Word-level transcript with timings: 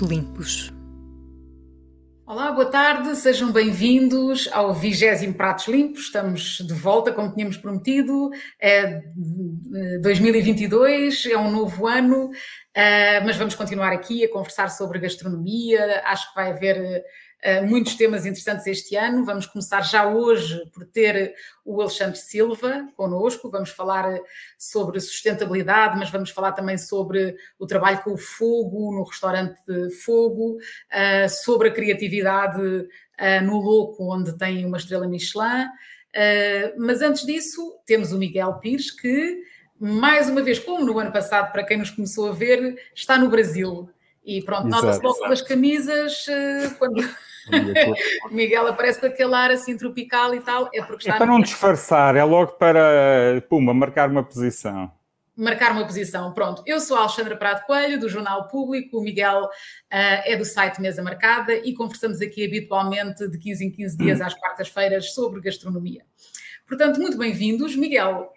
Limpos. 0.00 0.72
Olá, 2.26 2.50
boa 2.50 2.66
tarde, 2.66 3.14
sejam 3.14 3.52
bem-vindos 3.52 4.48
ao 4.52 4.74
20 4.74 5.32
Pratos 5.34 5.68
Limpos. 5.68 6.06
Estamos 6.06 6.58
de 6.58 6.74
volta, 6.74 7.12
como 7.12 7.32
tínhamos 7.32 7.56
prometido. 7.56 8.30
É 8.60 9.00
2022, 10.02 11.26
é 11.26 11.38
um 11.38 11.52
novo 11.52 11.86
ano, 11.86 12.30
eh, 12.74 13.20
mas 13.20 13.36
vamos 13.36 13.54
continuar 13.54 13.92
aqui 13.92 14.24
a 14.24 14.32
conversar 14.32 14.70
sobre 14.70 14.98
gastronomia. 14.98 16.02
Acho 16.04 16.28
que 16.30 16.34
vai 16.34 16.50
haver 16.50 16.76
eh, 16.76 17.04
muitos 17.66 17.94
temas 17.94 18.26
interessantes 18.26 18.66
este 18.66 18.96
ano. 18.96 19.24
Vamos 19.24 19.46
começar 19.46 19.80
já 19.82 20.08
hoje 20.08 20.64
por 20.72 20.84
ter 20.84 21.34
o 21.64 21.80
Alexandre 21.80 22.18
Silva 22.18 22.88
connosco. 22.96 23.48
Vamos 23.48 23.70
falar 23.70 24.18
sobre 24.58 24.98
sustentabilidade, 24.98 25.96
mas 25.96 26.10
vamos 26.10 26.30
falar 26.30 26.52
também 26.52 26.76
sobre 26.76 27.36
o 27.58 27.66
trabalho 27.66 28.02
com 28.02 28.14
o 28.14 28.18
fogo 28.18 28.92
no 28.92 29.04
restaurante 29.04 29.60
Fogo, 30.04 30.58
eh, 30.90 31.28
sobre 31.28 31.68
a 31.68 31.72
criatividade 31.72 32.88
eh, 33.16 33.40
no 33.40 33.60
Louco, 33.60 34.12
onde 34.12 34.36
tem 34.36 34.66
uma 34.66 34.78
estrela 34.78 35.06
Michelin. 35.06 35.66
Mas 36.78 37.02
antes 37.02 37.24
disso, 37.24 37.78
temos 37.86 38.10
o 38.10 38.18
Miguel 38.18 38.54
Pires, 38.54 38.90
que, 38.90 39.42
mais 39.78 40.28
uma 40.28 40.42
vez, 40.42 40.58
como 40.58 40.84
no 40.84 40.98
ano 40.98 41.12
passado, 41.12 41.52
para 41.52 41.64
quem 41.64 41.76
nos 41.76 41.90
começou 41.90 42.30
a 42.30 42.32
ver, 42.32 42.76
está 42.94 43.18
no 43.18 43.28
Brasil. 43.28 43.88
E 44.24 44.42
pronto, 44.42 44.66
nota-se 44.66 45.00
logo 45.00 45.20
pelas 45.20 45.42
camisas, 45.42 46.26
quando 46.78 47.06
Miguel 48.30 48.66
aparece 48.66 49.00
com 49.00 49.06
aquele 49.06 49.34
ar 49.34 49.50
assim 49.50 49.76
tropical 49.76 50.34
e 50.34 50.40
tal. 50.40 50.68
É 50.74 50.82
porque 50.82 51.04
está. 51.04 51.14
É 51.14 51.18
para 51.18 51.26
não 51.26 51.40
disfarçar, 51.40 52.16
é 52.16 52.24
logo 52.24 52.52
para, 52.52 53.42
puma, 53.48 53.72
marcar 53.72 54.10
uma 54.10 54.22
posição. 54.22 54.90
Marcar 55.36 55.72
uma 55.72 55.84
posição, 55.84 56.32
pronto. 56.32 56.62
Eu 56.64 56.80
sou 56.80 56.96
a 56.96 57.00
Alexandra 57.00 57.36
Prado 57.36 57.66
Coelho, 57.66 58.00
do 58.00 58.08
Jornal 58.08 58.48
Público, 58.48 58.98
o 58.98 59.02
Miguel 59.02 59.42
uh, 59.44 59.48
é 59.90 60.34
do 60.34 60.46
site 60.46 60.80
Mesa 60.80 61.02
Marcada 61.02 61.54
e 61.54 61.74
conversamos 61.74 62.22
aqui 62.22 62.46
habitualmente 62.46 63.28
de 63.28 63.38
15 63.38 63.66
em 63.66 63.70
15 63.70 63.96
dias 63.98 64.20
às 64.22 64.32
quartas-feiras 64.32 65.12
sobre 65.12 65.42
gastronomia. 65.42 66.04
Portanto, 66.66 66.98
muito 66.98 67.18
bem-vindos. 67.18 67.76
Miguel, 67.76 68.32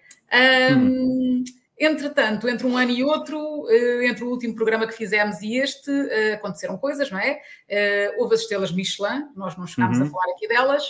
um, 0.74 0.78
hum. 0.78 1.44
Entretanto, 1.80 2.50
entre 2.50 2.68
um 2.68 2.78
ano 2.78 2.92
e 2.92 3.02
outro, 3.06 3.66
eh, 3.70 4.06
entre 4.08 4.26
o 4.26 4.30
último 4.30 4.54
programa 4.54 4.86
que 4.86 4.94
fizemos 4.94 5.42
e 5.42 5.56
este, 5.56 5.90
eh, 5.90 6.34
aconteceram 6.34 6.78
coisas, 6.78 7.10
não 7.10 7.18
é? 7.18 7.40
Eh, 7.70 8.16
houve 8.18 8.36
as 8.36 8.42
estrelas 8.42 8.70
Michelin, 8.70 9.28
nós 9.34 9.56
não 9.56 9.66
chegámos 9.66 9.98
uhum. 9.98 10.08
a 10.08 10.10
falar 10.10 10.34
aqui 10.34 10.46
delas, 10.46 10.84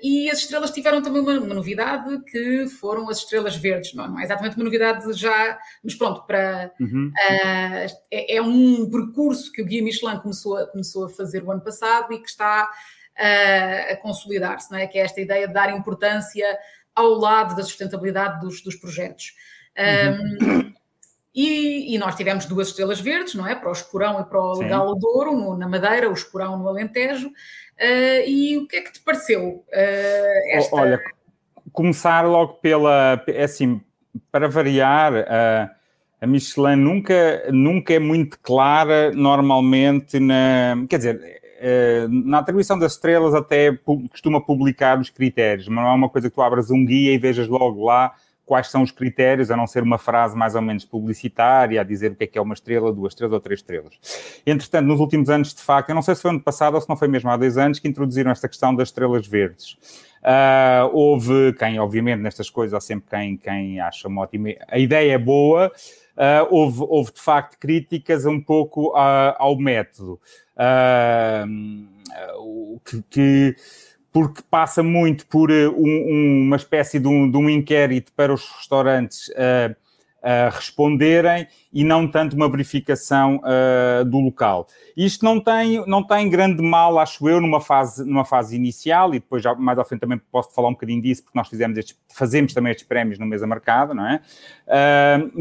e 0.00 0.30
as 0.30 0.38
estrelas 0.38 0.70
tiveram 0.70 1.02
também 1.02 1.20
uma, 1.20 1.32
uma, 1.32 1.54
novidade 1.56 2.22
que 2.30 2.68
foram 2.68 3.10
as 3.10 3.18
estrelas 3.18 3.56
verdes, 3.56 3.92
não, 3.92 4.06
não, 4.06 4.20
é 4.20 4.22
exatamente 4.22 4.54
uma 4.54 4.62
novidade 4.62 5.12
já, 5.12 5.58
mas 5.82 5.96
pronto, 5.96 6.24
para, 6.24 6.72
uhum. 6.78 7.10
é, 8.12 8.36
é, 8.36 8.40
um 8.40 8.88
percurso 8.88 9.50
que 9.50 9.60
o 9.60 9.64
Guia 9.64 9.82
Michelin 9.82 10.20
começou 10.20 10.56
a, 10.56 10.68
começou 10.68 11.06
a 11.06 11.08
fazer 11.08 11.42
o 11.42 11.50
ano 11.50 11.62
passado 11.62 12.12
e 12.12 12.18
que 12.20 12.28
está 12.28 12.70
a 13.90 13.96
consolidar-se, 13.96 14.70
não 14.70 14.78
é? 14.78 14.86
Que 14.86 14.98
é 14.98 15.02
esta 15.02 15.20
ideia 15.20 15.48
de 15.48 15.54
dar 15.54 15.76
importância 15.76 16.56
ao 16.94 17.08
lado 17.18 17.56
da 17.56 17.64
sustentabilidade 17.64 18.40
dos, 18.40 18.62
dos 18.62 18.76
projetos. 18.76 19.34
Um, 19.76 20.72
e, 21.34 21.94
e, 21.94 21.98
nós 21.98 22.14
tivemos 22.14 22.46
duas 22.46 22.68
estrelas 22.68 23.00
verdes, 23.00 23.34
não 23.34 23.46
é? 23.46 23.56
Para 23.56 23.68
o 23.68 23.72
Esporão 23.72 24.20
e 24.20 24.24
para 24.24 24.40
o 24.40 24.58
Galo 24.60 24.94
Douro, 24.94 25.32
no, 25.32 25.56
na 25.56 25.68
Madeira, 25.68 26.08
o 26.08 26.12
Esporão 26.12 26.56
no 26.56 26.68
Alentejo. 26.68 27.26
Uh, 27.28 28.22
e 28.24 28.56
o 28.56 28.68
que 28.68 28.76
é 28.76 28.80
que 28.82 28.92
te 28.92 29.00
pareceu 29.00 29.64
uh, 29.66 30.52
esta... 30.52 30.76
Olha, 30.76 31.00
começar 31.72 32.22
logo 32.22 32.54
pela... 32.54 33.20
É 33.26 33.42
assim, 33.42 33.80
para 34.30 34.48
variar, 34.48 35.12
uh, 35.12 35.74
a 36.20 36.26
Michelin 36.26 36.76
nunca, 36.76 37.44
nunca 37.50 37.94
é 37.94 37.98
muito 37.98 38.38
clara 38.38 39.10
normalmente 39.10 40.20
na... 40.20 40.76
Quer 40.88 40.98
dizer, 40.98 41.42
na 42.08 42.38
atribuição 42.38 42.78
das 42.78 42.92
estrelas 42.92 43.34
até 43.34 43.72
costuma 44.10 44.40
publicar 44.40 45.00
os 45.00 45.10
critérios, 45.10 45.66
mas 45.66 45.82
não 45.82 45.90
é 45.90 45.94
uma 45.94 46.10
coisa 46.10 46.28
que 46.28 46.36
tu 46.36 46.42
abras 46.42 46.70
um 46.70 46.84
guia 46.84 47.12
e 47.12 47.18
vejas 47.18 47.48
logo 47.48 47.84
lá 47.84 48.14
quais 48.44 48.68
são 48.68 48.82
os 48.82 48.90
critérios, 48.90 49.50
a 49.50 49.56
não 49.56 49.66
ser 49.66 49.82
uma 49.82 49.98
frase 49.98 50.36
mais 50.36 50.54
ou 50.54 50.62
menos 50.62 50.84
publicitária, 50.84 51.80
a 51.80 51.84
dizer 51.84 52.12
o 52.12 52.14
que 52.14 52.24
é 52.24 52.26
que 52.26 52.38
é 52.38 52.40
uma 52.40 52.54
estrela, 52.54 52.92
duas 52.92 53.12
estrelas 53.12 53.34
ou 53.34 53.40
três 53.40 53.60
estrelas. 53.60 53.94
Entretanto, 54.46 54.86
nos 54.86 55.00
últimos 55.00 55.30
anos, 55.30 55.54
de 55.54 55.62
facto, 55.62 55.88
eu 55.88 55.94
não 55.94 56.02
sei 56.02 56.14
se 56.14 56.22
foi 56.22 56.30
ano 56.30 56.40
passado 56.40 56.74
ou 56.74 56.80
se 56.80 56.88
não 56.88 56.96
foi 56.96 57.08
mesmo 57.08 57.30
há 57.30 57.36
dois 57.36 57.56
anos, 57.56 57.78
que 57.78 57.88
introduziram 57.88 58.30
esta 58.30 58.48
questão 58.48 58.74
das 58.74 58.88
estrelas 58.88 59.26
verdes. 59.26 59.76
Uh, 60.24 60.88
houve 60.92 61.52
quem, 61.54 61.78
obviamente, 61.78 62.20
nestas 62.20 62.48
coisas 62.48 62.72
há 62.74 62.80
sempre 62.80 63.10
quem, 63.10 63.36
quem 63.36 63.80
acha 63.80 64.08
uma 64.08 64.22
ótima. 64.22 64.50
A 64.68 64.78
ideia 64.78 65.12
é 65.12 65.18
boa, 65.18 65.70
uh, 66.16 66.46
houve, 66.50 66.80
houve 66.80 67.12
de 67.12 67.20
facto 67.20 67.58
críticas 67.58 68.24
um 68.24 68.40
pouco 68.40 68.90
uh, 68.90 69.34
ao 69.38 69.56
método. 69.58 70.18
que, 72.84 73.02
que 73.10 73.56
porque 74.14 74.42
passa 74.48 74.80
muito 74.80 75.26
por 75.26 75.50
uh, 75.50 75.74
um, 75.76 76.42
uma 76.46 76.54
espécie 76.54 77.00
de 77.00 77.08
um, 77.08 77.28
de 77.28 77.36
um, 77.36 77.50
inquérito 77.50 78.12
para 78.12 78.32
os 78.32 78.48
restaurantes 78.48 79.26
uh, 79.30 79.74
uh, 80.22 80.54
responderem 80.54 81.48
e 81.72 81.82
não 81.82 82.06
tanto 82.06 82.36
uma 82.36 82.48
verificação 82.48 83.40
uh, 83.42 84.04
do 84.04 84.20
local. 84.20 84.68
Isto 84.96 85.24
não 85.24 85.40
tem, 85.40 85.84
não 85.88 86.00
tem 86.00 86.30
grande 86.30 86.62
mal, 86.62 86.96
acho 87.00 87.28
eu, 87.28 87.40
numa 87.40 87.60
fase, 87.60 88.04
numa 88.04 88.24
fase 88.24 88.54
inicial, 88.54 89.10
e 89.16 89.18
depois 89.18 89.42
já 89.42 89.52
mais 89.52 89.80
à 89.80 89.84
frente 89.84 90.02
também 90.02 90.20
posso 90.30 90.54
falar 90.54 90.68
um 90.68 90.74
bocadinho 90.74 91.02
disso, 91.02 91.24
porque 91.24 91.36
nós 91.36 91.48
fizemos 91.48 91.76
estes, 91.76 91.98
fazemos 92.08 92.54
também 92.54 92.70
estes 92.70 92.86
prémios 92.86 93.18
no 93.18 93.26
mesa 93.26 93.48
marcada, 93.48 93.92
não 93.92 94.06
é? 94.06 94.20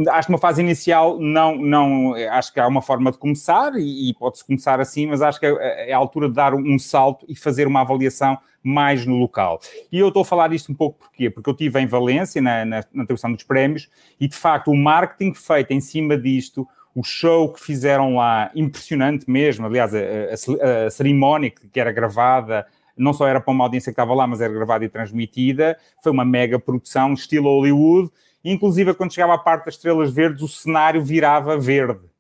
Acho 0.10 0.28
que 0.28 0.34
uma 0.34 0.40
fase 0.40 0.64
inicial 0.64 1.20
não, 1.20 1.56
não, 1.56 2.16
acho 2.32 2.52
que 2.52 2.60
há 2.60 2.68
uma 2.68 2.82
forma 2.82 3.12
de 3.12 3.20
começar, 3.20 3.76
e, 3.76 4.10
e 4.10 4.14
pode-se 4.16 4.44
começar 4.44 4.80
assim, 4.80 5.06
mas 5.06 5.22
acho 5.22 5.40
que 5.40 5.46
é, 5.46 5.92
é 5.92 5.94
a 5.94 5.98
altura 5.98 6.28
de 6.28 6.34
dar 6.34 6.56
um 6.56 6.80
salto 6.80 7.24
e 7.30 7.36
fazer 7.36 7.68
uma 7.68 7.82
avaliação 7.82 8.40
mais 8.64 9.06
no 9.06 9.18
local. 9.18 9.60
E 9.92 10.00
eu 10.00 10.08
estou 10.08 10.22
a 10.22 10.26
falar 10.26 10.54
isto 10.54 10.72
um 10.72 10.76
pouco 10.76 11.00
porquê? 11.00 11.30
Porque 11.30 11.50
eu 11.50 11.52
estive 11.52 11.80
em 11.82 11.86
Valência, 11.86 12.42
na, 12.42 12.64
na, 12.64 12.84
na 12.94 13.04
atribuição 13.04 13.32
dos 13.32 13.44
prémios, 13.44 13.90
e 14.20 14.28
de 14.28 14.36
facto 14.36 14.72
o 14.72 14.76
marketing 14.76 15.34
feito 15.34 15.72
em 15.72 15.82
cima 15.82 16.18
disto, 16.18 16.68
o 16.96 17.04
show 17.04 17.52
que 17.52 17.60
fizeram 17.60 18.16
lá, 18.16 18.52
impressionante 18.56 19.30
mesmo, 19.30 19.66
aliás, 19.66 19.94
a, 19.94 20.00
a, 20.00 20.86
a 20.86 20.90
cerimónia 20.90 21.52
que 21.52 21.80
era 21.80 21.92
gravada, 21.92 22.66
não 22.96 23.12
só 23.12 23.28
era 23.28 23.42
para 23.42 23.52
uma 23.52 23.64
audiência 23.66 23.92
que 23.92 23.94
estava 23.94 24.14
lá, 24.14 24.28
mas 24.28 24.40
era 24.40 24.54
gravada 24.54 24.86
e 24.86 24.90
transmitida, 24.90 25.78
foi 26.04 26.12
uma 26.12 26.24
mega 26.24 26.60
produção, 26.60 27.14
estilo 27.14 27.50
Hollywood, 27.50 28.12
inclusive 28.46 28.94
quando 28.94 29.14
chegava 29.14 29.34
a 29.34 29.38
parte 29.38 29.66
das 29.66 29.76
estrelas 29.76 30.12
verdes, 30.14 30.42
o 30.42 30.48
cenário 30.48 31.04
virava 31.04 31.58
verde. 31.58 32.13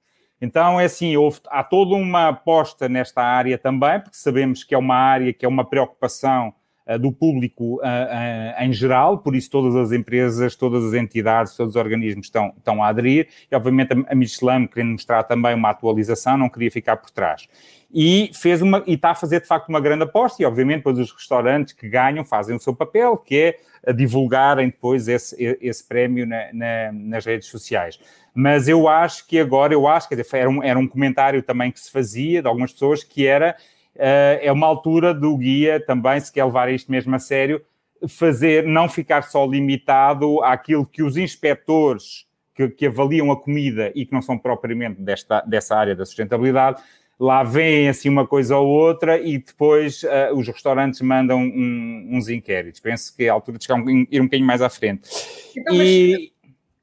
Então, 0.44 0.78
é 0.78 0.84
assim, 0.84 1.16
houve, 1.16 1.40
há 1.48 1.64
toda 1.64 1.96
uma 1.96 2.28
aposta 2.28 2.90
nesta 2.90 3.22
área 3.22 3.58
também, 3.58 3.98
porque 4.02 4.18
sabemos 4.18 4.62
que 4.62 4.76
é 4.76 4.78
uma 4.78 4.94
área 4.94 5.32
que 5.32 5.46
é 5.46 5.48
uma 5.48 5.64
preocupação 5.64 6.54
uh, 6.86 7.00
do 7.00 7.14
público 7.14 7.76
uh, 7.76 7.78
uh, 7.78 8.62
em 8.62 8.74
geral, 8.74 9.20
por 9.20 9.38
isso 9.38 9.50
todas 9.50 9.74
as 9.74 9.94
empresas, 9.94 10.54
todas 10.58 10.84
as 10.84 10.96
entidades, 10.96 11.56
todos 11.56 11.78
os 11.78 11.82
organismos 11.82 12.26
estão, 12.26 12.54
estão 12.58 12.84
a 12.84 12.90
aderir, 12.90 13.30
e 13.50 13.56
obviamente 13.56 13.94
a, 13.94 14.14
Michelin, 14.14 14.68
querendo 14.68 14.92
mostrar 14.92 15.24
também 15.24 15.56
uma 15.56 15.70
atualização, 15.70 16.38
não 16.38 16.50
queria 16.50 16.70
ficar 16.70 16.98
por 16.98 17.10
trás. 17.10 17.48
E, 17.94 18.32
fez 18.34 18.60
uma, 18.62 18.84
e 18.88 18.96
está 18.96 19.12
a 19.12 19.16
fazer 19.16 19.42
de 19.42 19.48
facto 19.48 19.70
uma 19.70 19.80
grande 19.80 20.04
aposta, 20.04 20.42
e 20.42 20.46
obviamente 20.46 20.78
depois 20.78 20.98
os 20.98 21.12
restaurantes 21.12 21.74
que 21.74 21.88
ganham 21.88 22.26
fazem 22.26 22.56
o 22.56 22.60
seu 22.60 22.76
papel, 22.76 23.16
que 23.18 23.56
é 23.86 23.94
divulgarem 23.94 24.68
depois 24.68 25.08
esse, 25.08 25.36
esse 25.62 25.88
prémio 25.88 26.26
na, 26.26 26.52
na, 26.54 26.92
nas 26.92 27.26
redes 27.26 27.50
sociais. 27.50 28.00
Mas 28.34 28.68
eu 28.68 28.88
acho 28.88 29.28
que 29.28 29.40
agora, 29.40 29.74
eu 29.74 29.88
acho, 29.88 30.10
que 30.10 30.16
era 30.34 30.50
um, 30.50 30.64
era 30.64 30.80
um 30.80 30.88
comentário 30.88 31.44
também 31.44 31.72
que 31.72 31.80
se 31.80 31.92
fazia 31.92 32.42
de 32.42 32.48
algumas 32.48 32.72
pessoas, 32.72 33.04
que 33.04 33.28
era, 33.28 33.56
uh, 33.96 34.40
é 34.42 34.52
uma 34.52 34.66
altura 34.66 35.14
do 35.14 35.38
guia 35.38 35.80
também, 35.80 36.20
se 36.20 36.32
quer 36.32 36.46
levar 36.46 36.72
isto 36.72 36.92
mesmo 36.92 37.14
a 37.16 37.20
sério, 37.20 37.62
fazer, 38.08 38.66
não 38.66 38.90
ficar 38.90 39.22
só 39.24 39.46
limitado 39.46 40.42
àquilo 40.44 40.86
que 40.86 41.04
os 41.04 41.16
inspectores 41.16 42.26
que, 42.56 42.70
que 42.70 42.88
avaliam 42.88 43.32
a 43.32 43.40
comida 43.40 43.92
e 43.96 44.06
que 44.06 44.14
não 44.14 44.22
são 44.22 44.38
propriamente 44.38 45.02
desta, 45.02 45.42
dessa 45.42 45.76
área 45.76 45.96
da 45.96 46.06
sustentabilidade, 46.06 46.82
lá 47.24 47.42
vêm 47.42 47.88
assim 47.88 48.10
uma 48.10 48.28
coisa 48.28 48.58
ou 48.58 48.68
outra 48.68 49.18
e 49.18 49.38
depois 49.38 50.04
uh, 50.04 50.36
os 50.36 50.46
restaurantes 50.46 51.00
mandam 51.00 51.40
um, 51.40 52.10
uns 52.12 52.28
inquéritos. 52.28 52.82
Penso 52.82 53.16
que 53.16 53.24
é 53.24 53.30
a 53.30 53.34
altura 53.34 53.58
de 53.58 53.64
chegar 53.64 53.80
um, 53.80 54.06
ir 54.12 54.20
um 54.20 54.26
bocadinho 54.26 54.46
mais 54.46 54.62
à 54.62 54.70
frente. 54.70 55.10
Então, 55.56 55.74
e, 55.74 56.34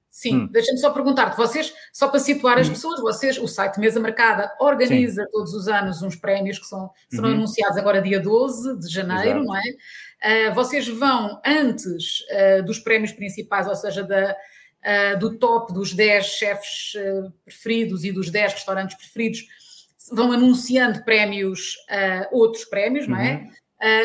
Sim, 0.09 0.37
hum. 0.37 0.49
deixa-me 0.51 0.79
só 0.79 0.91
perguntar-te, 0.91 1.37
vocês, 1.37 1.73
só 1.93 2.09
para 2.09 2.19
situar 2.19 2.59
as 2.59 2.69
hum. 2.69 2.73
pessoas, 2.73 3.01
vocês, 3.01 3.37
o 3.39 3.47
site 3.47 3.79
Mesa 3.79 4.01
Marcada 4.01 4.51
organiza 4.59 5.25
Sim. 5.25 5.31
todos 5.31 5.53
os 5.53 5.69
anos 5.69 6.03
uns 6.03 6.17
prémios 6.17 6.59
que 6.59 6.67
são, 6.67 6.91
serão 7.11 7.29
uhum. 7.29 7.35
anunciados 7.37 7.77
agora 7.77 8.01
dia 8.01 8.19
12 8.19 8.79
de 8.79 8.89
janeiro, 8.89 9.41
Exato. 9.41 9.45
não 9.45 9.57
é? 9.57 10.49
Uh, 10.49 10.55
vocês 10.55 10.89
vão 10.89 11.41
antes 11.45 12.21
uh, 12.31 12.63
dos 12.65 12.79
prémios 12.79 13.13
principais, 13.13 13.69
ou 13.69 13.77
seja, 13.77 14.03
da, 14.03 14.35
do 15.19 15.39
top 15.39 15.75
dos 15.75 15.93
10 15.93 16.25
chefes 16.25 16.95
preferidos 17.45 18.03
e 18.05 18.11
dos 18.11 18.31
10 18.31 18.55
restaurantes 18.55 18.97
preferidos, 18.97 19.45
vão 20.13 20.33
anunciando 20.33 21.05
prémios, 21.05 21.77
outros 22.33 22.65
prémios, 22.65 23.07
não 23.07 23.17
é? 23.17 23.49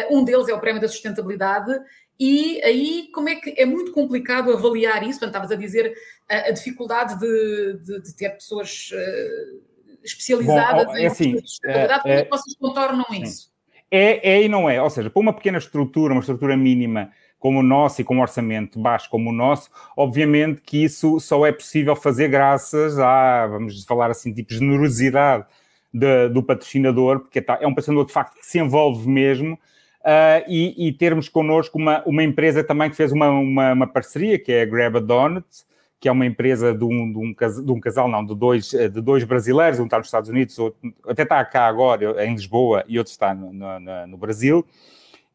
Uhum. 0.09 0.19
um 0.19 0.23
deles 0.23 0.47
é 0.47 0.53
o 0.53 0.59
prémio 0.59 0.81
da 0.81 0.87
sustentabilidade 0.87 1.71
e 2.19 2.61
aí, 2.63 3.09
como 3.13 3.27
é 3.27 3.35
que 3.35 3.53
é 3.57 3.65
muito 3.65 3.91
complicado 3.91 4.51
avaliar 4.51 5.03
isso? 5.03 5.19
Portanto, 5.19 5.43
estavas 5.43 5.51
a 5.51 5.55
dizer 5.55 5.93
a, 6.29 6.35
a 6.47 6.51
dificuldade 6.51 7.19
de, 7.19 7.79
de, 7.83 8.01
de, 8.01 8.15
ter 8.15 8.29
pessoas 8.29 8.89
uh, 8.93 9.61
especializadas 10.03 10.85
Bom, 10.85 10.95
é 10.95 11.07
assim, 11.07 11.37
sustentabilidade, 11.41 12.01
como 12.03 12.13
é 12.13 12.23
que 12.23 12.29
vocês 12.29 12.55
contornam 12.55 13.05
sim. 13.09 13.21
isso? 13.21 13.51
É, 13.91 14.35
é 14.35 14.43
e 14.43 14.47
não 14.47 14.69
é, 14.69 14.81
ou 14.81 14.89
seja, 14.89 15.09
para 15.09 15.19
uma 15.19 15.33
pequena 15.33 15.57
estrutura, 15.57 16.13
uma 16.13 16.21
estrutura 16.21 16.55
mínima 16.55 17.11
como 17.37 17.59
o 17.59 17.63
nosso 17.63 18.01
e 18.01 18.03
com 18.03 18.15
um 18.15 18.21
orçamento 18.21 18.79
baixo 18.79 19.09
como 19.09 19.29
o 19.29 19.33
nosso, 19.33 19.69
obviamente 19.95 20.61
que 20.61 20.83
isso 20.83 21.19
só 21.19 21.45
é 21.45 21.51
possível 21.51 21.95
fazer 21.95 22.29
graças 22.29 22.97
à, 22.97 23.45
vamos 23.45 23.83
falar 23.83 24.09
assim, 24.09 24.33
tipo 24.33 24.53
generosidade 24.53 25.45
de, 25.95 26.27
do 26.27 26.43
patrocinador, 26.43 27.21
porque 27.21 27.41
tá, 27.41 27.57
é 27.61 27.65
um 27.65 27.73
patrocinador 27.73 28.05
de 28.05 28.11
facto 28.11 28.37
que 28.37 28.45
se 28.45 28.59
envolve 28.59 29.07
mesmo, 29.07 29.53
uh, 29.53 30.43
e, 30.45 30.87
e, 30.87 30.91
termos 30.91 31.29
connosco 31.29 31.77
uma, 31.77 32.03
uma 32.05 32.21
empresa 32.21 32.61
também 32.65 32.89
que 32.89 32.97
fez 32.97 33.13
uma, 33.13 33.29
uma, 33.29 33.71
uma 33.71 33.87
parceria, 33.87 34.37
que 34.37 34.51
é 34.51 34.63
a 34.63 34.65
Grab 34.65 34.97
a 34.97 34.99
Donut, 34.99 35.45
que 35.97 36.09
é 36.09 36.11
uma 36.11 36.25
empresa 36.25 36.73
de 36.73 36.83
um, 36.83 37.11
de 37.11 37.17
um, 37.17 37.63
de 37.63 37.71
um 37.71 37.79
casal, 37.79 38.09
não, 38.09 38.25
de 38.25 38.35
dois, 38.35 38.71
de 38.71 39.01
dois 39.01 39.23
brasileiros, 39.23 39.79
um 39.79 39.85
está 39.85 39.97
nos 39.97 40.07
Estados 40.07 40.29
Unidos, 40.29 40.59
outro, 40.59 40.93
até 41.07 41.23
está 41.23 41.43
cá 41.45 41.65
agora, 41.65 42.25
em 42.25 42.33
Lisboa, 42.33 42.83
e 42.89 42.97
outro 42.97 43.11
está 43.11 43.33
no, 43.33 43.53
no, 43.53 44.07
no 44.07 44.17
Brasil. 44.17 44.65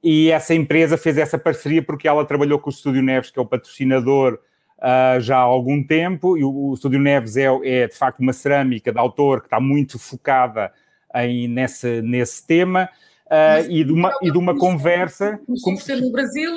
E 0.03 0.31
essa 0.31 0.55
empresa 0.55 0.99
fez 0.99 1.17
essa 1.17 1.39
parceria 1.39 1.83
porque 1.83 2.07
ela 2.07 2.25
trabalhou 2.25 2.59
com 2.59 2.69
o 2.69 2.73
Estúdio 2.73 3.03
Neves, 3.03 3.31
que 3.31 3.39
é 3.39 3.43
o 3.43 3.47
patrocinador 3.47 4.39
uh, 4.81 5.21
já 5.21 5.37
há 5.37 5.41
algum 5.41 5.83
tempo, 5.83 6.37
e 6.37 6.45
o, 6.45 6.71
o 6.71 6.75
Estúdio 6.75 6.99
Neves 6.99 7.37
é, 7.37 7.47
é, 7.65 7.87
de 7.87 7.95
facto 7.95 8.21
uma 8.21 8.33
cerâmica 8.33 8.93
de 8.93 8.99
autor 8.99 9.41
que 9.41 9.47
está 9.47 9.61
muito 9.61 9.99
focada 9.99 10.73
em, 11.15 11.49
nesse, 11.49 12.03
nesse 12.03 12.47
tema, 12.47 12.89
uh, 13.27 13.71
e, 13.71 13.85
de 13.85 13.93
uma, 13.93 14.13
e 14.23 14.31
de 14.31 14.39
uma 14.39 14.57
conversa. 14.57 15.39
Começou 15.47 15.75
por 15.75 15.83
ser 15.83 15.97
no 15.97 16.11
Brasil 16.11 16.53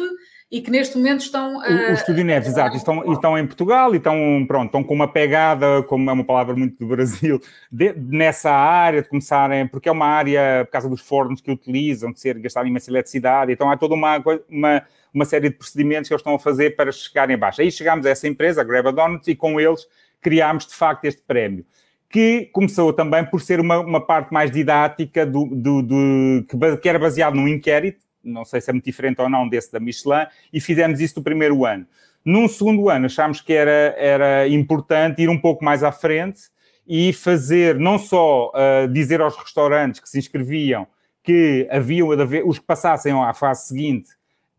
e 0.54 0.62
que 0.62 0.70
neste 0.70 0.96
momento 0.96 1.22
estão. 1.22 1.58
Uh, 1.58 1.90
o 1.90 1.94
Estúdio 1.94 2.24
Neves, 2.24 2.48
exato, 2.48 2.78
estão, 2.78 3.12
estão 3.12 3.36
em 3.36 3.46
Portugal 3.46 3.92
e 3.96 3.98
estão, 3.98 4.46
pronto, 4.48 4.68
estão 4.68 4.84
com 4.84 4.94
uma 4.94 5.08
pegada, 5.08 5.82
como 5.84 6.08
é 6.08 6.14
uma 6.14 6.24
palavra 6.24 6.56
muito 6.56 6.78
do 6.78 6.86
Brasil, 6.86 7.42
de, 7.72 7.94
nessa 7.94 8.52
área 8.52 9.02
de 9.02 9.10
começarem, 9.10 9.68
porque 9.68 9.90
é 9.90 9.92
uma 9.92 10.06
área, 10.06 10.64
por 10.66 10.72
causa 10.72 10.88
dos 10.88 11.02
fornos 11.02 11.42
que 11.42 11.52
utilizam, 11.52 12.12
de 12.12 12.20
ser 12.20 12.38
gastar 12.38 12.68
imensa 12.68 12.92
eletricidade, 12.92 13.52
então 13.52 13.68
há 13.70 13.76
toda 13.76 13.96
uma, 13.96 14.24
uma, 14.48 14.84
uma 15.14 15.26
série 15.26 15.50
de 15.50 15.56
procedimentos 15.56 16.08
que 16.08 16.14
eles 16.14 16.22
estão 16.22 16.36
a 16.36 16.40
fazer 16.40 16.76
para 16.76 16.92
chegarem 16.92 17.36
abaixo. 17.36 17.62
Aí 17.62 17.72
chegámos 17.72 18.06
a 18.06 18.10
essa 18.10 18.28
empresa, 18.28 18.62
a 18.62 18.64
Grab 18.64 18.92
Donuts, 18.92 19.28
e 19.28 19.36
com 19.36 19.60
eles 19.60 19.86
criámos 20.22 20.66
de 20.66 20.74
facto 20.74 21.06
este 21.06 21.22
prémio 21.22 21.66
que 22.10 22.46
começou 22.54 22.94
também 22.94 23.26
por 23.26 23.42
ser 23.42 23.60
uma, 23.60 23.80
uma 23.80 24.00
parte 24.00 24.32
mais 24.32 24.52
didática 24.52 25.26
do, 25.26 25.46
do, 25.48 25.82
do 25.82 26.46
que, 26.48 26.78
que, 26.78 26.88
era 26.88 27.00
baseado 27.00 27.34
num 27.34 27.48
inquérito 27.48 28.06
não 28.24 28.46
sei 28.46 28.62
se 28.62 28.70
é 28.70 28.74
muito 28.74 28.86
diferente 28.86 29.22
ou 29.22 29.30
não 29.30 29.48
desse 29.48 29.72
da 29.72 29.80
Michelin, 29.80 30.26
e 30.52 30.62
fizemos 30.62 31.00
isso 31.02 31.16
no 31.18 31.24
primeiro 31.24 31.66
ano. 31.66 31.86
Num 32.24 32.48
segundo 32.48 32.90
ano, 32.90 33.06
achámos 33.06 33.42
que 33.42 33.52
era, 33.52 33.94
era 33.98 34.48
importante 34.48 35.22
ir 35.22 35.30
um 35.30 35.38
pouco 35.38 35.64
mais 35.64 35.84
à 35.84 35.92
frente 35.92 36.44
e 36.88 37.12
fazer, 37.12 37.78
não 37.78 38.00
só 38.00 38.50
uh, 38.50 38.88
dizer 38.88 39.20
aos 39.20 39.36
restaurantes 39.36 40.00
que 40.00 40.08
se 40.08 40.18
inscreviam 40.18 40.88
que 41.22 41.68
haviam 41.72 42.10
os 42.46 42.60
que 42.60 42.66
passassem 42.66 43.14
à 43.14 43.34
fase 43.34 43.68
seguinte, 43.68 44.10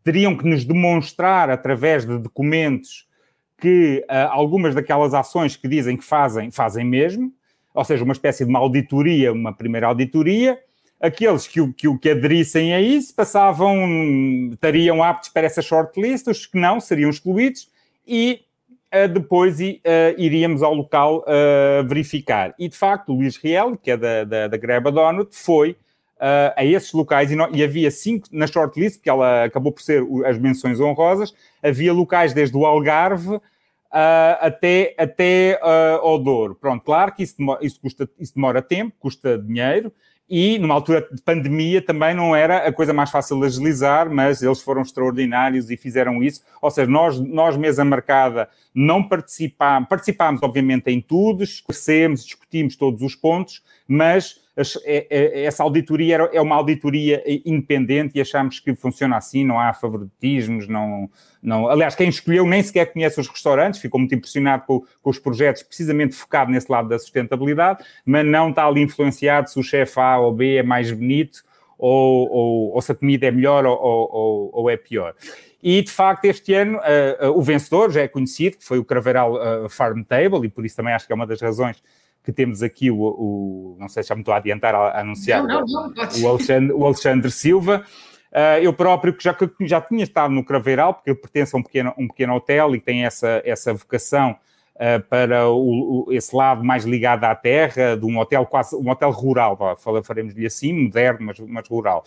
teriam 0.05 0.37
que 0.37 0.47
nos 0.47 0.63
demonstrar 0.63 1.49
através 1.49 2.05
de 2.05 2.19
documentos 2.19 3.07
que 3.57 4.05
uh, 4.07 4.29
algumas 4.29 4.75
daquelas 4.75 5.15
ações 5.15 5.57
que 5.57 5.67
dizem 5.67 5.97
que 5.97 6.03
fazem, 6.03 6.51
fazem 6.51 6.85
mesmo, 6.85 7.33
ou 7.73 7.83
seja, 7.83 8.03
uma 8.03 8.13
espécie 8.13 8.45
de 8.45 8.49
uma 8.49 8.59
auditoria, 8.59 9.33
uma 9.33 9.51
primeira 9.51 9.87
auditoria, 9.87 10.59
aqueles 11.01 11.47
que, 11.47 11.73
que, 11.73 11.97
que 11.97 12.09
aderissem 12.11 12.73
a 12.73 12.79
isso 12.79 13.15
passavam, 13.15 13.75
estariam 14.53 15.01
aptos 15.01 15.29
para 15.29 15.47
essa 15.47 15.61
shortlist, 15.61 16.27
os 16.27 16.45
que 16.45 16.59
não 16.59 16.79
seriam 16.79 17.09
excluídos 17.09 17.67
e 18.07 18.41
uh, 18.93 19.07
depois 19.11 19.59
uh, 19.59 19.81
iríamos 20.19 20.61
ao 20.61 20.75
local 20.75 21.25
verificar. 21.87 22.53
E 22.59 22.69
de 22.69 22.77
facto, 22.77 23.11
o 23.11 23.15
Luís 23.15 23.37
Riel, 23.37 23.75
que 23.75 23.89
é 23.89 23.97
da, 23.97 24.23
da, 24.23 24.47
da 24.49 24.57
Greba 24.57 24.91
Donut, 24.91 25.35
foi 25.35 25.75
a 26.55 26.63
esses 26.63 26.93
locais 26.93 27.31
e, 27.31 27.35
não, 27.35 27.53
e, 27.53 27.63
havia 27.63 27.91
cinco 27.91 28.27
na 28.31 28.47
shortlist, 28.47 28.97
porque 28.97 29.09
ela 29.09 29.43
acabou 29.43 29.71
por 29.71 29.81
ser 29.81 30.03
as 30.25 30.37
menções 30.37 30.79
honrosas, 30.79 31.33
havia 31.61 31.93
locais 31.93 32.33
desde 32.33 32.55
o 32.57 32.65
Algarve. 32.65 33.39
Uh, 33.91 34.35
até, 34.41 34.93
até 34.97 35.57
uh, 36.03 36.17
Douro. 36.17 36.53
Pronto, 36.55 36.83
claro 36.83 37.13
que 37.13 37.23
isso 37.23 37.37
demora, 37.37 37.65
isso, 37.65 37.79
custa, 37.79 38.09
isso 38.19 38.35
demora 38.35 38.61
tempo, 38.61 38.93
custa 38.99 39.37
dinheiro, 39.37 39.89
e 40.29 40.57
numa 40.57 40.73
altura 40.73 41.07
de 41.11 41.21
pandemia 41.21 41.81
também 41.81 42.15
não 42.15 42.35
era 42.35 42.67
a 42.67 42.73
coisa 42.73 42.91
mais 42.91 43.11
fácil 43.11 43.39
de 43.39 43.45
agilizar, 43.45 44.09
mas 44.09 44.41
eles 44.41 44.61
foram 44.61 44.81
extraordinários 44.81 45.69
e 45.69 45.77
fizeram 45.77 46.23
isso. 46.23 46.41
Ou 46.61 46.71
seja, 46.71 46.89
nós, 46.89 47.19
nós 47.19 47.55
mesa 47.55 47.85
marcada, 47.85 48.49
não 48.73 49.07
participámos, 49.07 49.87
participámos 49.87 50.41
obviamente 50.41 50.89
em 50.89 50.99
tudo, 50.99 51.43
esclarecemos, 51.43 52.25
discutimos 52.25 52.75
todos 52.75 53.01
os 53.03 53.15
pontos, 53.15 53.63
mas 53.87 54.41
essa 54.57 55.63
auditoria 55.63 56.29
é 56.31 56.39
uma 56.39 56.55
auditoria 56.55 57.21
independente 57.45 58.17
e 58.17 58.21
achamos 58.21 58.59
que 58.59 58.73
funciona 58.73 59.17
assim, 59.17 59.43
não 59.43 59.59
há 59.59 59.73
favoritismos, 59.73 60.67
não, 60.67 61.09
não... 61.43 61.67
Aliás, 61.67 61.93
quem 61.93 62.07
escolheu 62.07 62.45
nem 62.45 62.63
sequer 62.63 62.85
conhece 62.93 63.19
os 63.19 63.27
restaurantes, 63.27 63.81
ficou 63.81 63.99
muito 63.99 64.15
impressionado 64.15 64.63
com, 64.65 64.81
com 65.01 65.09
os 65.09 65.19
projetos 65.19 65.61
precisamente 65.63 66.15
focado 66.15 66.51
nesse 66.51 66.71
lado 66.71 66.87
da 66.87 66.97
sustentabilidade, 66.97 67.83
mas 68.05 68.25
não 68.25 68.49
está 68.49 68.65
ali 68.65 68.81
influenciado 68.81 69.49
se 69.49 69.59
o 69.59 69.63
chefe 69.63 69.99
A 69.99 70.19
ou 70.19 70.31
B 70.31 70.55
é 70.55 70.63
mais 70.63 70.89
bonito 70.89 71.43
ou, 71.77 72.29
ou, 72.31 72.73
ou 72.75 72.81
se 72.81 72.91
a 72.93 72.95
comida 72.95 73.27
é 73.27 73.31
melhor 73.31 73.65
ou, 73.65 73.77
ou, 73.77 74.49
ou 74.53 74.69
é 74.69 74.77
pior. 74.77 75.13
E, 75.61 75.81
de 75.81 75.91
facto, 75.91 76.25
este 76.25 76.53
ano 76.53 76.77
uh, 76.77 77.27
uh, 77.27 77.37
o 77.37 77.41
vencedor 77.41 77.91
já 77.91 78.01
é 78.01 78.07
conhecido, 78.07 78.57
que 78.57 78.63
foi 78.63 78.77
o 78.77 78.85
Craveiral 78.85 79.33
uh, 79.33 79.67
Farm 79.67 80.03
Table, 80.03 80.45
e 80.45 80.49
por 80.49 80.65
isso 80.65 80.75
também 80.75 80.93
acho 80.93 81.07
que 81.07 81.11
é 81.11 81.15
uma 81.15 81.25
das 81.25 81.41
razões 81.41 81.81
que 82.25 82.31
temos 82.31 82.63
aqui 82.63 82.89
o, 82.89 82.97
o 82.97 83.77
não 83.79 83.87
sei 83.87 84.03
se 84.03 84.09
já 84.09 84.15
me 84.15 84.21
estou 84.21 84.33
a 84.33 84.37
adiantar 84.37 84.73
a, 84.73 84.99
anunciar, 84.99 85.43
não, 85.43 85.63
não, 85.65 85.89
não, 85.89 86.23
o, 86.23 86.27
Alexandre, 86.27 86.73
o 86.73 86.85
Alexandre 86.85 87.31
Silva. 87.31 87.83
Uh, 88.31 88.59
eu 88.61 88.73
próprio, 88.73 89.13
que 89.13 89.23
já, 89.23 89.33
que 89.33 89.47
já 89.61 89.79
tinha 89.79 90.03
estado 90.03 90.33
no 90.33 90.43
Craveiral, 90.43 90.95
porque 90.95 91.11
eu 91.11 91.15
pertenço 91.15 91.55
a 91.55 91.59
um 91.59 91.63
pequeno, 91.63 91.93
um 91.97 92.07
pequeno 92.07 92.33
hotel 92.35 92.75
e 92.75 92.81
tem 92.81 93.05
essa, 93.05 93.41
essa 93.45 93.73
vocação 93.73 94.35
uh, 94.75 95.01
para 95.07 95.47
o, 95.47 96.07
o, 96.07 96.11
esse 96.11 96.35
lado 96.35 96.61
mais 96.61 96.83
ligado 96.83 97.23
à 97.23 97.33
terra, 97.33 97.95
de 97.95 98.05
um 98.05 98.17
hotel 98.17 98.45
quase, 98.45 98.75
um 98.75 98.89
hotel 98.89 99.11
rural, 99.11 99.57
faremos-lhe 100.03 100.45
assim, 100.45 100.73
moderno, 100.73 101.27
mas, 101.27 101.39
mas 101.39 101.67
rural. 101.69 102.03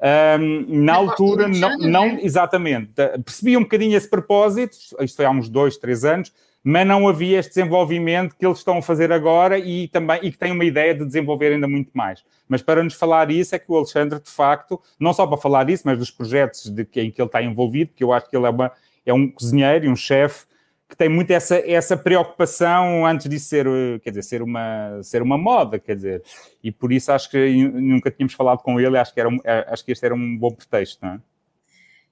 Um, 0.00 0.84
na 0.84 0.94
altura, 0.94 1.48
não, 1.48 1.76
não, 1.78 2.04
é? 2.04 2.24
exatamente, 2.24 2.92
percebi 3.24 3.56
um 3.56 3.62
bocadinho 3.62 3.96
esse 3.96 4.08
propósito, 4.08 4.76
isto 5.00 5.16
foi 5.16 5.24
há 5.24 5.30
uns 5.30 5.48
dois, 5.48 5.76
três 5.76 6.04
anos, 6.04 6.32
mas 6.70 6.86
não 6.86 7.08
havia 7.08 7.38
este 7.38 7.54
desenvolvimento 7.54 8.36
que 8.36 8.44
eles 8.44 8.58
estão 8.58 8.76
a 8.76 8.82
fazer 8.82 9.10
agora 9.10 9.58
e 9.58 9.88
também 9.88 10.20
e 10.22 10.30
que 10.30 10.36
têm 10.36 10.52
uma 10.52 10.66
ideia 10.66 10.94
de 10.94 11.02
desenvolver 11.02 11.54
ainda 11.54 11.66
muito 11.66 11.90
mais. 11.94 12.22
Mas 12.46 12.60
para 12.60 12.84
nos 12.84 12.92
falar 12.92 13.30
isso 13.30 13.54
é 13.54 13.58
que 13.58 13.72
o 13.72 13.74
Alexandre, 13.74 14.20
de 14.20 14.28
facto, 14.28 14.78
não 15.00 15.14
só 15.14 15.26
para 15.26 15.38
falar 15.38 15.70
isso, 15.70 15.84
mas 15.86 15.96
dos 15.96 16.10
projetos 16.10 16.68
de 16.68 16.82
em 16.82 17.10
que 17.10 17.22
ele 17.22 17.26
está 17.26 17.42
envolvido, 17.42 17.92
que 17.96 18.04
eu 18.04 18.12
acho 18.12 18.28
que 18.28 18.36
ele 18.36 18.44
é, 18.44 18.50
uma, 18.50 18.70
é 19.06 19.14
um 19.14 19.30
cozinheiro 19.30 19.86
e 19.86 19.88
um 19.88 19.96
chefe 19.96 20.44
que 20.86 20.94
tem 20.94 21.08
muito 21.08 21.30
essa, 21.30 21.56
essa 21.56 21.96
preocupação 21.96 23.06
antes 23.06 23.30
de 23.30 23.40
ser, 23.40 23.66
quer 24.02 24.10
dizer, 24.10 24.22
ser 24.24 24.42
uma, 24.42 25.02
ser 25.02 25.22
uma 25.22 25.38
moda, 25.38 25.78
quer 25.78 25.96
dizer, 25.96 26.22
e 26.62 26.70
por 26.70 26.92
isso 26.92 27.10
acho 27.10 27.30
que 27.30 27.66
nunca 27.66 28.10
tínhamos 28.10 28.34
falado 28.34 28.58
com 28.58 28.78
ele, 28.78 28.98
acho 28.98 29.14
que, 29.14 29.20
era 29.20 29.28
um, 29.30 29.38
acho 29.68 29.82
que 29.82 29.92
este 29.92 30.04
era 30.04 30.14
um 30.14 30.36
bom 30.36 30.50
pretexto, 30.50 30.98
não 31.02 31.14
é? 31.14 31.20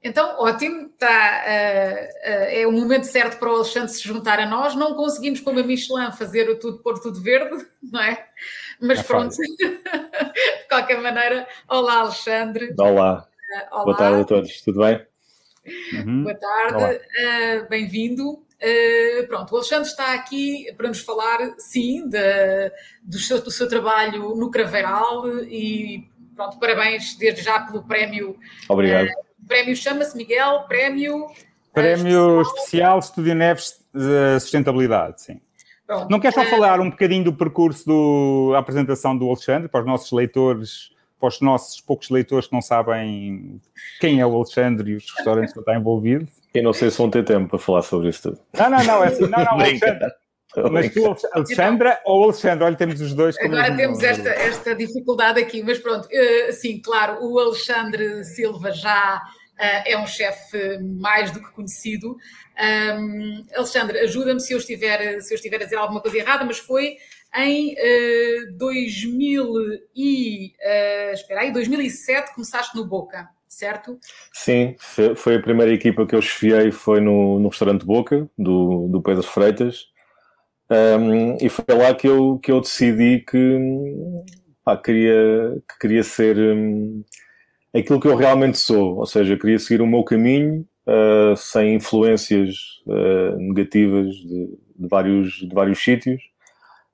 Então, 0.07 0.37
ótimo, 0.39 0.89
tá, 0.91 1.43
uh, 1.45 2.31
uh, 2.31 2.45
é 2.49 2.65
o 2.65 2.71
momento 2.71 3.07
certo 3.07 3.41
para 3.41 3.51
o 3.51 3.57
Alexandre 3.57 3.89
se 3.89 4.05
juntar 4.05 4.39
a 4.39 4.47
nós. 4.47 4.77
Não 4.77 4.95
conseguimos, 4.95 5.41
como 5.41 5.59
a 5.59 5.65
Michelin, 5.65 6.13
fazer 6.13 6.49
o 6.49 6.57
tudo 6.57 6.79
pôr 6.79 7.01
tudo 7.01 7.21
verde, 7.21 7.67
não 7.83 8.01
é? 8.01 8.25
Mas 8.81 9.01
é 9.01 9.03
pronto, 9.03 9.35
de 9.37 10.69
qualquer 10.69 11.01
maneira, 11.01 11.49
olá 11.69 12.03
Alexandre. 12.03 12.73
Olá. 12.79 13.27
Uh, 13.27 13.75
olá. 13.75 13.85
Boa 13.85 13.97
tarde 13.97 14.21
a 14.21 14.25
todos, 14.25 14.61
tudo 14.61 14.79
bem? 14.79 15.05
Uhum. 15.95 16.23
Boa 16.23 16.37
tarde, 16.37 17.01
bem-vindo. 17.69 18.45
pronto, 19.27 19.55
o 19.55 19.57
Alexandre 19.57 19.89
está 19.89 20.15
aqui 20.15 20.73
para 20.77 20.87
nos 20.87 21.01
falar, 21.01 21.53
sim, 21.59 22.09
de, 22.09 22.71
do, 23.03 23.19
seu, 23.19 23.43
do 23.43 23.51
seu 23.51 23.69
trabalho 23.69 24.37
no 24.37 24.53
Craveiral 24.53 25.27
e 25.41 26.09
pronto, 26.37 26.61
parabéns 26.61 27.17
desde 27.17 27.43
já 27.43 27.59
pelo 27.59 27.83
prémio. 27.83 28.39
Obrigado 28.69 29.26
o 29.47 29.49
prémio 29.49 29.77
chama-se, 29.77 30.17
Miguel, 30.17 30.65
Prémio... 30.67 31.29
Prémio 31.73 32.39
uh, 32.39 32.43
Especial 32.43 32.99
Estúdio 32.99 33.35
Neves 33.35 33.81
de 33.95 34.41
Sustentabilidade, 34.41 35.23
sim. 35.23 35.41
Pronto. 35.87 36.11
Não 36.11 36.19
queres 36.19 36.35
só 36.35 36.43
uh, 36.43 36.47
falar 36.47 36.81
um 36.81 36.91
bocadinho 36.91 37.23
do 37.23 37.33
percurso 37.33 38.51
da 38.51 38.59
apresentação 38.59 39.17
do 39.17 39.29
Alexandre 39.29 39.69
para 39.69 39.81
os 39.81 39.87
nossos 39.87 40.11
leitores, 40.11 40.91
para 41.21 41.29
os 41.29 41.41
nossos 41.41 41.81
poucos 41.81 42.11
leitores 42.11 42.49
que 42.49 42.55
não 42.55 42.61
sabem 42.61 43.61
quem 44.01 44.21
é 44.21 44.27
o 44.27 44.35
Alexandre 44.35 44.91
e 44.91 44.97
os 44.97 45.15
restaurantes 45.17 45.53
que 45.53 45.61
está 45.61 45.77
envolvido? 45.77 46.27
Eu 46.53 46.65
não 46.65 46.73
sei 46.73 46.91
se 46.91 46.99
vão 46.99 47.09
ter 47.09 47.25
tempo 47.25 47.51
para 47.51 47.59
falar 47.61 47.83
sobre 47.83 48.09
isso 48.09 48.23
tudo. 48.23 48.41
Não, 48.59 48.71
não, 48.71 48.85
não, 48.85 49.05
é 49.05 49.07
assim, 49.07 49.29
não, 49.29 49.45
não, 49.45 49.53
Alexandre. 49.61 50.11
Mas 50.71 50.93
tu, 50.93 51.17
Alexandra 51.33 52.01
ou 52.05 52.25
Alexandre? 52.25 52.65
Olha, 52.65 52.77
temos 52.77 53.01
os 53.01 53.13
dois. 53.13 53.37
Agora 53.39 53.77
temos 53.77 54.03
esta, 54.03 54.29
esta 54.29 54.75
dificuldade 54.75 55.41
aqui, 55.41 55.63
mas 55.63 55.79
pronto, 55.79 56.07
uh, 56.07 56.53
sim, 56.53 56.81
claro, 56.81 57.25
o 57.25 57.39
Alexandre 57.39 58.25
Silva 58.25 58.71
já 58.71 59.17
uh, 59.17 59.83
é 59.85 59.99
um 59.99 60.07
chefe 60.07 60.79
mais 60.99 61.31
do 61.31 61.43
que 61.43 61.51
conhecido. 61.53 62.17
Um, 62.59 63.45
Alexandre, 63.55 63.99
ajuda-me 63.99 64.41
se 64.41 64.53
eu 64.53 64.59
estiver 64.59 65.21
se 65.21 65.35
eu 65.35 65.37
estiver 65.37 65.61
a 65.61 65.65
dizer 65.65 65.77
alguma 65.77 66.01
coisa 66.01 66.17
errada, 66.17 66.45
mas 66.45 66.59
foi 66.59 66.97
em 67.37 67.75
uh, 67.75 68.57
2000 68.57 69.45
e, 69.95 70.47
uh, 70.47 71.13
espera 71.13 71.41
aí, 71.43 71.53
2007 71.53 72.35
começaste 72.35 72.75
no 72.75 72.87
Boca, 72.87 73.29
certo? 73.47 73.99
Sim, 74.33 74.75
foi 75.15 75.37
a 75.37 75.43
primeira 75.43 75.73
equipa 75.73 76.07
que 76.07 76.15
eu 76.15 76.23
chefiei, 76.23 76.71
foi 76.71 77.01
no, 77.01 77.39
no 77.39 77.49
restaurante 77.49 77.85
Boca, 77.85 78.29
do, 78.39 78.89
do 78.89 79.03
Pedro 79.03 79.23
Freitas, 79.23 79.89
um, 80.71 81.37
e 81.41 81.49
foi 81.49 81.65
lá 81.75 81.95
que 81.95 82.09
eu, 82.09 82.39
que 82.43 82.51
eu 82.51 82.61
decidi 82.61 83.21
que, 83.21 83.59
pá, 84.65 84.77
queria, 84.77 85.63
que 85.69 85.79
queria 85.79 86.03
ser 86.03 86.37
um, 86.37 87.05
aquilo 87.75 88.01
que 88.01 88.09
eu 88.09 88.17
realmente 88.17 88.59
sou, 88.59 88.97
ou 88.97 89.07
seja, 89.07 89.39
queria 89.39 89.59
seguir 89.59 89.81
o 89.81 89.87
meu 89.87 90.03
caminho 90.03 90.67
uh, 90.87 91.37
sem 91.37 91.75
influências 91.75 92.57
uh, 92.87 93.37
negativas 93.39 94.15
de, 94.15 94.59
de, 94.77 94.89
vários, 94.89 95.35
de 95.35 95.55
vários 95.55 95.79
sítios 95.79 96.21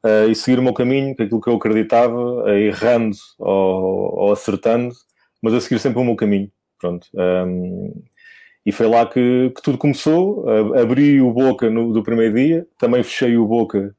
uh, 0.05 0.31
e 0.31 0.35
seguir 0.35 0.59
o 0.59 0.63
meu 0.63 0.75
caminho, 0.75 1.13
aquilo 1.13 1.41
que 1.41 1.49
eu 1.49 1.57
acreditava, 1.57 2.51
errando 2.59 3.17
ou, 3.39 4.19
ou, 4.19 4.33
acertando, 4.33 4.95
mas 5.41 5.55
a 5.55 5.61
seguir 5.61 5.79
sempre 5.79 6.01
o 6.01 6.05
meu 6.05 6.17
caminho. 6.17 6.51
Pronto. 6.79 7.07
Um, 7.15 8.03
e 8.65 8.73
foi 8.73 8.87
lá 8.87 9.07
que, 9.07 9.53
que 9.55 9.63
tudo 9.63 9.79
começou. 9.79 10.45
abri 10.79 11.21
o 11.21 11.33
Boca 11.33 11.69
no, 11.69 11.93
do 11.93 12.03
primeiro 12.03 12.35
dia, 12.35 12.67
também 12.79 13.03
fechei 13.03 13.37
o 13.37 13.47
Boca 13.47 13.95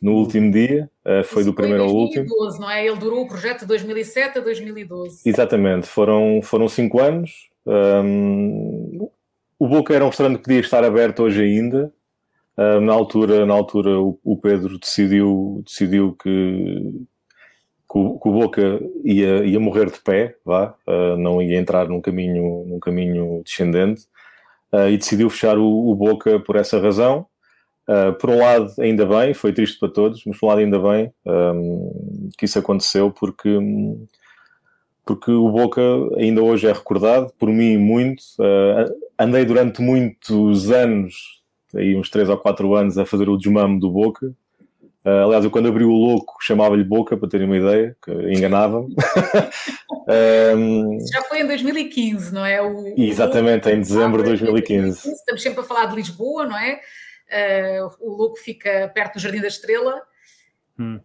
no 0.00 0.12
último 0.12 0.50
dia, 0.50 0.90
uh, 1.04 1.22
foi 1.24 1.42
Isso 1.42 1.50
do 1.50 1.54
primeiro 1.54 1.84
ao 1.84 1.90
último. 1.90 2.24
2012, 2.24 2.60
não 2.60 2.70
é? 2.70 2.86
Ele 2.86 2.96
durou 2.96 3.22
o 3.22 3.28
projeto 3.28 3.60
de 3.60 3.66
2007 3.66 4.38
a 4.38 4.40
2012. 4.40 5.28
Exatamente, 5.28 5.86
foram, 5.86 6.40
foram 6.42 6.68
cinco 6.68 7.00
anos. 7.00 7.50
Um, 7.66 9.10
o 9.58 9.68
Boca 9.68 9.94
era 9.94 10.04
um 10.04 10.08
restaurante 10.08 10.38
que 10.38 10.44
podia 10.44 10.60
estar 10.60 10.82
aberto 10.82 11.22
hoje 11.22 11.42
ainda. 11.42 11.92
Na 12.82 12.92
altura, 12.92 13.46
na 13.46 13.54
altura 13.54 13.98
o, 13.98 14.18
o, 14.22 14.36
Pedro 14.36 14.78
decidiu, 14.78 15.62
decidiu 15.64 16.14
que, 16.22 17.06
que, 17.90 17.98
o, 17.98 18.32
Boca 18.32 18.80
ia, 19.04 19.44
ia 19.44 19.58
morrer 19.60 19.90
de 19.90 20.00
pé, 20.00 20.36
vá, 20.44 20.74
uh, 20.86 21.16
não 21.16 21.42
ia 21.42 21.58
entrar 21.58 21.88
num 21.88 22.00
caminho, 22.00 22.64
num 22.66 22.78
caminho 22.78 23.42
descendente. 23.44 24.02
e 24.90 24.96
decidiu 24.96 25.28
fechar 25.28 25.58
o, 25.58 25.90
o 25.90 25.94
Boca 25.94 26.38
por 26.40 26.56
essa 26.56 26.80
razão. 26.80 27.26
Uh, 27.90 28.12
por 28.20 28.30
um 28.30 28.38
lado, 28.38 28.72
ainda 28.78 29.04
bem, 29.04 29.34
foi 29.34 29.52
triste 29.52 29.76
para 29.80 29.88
todos, 29.88 30.22
mas 30.24 30.38
por 30.38 30.46
um 30.46 30.48
lado, 30.50 30.60
ainda 30.60 30.78
bem 30.78 31.12
um, 31.26 32.30
que 32.38 32.44
isso 32.44 32.56
aconteceu, 32.56 33.10
porque, 33.10 33.48
porque 35.04 35.32
o 35.32 35.50
Boca 35.50 35.82
ainda 36.16 36.40
hoje 36.40 36.68
é 36.68 36.72
recordado, 36.72 37.32
por 37.36 37.48
mim, 37.48 37.76
muito. 37.78 38.22
Uh, 38.38 38.94
andei 39.18 39.44
durante 39.44 39.82
muitos 39.82 40.70
anos, 40.70 41.42
aí 41.74 41.96
uns 41.96 42.08
3 42.10 42.28
ou 42.28 42.38
4 42.38 42.74
anos, 42.76 42.96
a 42.96 43.04
fazer 43.04 43.28
o 43.28 43.36
desmame 43.36 43.80
do 43.80 43.90
Boca. 43.90 44.32
Uh, 45.04 45.24
aliás, 45.24 45.44
eu 45.44 45.50
quando 45.50 45.68
abri 45.68 45.82
o 45.82 45.92
louco 45.92 46.36
chamava-lhe 46.42 46.84
Boca, 46.84 47.16
para 47.16 47.28
terem 47.28 47.46
uma 47.46 47.56
ideia, 47.56 47.96
que 48.04 48.10
enganava-me. 48.10 48.94
um, 50.56 50.98
Já 51.06 51.22
foi 51.22 51.40
em 51.40 51.46
2015, 51.46 52.34
não 52.34 52.44
é? 52.44 52.60
O, 52.60 52.94
exatamente, 52.98 53.70
em 53.70 53.80
dezembro 53.80 54.22
de 54.22 54.28
2015. 54.28 55.10
Estamos 55.10 55.42
sempre 55.42 55.60
a 55.60 55.64
falar 55.64 55.86
de 55.86 55.96
Lisboa, 55.96 56.46
não 56.46 56.58
é? 56.58 56.80
Uh, 57.30 57.90
o 58.00 58.14
Louco 58.14 58.36
fica 58.36 58.90
perto 58.92 59.14
do 59.14 59.20
Jardim 59.20 59.40
da 59.40 59.48
Estrela. 59.48 60.02
Hum. 60.78 61.00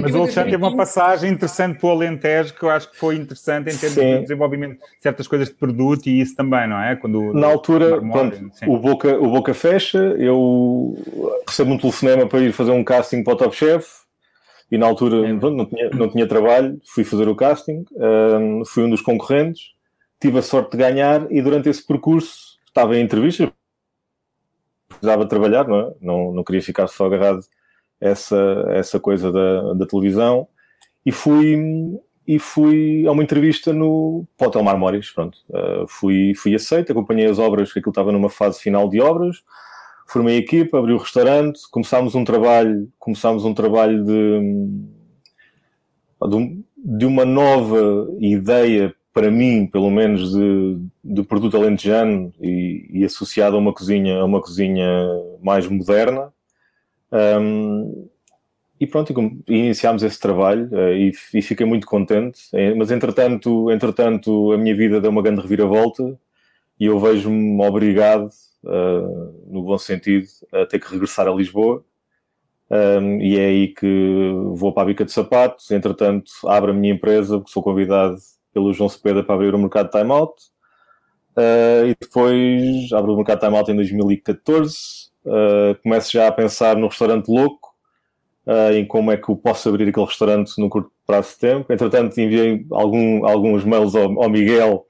Mas 0.00 0.14
o 0.14 0.18
Alexandre 0.18 0.50
teve 0.50 0.62
uma 0.62 0.76
passagem 0.76 1.32
interessante 1.32 1.78
para 1.78 1.88
o 1.88 1.92
Alentejo 1.92 2.54
que 2.54 2.62
eu 2.62 2.70
acho 2.70 2.90
que 2.90 2.96
foi 2.96 3.16
interessante 3.16 3.74
em 3.74 3.76
termos 3.76 3.98
sim. 3.98 4.14
de 4.14 4.20
desenvolvimento 4.22 4.78
de 4.78 5.02
certas 5.02 5.26
coisas 5.26 5.48
de 5.48 5.54
produto 5.54 6.06
e 6.06 6.20
isso 6.20 6.36
também, 6.36 6.68
não 6.68 6.80
é? 6.80 6.96
Quando, 6.96 7.32
Na 7.32 7.46
altura, 7.46 8.00
pronto, 8.00 8.50
o, 8.66 8.78
Boca, 8.78 9.18
o 9.18 9.30
Boca 9.30 9.54
fecha, 9.54 9.98
eu 9.98 10.96
recebo 11.46 11.72
um 11.72 11.78
telefonema 11.78 12.26
para 12.26 12.40
ir 12.40 12.52
fazer 12.52 12.70
um 12.70 12.84
casting 12.84 13.24
para 13.24 13.32
o 13.32 13.36
Top 13.36 13.56
Chef 13.56 13.86
e 14.70 14.78
na 14.78 14.86
altura 14.86 15.28
é. 15.28 15.34
pronto, 15.34 15.56
não, 15.56 15.66
tinha, 15.66 15.90
não 15.90 16.08
tinha 16.08 16.26
trabalho, 16.26 16.80
fui 16.84 17.02
fazer 17.02 17.28
o 17.28 17.34
casting, 17.34 17.84
um, 17.92 18.64
fui 18.64 18.84
um 18.84 18.90
dos 18.90 19.00
concorrentes, 19.00 19.72
tive 20.20 20.38
a 20.38 20.42
sorte 20.42 20.72
de 20.72 20.78
ganhar 20.78 21.26
e 21.30 21.42
durante 21.42 21.68
esse 21.68 21.84
percurso 21.84 22.58
estava 22.66 22.96
em 22.96 23.02
entrevistas, 23.02 23.50
precisava 24.88 25.26
trabalhar, 25.26 25.66
não, 25.66 25.80
é? 25.80 25.92
não, 26.00 26.32
não 26.32 26.44
queria 26.44 26.62
ficar 26.62 26.86
só 26.86 27.06
agarrado 27.06 27.40
essa, 28.00 28.64
essa 28.70 28.98
coisa 28.98 29.30
da, 29.30 29.74
da 29.74 29.86
televisão 29.86 30.48
e 31.04 31.12
fui 31.12 31.56
e 32.26 32.38
fui 32.38 33.04
a 33.08 33.12
uma 33.12 33.24
entrevista 33.24 33.72
no 33.72 34.24
Hotel 34.40 34.62
Marmórios, 34.62 35.10
pronto, 35.10 35.36
uh, 35.48 35.84
fui, 35.88 36.32
fui 36.36 36.54
aceito, 36.54 36.92
acompanhei 36.92 37.26
as 37.26 37.40
obras, 37.40 37.72
que 37.72 37.80
aquilo 37.80 37.90
estava 37.90 38.12
numa 38.12 38.30
fase 38.30 38.60
final 38.60 38.88
de 38.88 39.00
obras, 39.00 39.42
formei 40.06 40.36
a 40.36 40.38
equipa, 40.38 40.78
abri 40.78 40.92
o 40.92 40.98
restaurante, 40.98 41.60
começámos 41.72 42.14
um 42.14 42.22
trabalho, 42.22 42.88
começámos 43.00 43.44
um 43.44 43.52
trabalho 43.52 44.04
de, 44.04 44.40
de, 46.28 46.64
de 46.76 47.06
uma 47.06 47.24
nova 47.24 48.08
ideia 48.20 48.94
para 49.12 49.30
mim, 49.30 49.66
pelo 49.66 49.90
menos, 49.90 50.32
de, 50.32 50.78
de 51.02 51.22
produto 51.22 51.56
alentejano 51.56 52.32
e, 52.40 52.88
e, 52.92 53.04
associado 53.04 53.56
a 53.56 53.58
uma 53.58 53.72
cozinha, 53.72 54.20
a 54.20 54.24
uma 54.24 54.40
cozinha 54.40 54.86
mais 55.42 55.66
moderna. 55.66 56.32
Um, 57.12 58.08
e 58.80 58.86
pronto, 58.86 59.12
iniciámos 59.46 60.02
esse 60.02 60.18
trabalho 60.18 60.68
uh, 60.72 60.94
e, 60.94 61.12
e, 61.34 61.42
fiquei 61.42 61.66
muito 61.66 61.86
contente. 61.86 62.40
Eh, 62.54 62.74
mas 62.74 62.90
entretanto, 62.90 63.70
entretanto, 63.70 64.52
a 64.52 64.58
minha 64.58 64.74
vida 64.74 65.00
deu 65.00 65.10
uma 65.10 65.20
grande 65.20 65.42
reviravolta 65.42 66.18
e 66.78 66.86
eu 66.86 66.98
vejo-me 66.98 67.62
obrigado, 67.62 68.30
uh, 68.64 69.52
no 69.52 69.62
bom 69.62 69.76
sentido, 69.76 70.26
a 70.52 70.64
ter 70.64 70.78
que 70.78 70.90
regressar 70.90 71.28
a 71.28 71.34
Lisboa. 71.34 71.84
Um, 72.70 73.20
e 73.20 73.36
é 73.38 73.46
aí 73.46 73.68
que 73.68 74.32
vou 74.54 74.72
para 74.72 74.84
a 74.84 74.86
bica 74.86 75.04
de 75.04 75.12
sapatos. 75.12 75.70
Entretanto, 75.70 76.30
abro 76.46 76.70
a 76.70 76.74
minha 76.74 76.94
empresa, 76.94 77.42
sou 77.48 77.62
convidado 77.62 78.16
pelo 78.52 78.72
João 78.72 78.88
Cepeda 78.88 79.22
para 79.22 79.34
abrir 79.34 79.54
o 79.54 79.58
mercado 79.58 79.90
de 79.90 79.98
timeout. 79.98 80.34
Uh, 81.36 81.86
e 81.88 81.96
depois 82.00 82.92
abro 82.92 83.12
o 83.12 83.16
mercado 83.16 83.40
de 83.40 83.46
timeout 83.46 83.70
em 83.70 83.76
2014. 83.76 85.09
Uh, 85.24 85.74
começo 85.82 86.12
já 86.12 86.28
a 86.28 86.32
pensar 86.32 86.76
no 86.76 86.88
restaurante 86.88 87.28
louco, 87.28 87.68
uh, 88.46 88.72
em 88.72 88.86
como 88.86 89.10
é 89.10 89.16
que 89.16 89.28
eu 89.28 89.36
posso 89.36 89.68
abrir 89.68 89.88
aquele 89.88 90.06
restaurante 90.06 90.52
num 90.58 90.68
curto 90.68 90.90
prazo 91.06 91.30
de 91.30 91.38
tempo. 91.38 91.72
Entretanto, 91.72 92.18
enviei 92.20 92.64
algum, 92.70 93.26
alguns 93.26 93.64
mails 93.64 93.94
ao, 93.94 94.22
ao, 94.22 94.30
Miguel 94.30 94.86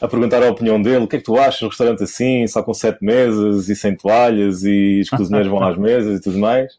a 0.00 0.08
perguntar 0.08 0.42
a 0.42 0.50
opinião 0.50 0.80
dele. 0.80 1.04
O 1.04 1.08
que 1.08 1.16
é 1.16 1.18
que 1.18 1.24
tu 1.24 1.38
achas 1.38 1.58
de 1.58 1.64
um 1.64 1.68
restaurante 1.68 2.02
assim, 2.02 2.46
só 2.46 2.62
com 2.62 2.72
sete 2.72 3.04
mesas 3.04 3.68
e 3.68 3.76
sem 3.76 3.96
toalhas 3.96 4.62
e 4.62 5.00
os 5.02 5.10
cozinheiros 5.10 5.50
vão 5.50 5.62
às 5.62 5.76
mesas 5.76 6.20
e 6.20 6.22
tudo 6.22 6.38
mais? 6.38 6.72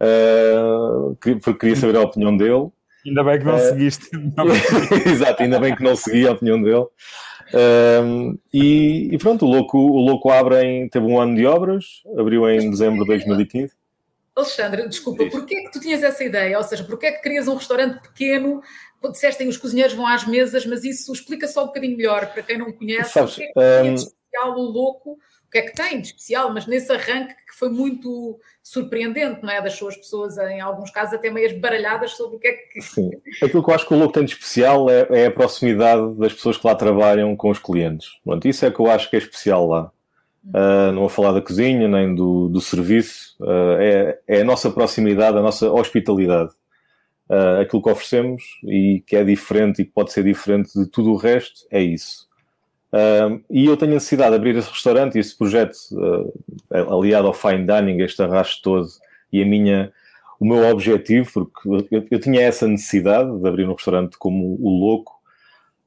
Uh, 0.00 1.16
porque 1.20 1.54
queria 1.54 1.76
saber 1.76 1.96
a 1.96 2.02
opinião 2.02 2.36
dele. 2.36 2.68
Ainda 3.06 3.24
bem 3.24 3.38
que 3.38 3.44
não 3.44 3.58
seguiste. 3.58 4.10
Exato, 5.06 5.42
ainda 5.42 5.58
bem 5.58 5.74
que 5.74 5.82
não 5.82 5.96
segui 5.96 6.26
a 6.26 6.32
opinião 6.32 6.60
dele. 6.60 6.84
Um, 7.54 8.38
e, 8.52 9.08
e, 9.12 9.18
pronto, 9.18 9.44
o 9.44 9.48
Louco, 9.48 9.78
o 9.78 9.98
Louco 9.98 10.30
abre 10.30 10.62
em, 10.62 10.88
teve 10.88 11.06
um 11.06 11.20
ano 11.20 11.34
de 11.36 11.46
obras, 11.46 12.02
abriu 12.16 12.48
em 12.48 12.70
dezembro 12.70 13.00
de 13.00 13.06
2015. 13.06 13.72
Alexandre, 14.34 14.88
desculpa, 14.88 15.26
porquê 15.26 15.56
é 15.56 15.62
que 15.64 15.72
tu 15.72 15.80
tinhas 15.80 16.02
essa 16.02 16.24
ideia? 16.24 16.56
Ou 16.56 16.64
seja, 16.64 16.82
porquê 16.84 17.06
é 17.06 17.12
que 17.12 17.22
querias 17.22 17.46
um 17.48 17.54
restaurante 17.54 18.00
pequeno? 18.00 18.62
Disseste 19.10 19.42
que 19.42 19.50
os 19.50 19.56
cozinheiros 19.56 19.94
vão 19.94 20.06
às 20.06 20.26
mesas, 20.26 20.64
mas 20.64 20.84
isso 20.84 21.12
explica 21.12 21.46
só 21.46 21.64
um 21.64 21.66
bocadinho 21.66 21.96
melhor 21.96 22.32
para 22.32 22.42
quem 22.42 22.56
não 22.56 22.72
conhece. 22.72 23.12
Sabes, 23.12 23.38
é 23.38 23.82
que 23.82 23.88
um, 23.90 23.94
especial 24.32 24.58
o 24.58 24.62
Louco? 24.62 25.12
O 25.12 25.50
que 25.50 25.58
é 25.58 25.62
que 25.62 25.74
tem 25.74 26.00
de 26.00 26.08
especial? 26.08 26.52
Mas 26.52 26.66
nesse 26.66 26.90
arranque 26.90 27.34
que 27.34 27.58
foi 27.58 27.68
muito 27.68 28.38
surpreendente, 28.62 29.42
não 29.42 29.50
é? 29.50 29.60
Deixou 29.60 29.88
as 29.88 29.96
pessoas, 29.96 30.38
em 30.38 30.60
alguns 30.60 30.90
casos, 30.90 31.14
até 31.14 31.30
meias 31.30 31.52
baralhadas 31.52 32.12
sobre 32.12 32.36
o 32.36 32.38
que 32.38 32.48
é 32.48 32.52
que. 32.52 32.80
Sim. 32.80 33.10
Aquilo 33.42 33.62
que 33.62 33.70
eu 33.70 33.74
acho 33.74 33.86
que 33.86 33.94
o 33.94 33.98
Louco 33.98 34.14
tem 34.14 34.24
de 34.24 34.32
especial 34.32 34.88
é, 34.88 35.06
é, 35.10 35.26
a 35.26 35.30
proximidade 35.30 36.14
das 36.14 36.32
pessoas 36.32 36.56
que 36.56 36.66
lá 36.66 36.74
trabalham 36.74 37.36
com 37.36 37.50
os 37.50 37.58
clientes. 37.58 38.08
Pronto, 38.24 38.48
isso 38.48 38.64
é 38.64 38.70
que 38.70 38.80
eu 38.80 38.90
acho 38.90 39.10
que 39.10 39.16
é 39.16 39.18
especial 39.18 39.68
lá. 39.68 39.92
Uh, 40.44 40.90
não 40.92 41.00
vou 41.02 41.08
falar 41.08 41.32
da 41.32 41.40
cozinha 41.40 41.86
nem 41.86 42.16
do, 42.16 42.48
do 42.48 42.60
serviço, 42.60 43.36
uh, 43.40 43.76
é, 43.78 44.18
é, 44.26 44.40
a 44.40 44.44
nossa 44.44 44.70
proximidade, 44.72 45.38
a 45.38 45.42
nossa 45.42 45.70
hospitalidade. 45.70 46.50
Uh, 47.30 47.60
aquilo 47.60 47.80
que 47.80 47.88
oferecemos 47.88 48.42
e 48.64 49.04
que 49.06 49.14
é 49.14 49.22
diferente 49.22 49.82
e 49.82 49.84
que 49.84 49.92
pode 49.92 50.12
ser 50.12 50.24
diferente 50.24 50.76
de 50.76 50.86
tudo 50.86 51.12
o 51.12 51.16
resto 51.16 51.64
é 51.70 51.80
isso. 51.80 52.28
E 53.50 53.64
eu 53.64 53.76
tenho 53.76 53.92
a 53.92 53.94
necessidade 53.94 54.30
de 54.30 54.36
abrir 54.36 54.56
esse 54.56 54.68
restaurante 54.68 55.16
e 55.16 55.20
esse 55.20 55.36
projeto, 55.36 55.74
uh, 55.92 56.98
aliado 56.98 57.26
ao 57.26 57.32
fine 57.32 57.66
dining, 57.66 58.02
este 58.02 58.22
arrasto 58.22 58.60
todo, 58.62 58.86
e 59.32 59.42
a 59.42 59.46
minha, 59.46 59.90
o 60.38 60.44
meu 60.44 60.68
objetivo, 60.70 61.30
porque 61.32 61.94
eu, 61.94 62.06
eu 62.10 62.20
tinha 62.20 62.42
essa 62.42 62.68
necessidade 62.68 63.34
de 63.38 63.48
abrir 63.48 63.66
um 63.66 63.72
restaurante 63.72 64.18
como 64.18 64.58
o 64.60 64.68
Louco, 64.78 65.12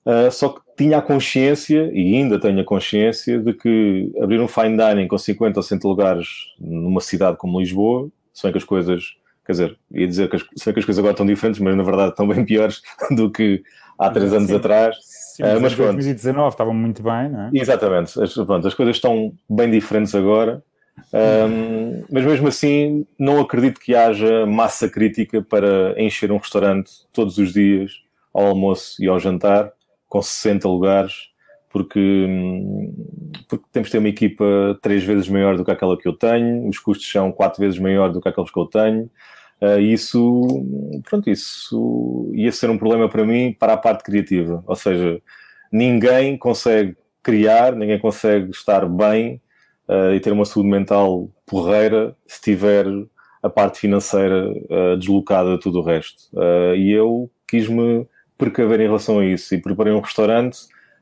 uh, 0.05 0.31
só 0.31 0.49
que 0.49 0.61
tinha 0.75 0.97
a 0.97 1.01
consciência, 1.01 1.91
e 1.93 2.15
ainda 2.15 2.39
tenho 2.39 2.59
a 2.59 2.63
consciência, 2.63 3.39
de 3.39 3.53
que 3.53 4.11
abrir 4.19 4.39
um 4.39 4.47
fine 4.47 4.75
dining 4.75 5.07
com 5.07 5.17
50 5.17 5.59
ou 5.59 5.63
100 5.63 5.79
lugares 5.83 6.27
numa 6.59 7.01
cidade 7.01 7.37
como 7.37 7.59
Lisboa, 7.59 8.09
se 8.33 8.43
bem 8.43 8.51
que 8.51 8.57
as 8.57 8.63
coisas, 8.63 9.15
quer 9.45 9.51
dizer, 9.51 9.77
ia 9.91 10.07
dizer 10.07 10.29
que 10.29 10.37
as, 10.37 10.43
que 10.43 10.79
as 10.79 10.85
coisas 10.85 10.97
agora 10.97 11.13
estão 11.13 11.25
diferentes, 11.25 11.61
mas 11.61 11.77
na 11.77 11.83
verdade 11.83 12.09
estão 12.09 12.27
bem 12.27 12.43
piores 12.43 12.81
do 13.15 13.31
que 13.31 13.63
há 13.97 14.09
três 14.09 14.33
anos 14.33 14.49
Sim. 14.49 14.55
atrás 14.55 14.95
Sim, 15.35 15.43
mas, 15.43 15.57
uh, 15.57 15.61
mas 15.61 15.75
2019 15.75 16.49
estavam 16.49 16.73
muito 16.73 17.03
bem, 17.03 17.29
não 17.29 17.41
é? 17.41 17.49
Exatamente. 17.53 18.21
As, 18.21 18.33
pronto, 18.33 18.65
as 18.65 18.73
coisas 18.73 18.95
estão 18.95 19.33
bem 19.49 19.69
diferentes 19.69 20.15
agora. 20.15 20.63
Um, 21.13 22.03
mas 22.09 22.23
mesmo 22.23 22.47
assim, 22.47 23.05
não 23.19 23.41
acredito 23.41 23.81
que 23.81 23.93
haja 23.93 24.45
massa 24.45 24.89
crítica 24.89 25.41
para 25.41 25.93
encher 26.01 26.31
um 26.31 26.37
restaurante 26.37 26.91
todos 27.11 27.37
os 27.37 27.51
dias, 27.51 27.91
ao 28.33 28.47
almoço 28.47 29.03
e 29.03 29.07
ao 29.07 29.19
jantar, 29.19 29.71
com 30.07 30.21
60 30.21 30.67
lugares, 30.69 31.13
porque, 31.69 31.99
hum, 31.99 32.93
porque 33.49 33.65
temos 33.73 33.89
de 33.89 33.91
ter 33.91 33.97
uma 33.97 34.07
equipa 34.07 34.79
três 34.81 35.03
vezes 35.03 35.27
maior 35.27 35.57
do 35.57 35.65
que 35.65 35.71
aquela 35.71 35.97
que 35.97 36.07
eu 36.07 36.13
tenho, 36.13 36.67
os 36.69 36.79
custos 36.79 37.11
são 37.11 37.29
quatro 37.29 37.59
vezes 37.59 37.77
maior 37.77 38.09
do 38.11 38.21
que 38.21 38.29
aqueles 38.29 38.51
que 38.51 38.59
eu 38.59 38.65
tenho. 38.65 39.09
Uh, 39.61 39.79
isso, 39.79 40.47
pronto, 41.09 41.29
isso 41.29 42.29
ia 42.33 42.51
ser 42.51 42.69
um 42.69 42.77
problema 42.77 43.07
para 43.07 43.25
mim 43.25 43.55
para 43.57 43.73
a 43.73 43.77
parte 43.77 44.03
criativa. 44.03 44.63
Ou 44.67 44.75
seja, 44.75 45.21
ninguém 45.71 46.37
consegue 46.37 46.95
criar, 47.23 47.75
ninguém 47.75 47.99
consegue 47.99 48.51
estar 48.51 48.87
bem 48.87 49.41
uh, 49.87 50.13
e 50.13 50.19
ter 50.19 50.31
uma 50.31 50.45
saúde 50.45 50.69
mental 50.69 51.29
porreira 51.45 52.15
se 52.27 52.41
tiver 52.41 52.85
a 53.41 53.49
parte 53.49 53.79
financeira 53.79 54.49
uh, 54.49 54.97
deslocada 54.97 55.51
de 55.53 55.59
tudo 55.59 55.79
o 55.79 55.83
resto. 55.83 56.29
e 56.75 56.91
eu 56.91 57.29
quis-me 57.47 58.07
precaver 58.37 58.81
em 58.81 58.87
relação 58.87 59.19
a 59.19 59.25
isso 59.25 59.55
e 59.55 59.61
preparei 59.61 59.93
um 59.93 60.01
restaurante 60.01 60.57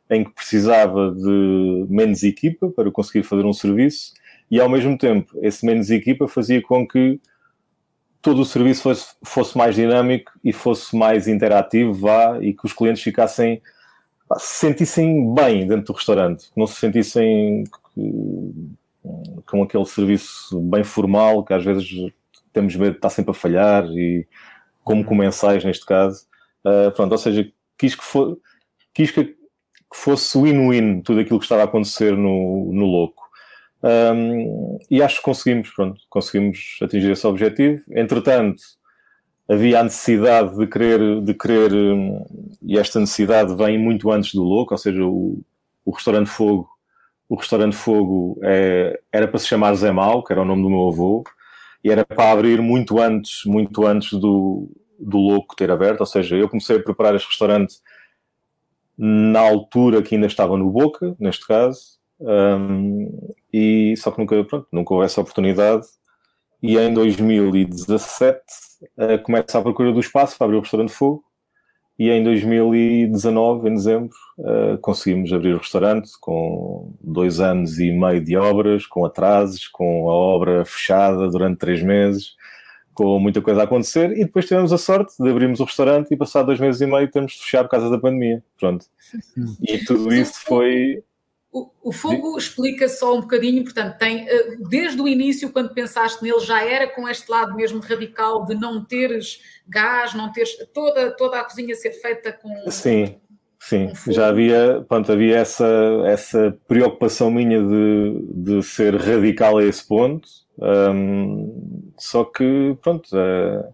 em 0.09 0.23
que 0.23 0.31
precisava 0.31 1.11
de 1.11 1.85
menos 1.89 2.21
equipa 2.21 2.69
para 2.69 2.91
conseguir 2.91 3.23
fazer 3.23 3.45
um 3.45 3.53
serviço 3.53 4.13
e 4.51 4.59
ao 4.59 4.69
mesmo 4.69 4.97
tempo 4.97 5.33
esse 5.41 5.65
menos 5.65 5.89
equipa 5.89 6.27
fazia 6.27 6.61
com 6.61 6.87
que 6.87 7.19
todo 8.23 8.41
o 8.41 8.45
serviço 8.45 8.83
fosse, 8.83 9.15
fosse 9.23 9.57
mais 9.57 9.75
dinâmico 9.75 10.31
e 10.43 10.51
fosse 10.51 10.95
mais 10.95 11.27
interativo 11.27 11.93
vá, 11.93 12.39
e 12.41 12.53
que 12.53 12.65
os 12.65 12.73
clientes 12.73 13.03
ficassem 13.03 13.61
se 14.37 14.55
sentissem 14.55 15.31
bem 15.31 15.67
dentro 15.67 15.87
do 15.87 15.93
restaurante, 15.93 16.49
não 16.55 16.65
se 16.65 16.79
sentissem 16.79 17.65
com 19.45 19.61
aquele 19.61 19.85
serviço 19.85 20.59
bem 20.61 20.83
formal 20.83 21.43
que 21.43 21.53
às 21.53 21.63
vezes 21.63 21.87
temos 22.51 22.75
medo 22.75 22.91
de 22.91 22.97
estar 22.97 23.09
sempre 23.09 23.29
a 23.31 23.33
falhar 23.35 23.85
e 23.85 24.25
como 24.83 25.01
uhum. 25.01 25.07
comensais 25.07 25.63
neste 25.63 25.85
caso 25.85 26.25
uh, 26.65 26.91
pronto, 26.91 27.11
ou 27.11 27.17
seja, 27.17 27.47
quis 27.77 27.93
que, 27.93 28.03
for, 28.03 28.39
quis 28.93 29.11
que 29.11 29.35
que 29.93 29.99
fosse 29.99 30.35
win-win 30.37 31.01
tudo 31.01 31.19
aquilo 31.19 31.37
que 31.37 31.45
estava 31.45 31.61
a 31.61 31.65
acontecer 31.65 32.17
no, 32.17 32.73
no 32.73 32.85
Louco. 32.85 33.22
Um, 33.83 34.79
e 34.89 35.03
acho 35.03 35.17
que 35.17 35.23
conseguimos, 35.23 35.69
pronto, 35.71 35.99
conseguimos 36.09 36.77
atingir 36.81 37.11
esse 37.11 37.27
objetivo. 37.27 37.83
Entretanto, 37.91 38.63
havia 39.49 39.81
a 39.81 39.83
necessidade 39.83 40.57
de 40.57 40.65
querer, 40.67 41.21
de 41.21 41.33
querer 41.33 41.71
e 42.61 42.77
esta 42.77 42.99
necessidade 42.99 43.55
vem 43.55 43.77
muito 43.77 44.09
antes 44.09 44.33
do 44.33 44.43
Louco, 44.43 44.73
ou 44.73 44.77
seja, 44.77 45.03
o, 45.03 45.41
o 45.83 45.91
Restaurante 45.91 46.29
Fogo, 46.29 46.69
o 47.27 47.35
Restaurante 47.35 47.75
Fogo 47.75 48.39
é, 48.41 48.99
era 49.11 49.27
para 49.27 49.39
se 49.39 49.47
chamar 49.47 49.73
Zé 49.75 49.91
Mau, 49.91 50.23
que 50.23 50.31
era 50.31 50.41
o 50.41 50.45
nome 50.45 50.61
do 50.61 50.69
meu 50.69 50.87
avô, 50.87 51.23
e 51.83 51.91
era 51.91 52.05
para 52.05 52.31
abrir 52.31 52.61
muito 52.61 52.99
antes, 52.99 53.41
muito 53.45 53.85
antes 53.85 54.13
do, 54.13 54.71
do 54.97 55.17
Louco 55.17 55.55
ter 55.57 55.69
aberto, 55.69 55.99
ou 55.99 56.05
seja, 56.05 56.37
eu 56.37 56.47
comecei 56.47 56.77
a 56.77 56.83
preparar 56.83 57.15
este 57.15 57.27
restaurante 57.27 57.75
na 58.97 59.41
altura 59.41 60.01
que 60.01 60.15
ainda 60.15 60.27
estava 60.27 60.57
no 60.57 60.69
Boca, 60.69 61.15
neste 61.19 61.45
caso, 61.45 61.99
um, 62.19 63.33
e 63.53 63.95
só 63.97 64.11
que 64.11 64.19
nunca, 64.19 64.43
pronto, 64.43 64.67
nunca 64.71 64.93
houve 64.93 65.05
essa 65.05 65.21
oportunidade. 65.21 65.85
E 66.61 66.77
em 66.77 66.93
2017 66.93 68.39
uh, 68.97 69.21
começa 69.21 69.59
a 69.59 69.61
procura 69.61 69.91
do 69.91 69.99
espaço 69.99 70.37
para 70.37 70.45
abrir 70.45 70.57
o 70.57 70.61
restaurante 70.61 70.93
Fogo. 70.93 71.23
E 71.99 72.09
em 72.09 72.23
2019, 72.23 73.69
em 73.69 73.75
dezembro, 73.75 74.15
uh, 74.39 74.77
conseguimos 74.81 75.31
abrir 75.31 75.53
o 75.53 75.59
restaurante 75.59 76.09
com 76.19 76.95
dois 76.99 77.39
anos 77.39 77.77
e 77.79 77.91
meio 77.91 78.23
de 78.23 78.35
obras, 78.35 78.87
com 78.87 79.05
atrasos, 79.05 79.67
com 79.67 80.09
a 80.09 80.13
obra 80.13 80.65
fechada 80.65 81.29
durante 81.29 81.59
três 81.59 81.83
meses 81.83 82.35
com 82.93 83.19
muita 83.19 83.41
coisa 83.41 83.61
a 83.61 83.63
acontecer 83.63 84.11
e 84.11 84.23
depois 84.23 84.45
tivemos 84.45 84.71
a 84.71 84.77
sorte 84.77 85.13
de 85.19 85.29
abrirmos 85.29 85.59
o 85.59 85.63
restaurante 85.63 86.11
e 86.11 86.17
passar 86.17 86.43
dois 86.43 86.59
meses 86.59 86.79
e 86.81 86.85
meio 86.85 87.09
temos 87.09 87.33
de 87.33 87.39
fechar 87.39 87.63
por 87.63 87.71
causa 87.71 87.89
da 87.89 87.97
pandemia. 87.97 88.43
Pronto. 88.59 88.85
E 89.61 89.79
tudo 89.79 90.13
isso 90.13 90.39
foi. 90.45 91.03
O, 91.53 91.69
o 91.83 91.91
fogo 91.91 92.35
explica 92.35 92.89
só 92.89 93.15
um 93.15 93.21
bocadinho, 93.21 93.63
portanto, 93.63 93.97
tem 93.99 94.27
eh, 94.27 94.57
desde 94.67 94.99
o 94.99 95.07
início, 95.07 95.51
quando 95.51 95.73
pensaste 95.73 96.23
nele, 96.23 96.39
já 96.39 96.65
era 96.65 96.87
com 96.87 97.07
este 97.07 97.29
lado 97.29 97.55
mesmo 97.55 97.79
radical 97.79 98.43
de 98.43 98.55
não 98.55 98.83
teres 98.83 99.39
gás, 99.67 100.15
não 100.15 100.31
teres 100.31 100.57
toda, 100.73 101.11
toda 101.11 101.39
a 101.39 101.43
cozinha 101.43 101.75
ser 101.75 101.91
feita 101.91 102.33
com. 102.33 102.71
Sim, 102.71 103.17
sim, 103.59 103.93
já 104.07 104.29
havia, 104.29 104.83
pronto, 104.89 105.11
havia 105.11 105.37
essa, 105.37 105.67
essa 106.07 106.57
preocupação 106.67 107.29
minha 107.29 107.61
de, 107.61 108.19
de 108.33 108.63
ser 108.63 108.95
radical 108.95 109.59
a 109.59 109.63
esse 109.63 109.87
ponto 109.87 110.27
um, 110.57 111.91
só 111.97 112.23
que, 112.23 112.77
pronto, 112.81 113.09
é, 113.17 113.69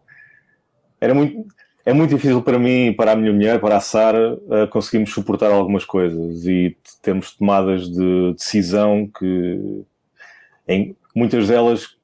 era 1.02 1.14
muito, 1.14 1.46
é 1.90 1.94
muito 1.94 2.12
difícil 2.12 2.40
para 2.44 2.60
mim, 2.60 2.94
para 2.94 3.14
a 3.14 3.16
minha 3.16 3.34
mulher, 3.34 3.60
para 3.60 3.78
a 3.78 3.80
Sara, 3.80 4.36
uh, 4.36 4.68
conseguirmos 4.70 5.12
suportar 5.12 5.52
algumas 5.52 5.84
coisas 5.84 6.46
e 6.46 6.78
temos 7.02 7.36
tomadas 7.36 7.90
de 7.90 8.34
decisão 8.34 9.10
que, 9.18 9.84
em 10.68 10.96
muitas 11.16 11.48
delas, 11.48 11.96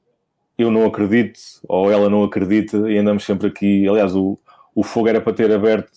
eu 0.58 0.72
não 0.72 0.84
acredito 0.86 1.38
ou 1.68 1.88
ela 1.88 2.10
não 2.10 2.24
acredita 2.24 2.90
e 2.90 2.98
andamos 2.98 3.24
sempre 3.24 3.46
aqui. 3.46 3.88
Aliás, 3.88 4.16
o, 4.16 4.36
o 4.74 4.82
fogo 4.82 5.06
era 5.06 5.20
para 5.20 5.32
ter 5.32 5.52
aberto 5.52 5.92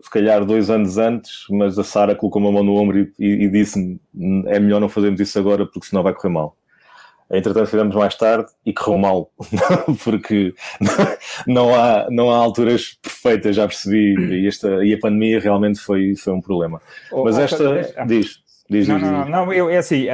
se 0.00 0.08
calhar 0.08 0.44
dois 0.44 0.70
anos 0.70 0.96
antes, 0.96 1.44
mas 1.50 1.76
a 1.80 1.82
Sara 1.82 2.14
colocou 2.14 2.40
uma 2.40 2.52
mão 2.52 2.62
no 2.62 2.76
ombro 2.76 3.00
e, 3.00 3.12
e, 3.18 3.44
e 3.46 3.48
disse-me: 3.48 4.00
é 4.46 4.60
melhor 4.60 4.80
não 4.80 4.88
fazermos 4.88 5.18
isso 5.20 5.36
agora 5.36 5.66
porque 5.66 5.88
senão 5.88 6.04
vai 6.04 6.14
correr 6.14 6.32
mal. 6.32 6.56
Entretanto, 7.32 7.66
fizemos 7.66 7.94
mais 7.94 8.14
tarde 8.14 8.52
e 8.64 8.74
correu 8.74 8.98
mal, 8.98 9.30
porque 10.04 10.54
não 11.46 11.74
há, 11.74 12.06
não 12.10 12.30
há 12.30 12.36
alturas 12.36 12.98
perfeitas, 13.00 13.56
já 13.56 13.66
percebi, 13.66 14.14
e, 14.42 14.46
esta, 14.46 14.84
e 14.84 14.92
a 14.92 14.98
pandemia 14.98 15.40
realmente 15.40 15.80
foi, 15.80 16.14
foi 16.14 16.34
um 16.34 16.42
problema. 16.42 16.80
Oh, 17.10 17.24
Mas 17.24 17.38
esta, 17.38 17.64
oh, 17.64 18.06
diz, 18.06 18.40
diz, 18.68 18.86
não, 18.86 18.98
diz, 18.98 19.06
não, 19.08 19.18
não, 19.20 19.28
não, 19.28 19.52
eu, 19.52 19.70
é 19.70 19.78
assim, 19.78 20.06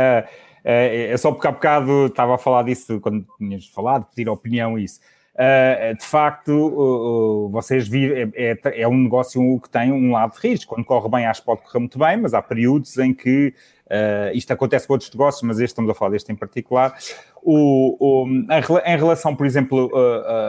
é 0.65 1.17
só 1.17 1.33
porque 1.33 1.49
há 1.49 1.53
bocado 1.53 2.07
estava 2.07 2.37
a 2.37 2.39
falar 2.39 2.63
disso 2.63 3.01
quando 3.01 3.27
tinhas 3.37 3.67
falado, 3.67 4.07
pedir 4.15 4.29
opinião 4.29 4.79
isso. 4.79 5.01
Uh, 5.39 5.97
de 5.97 6.05
facto, 6.05 7.49
vocês 7.53 7.87
vivem, 7.87 8.33
é, 8.35 8.59
é, 8.65 8.81
é, 8.81 8.89
um 8.89 8.99
negócio 8.99 9.41
que 9.61 9.71
tem 9.71 9.93
um 9.93 10.11
lado 10.11 10.33
de 10.33 10.49
risco. 10.49 10.75
Quando 10.75 10.85
corre 10.85 11.09
bem, 11.09 11.27
acho 11.27 11.43
que 11.43 11.47
pode 11.47 11.63
correr 11.63 11.79
muito 11.79 11.97
bem, 11.97 12.17
mas 12.17 12.35
há 12.35 12.43
períodos 12.43 12.99
em 12.99 13.15
que 13.15 13.55
uh, 13.87 14.35
isto 14.35 14.53
acontece 14.53 14.89
com 14.89 14.95
outros 14.95 15.13
negócios, 15.13 15.43
mas 15.45 15.61
este 15.61 15.67
estamos 15.67 15.89
a 15.93 15.95
falar 15.95 16.11
deste 16.11 16.33
em 16.33 16.35
particular. 16.35 16.93
O, 17.41 17.97
o, 18.01 18.27
em 18.27 18.97
relação, 18.97 19.37
por 19.37 19.47
exemplo, 19.47 19.93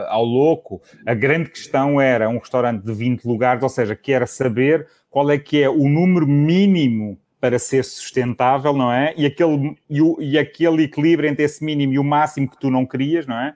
ao 0.08 0.24
louco, 0.24 0.82
a 1.06 1.14
grande 1.14 1.50
questão 1.50 2.00
era 2.00 2.28
um 2.28 2.38
restaurante 2.38 2.82
de 2.82 2.92
20 2.92 3.24
lugares, 3.26 3.62
ou 3.62 3.68
seja, 3.68 3.94
que 3.94 4.12
era 4.12 4.26
saber 4.26 4.88
qual 5.08 5.30
é 5.30 5.38
que 5.38 5.62
é 5.62 5.70
o 5.70 5.88
número 5.88 6.26
mínimo 6.26 7.16
para 7.40 7.60
ser 7.60 7.84
sustentável, 7.84 8.72
não 8.72 8.92
é? 8.92 9.14
E 9.16 9.24
aquele, 9.24 9.76
e, 9.88 10.02
o, 10.02 10.16
e 10.20 10.36
aquele 10.36 10.82
equilíbrio 10.82 11.30
entre 11.30 11.44
esse 11.44 11.64
mínimo 11.64 11.92
e 11.92 11.98
o 11.98 12.04
máximo 12.04 12.50
que 12.50 12.58
tu 12.58 12.70
não 12.70 12.84
querias, 12.84 13.24
não 13.24 13.38
é? 13.38 13.54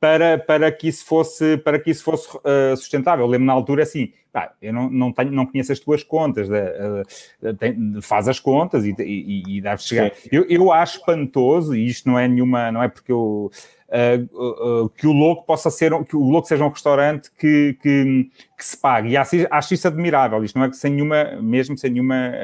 Para, 0.00 0.38
para 0.38 0.70
que 0.70 0.88
isso 0.88 1.04
fosse, 1.04 1.56
para 1.58 1.78
que 1.78 1.90
isso 1.90 2.04
fosse 2.04 2.28
uh, 2.36 2.76
sustentável. 2.76 3.24
Eu 3.24 3.30
lembro 3.30 3.46
na 3.46 3.52
altura 3.52 3.82
assim, 3.82 4.12
pá, 4.32 4.52
eu 4.62 4.72
não, 4.72 4.88
não, 4.88 5.12
tenho, 5.12 5.32
não 5.32 5.46
conheço 5.46 5.72
as 5.72 5.80
tuas 5.80 6.04
contas, 6.04 6.48
uh, 6.48 7.54
tem, 7.58 8.00
faz 8.00 8.28
as 8.28 8.38
contas 8.38 8.84
e, 8.84 8.94
e, 9.00 9.56
e 9.56 9.60
deves 9.60 9.84
chegar. 9.84 10.12
Eu, 10.30 10.44
eu 10.48 10.72
acho 10.72 10.98
espantoso, 10.98 11.74
e 11.74 11.86
isto 11.86 12.08
não 12.08 12.18
é 12.18 12.28
nenhuma, 12.28 12.70
não 12.70 12.82
é 12.82 12.88
porque 12.88 13.12
eu. 13.12 13.50
Uh, 13.88 14.90
que 14.90 15.06
o 15.06 15.12
louco 15.12 15.46
possa 15.46 15.70
ser, 15.70 15.92
que 16.04 16.14
o 16.14 16.20
louco 16.20 16.46
seja 16.46 16.62
um 16.62 16.68
restaurante 16.68 17.30
que, 17.38 17.74
que, 17.80 18.30
que 18.54 18.64
se 18.64 18.76
pague. 18.76 19.08
E 19.08 19.16
acho, 19.16 19.34
acho, 19.50 19.72
isso 19.72 19.88
admirável. 19.88 20.44
Isto 20.44 20.58
não 20.58 20.66
é 20.66 20.68
que 20.68 20.76
sem 20.76 20.92
nenhuma, 20.92 21.40
mesmo 21.40 21.76
sem 21.78 21.92
nenhuma 21.92 22.34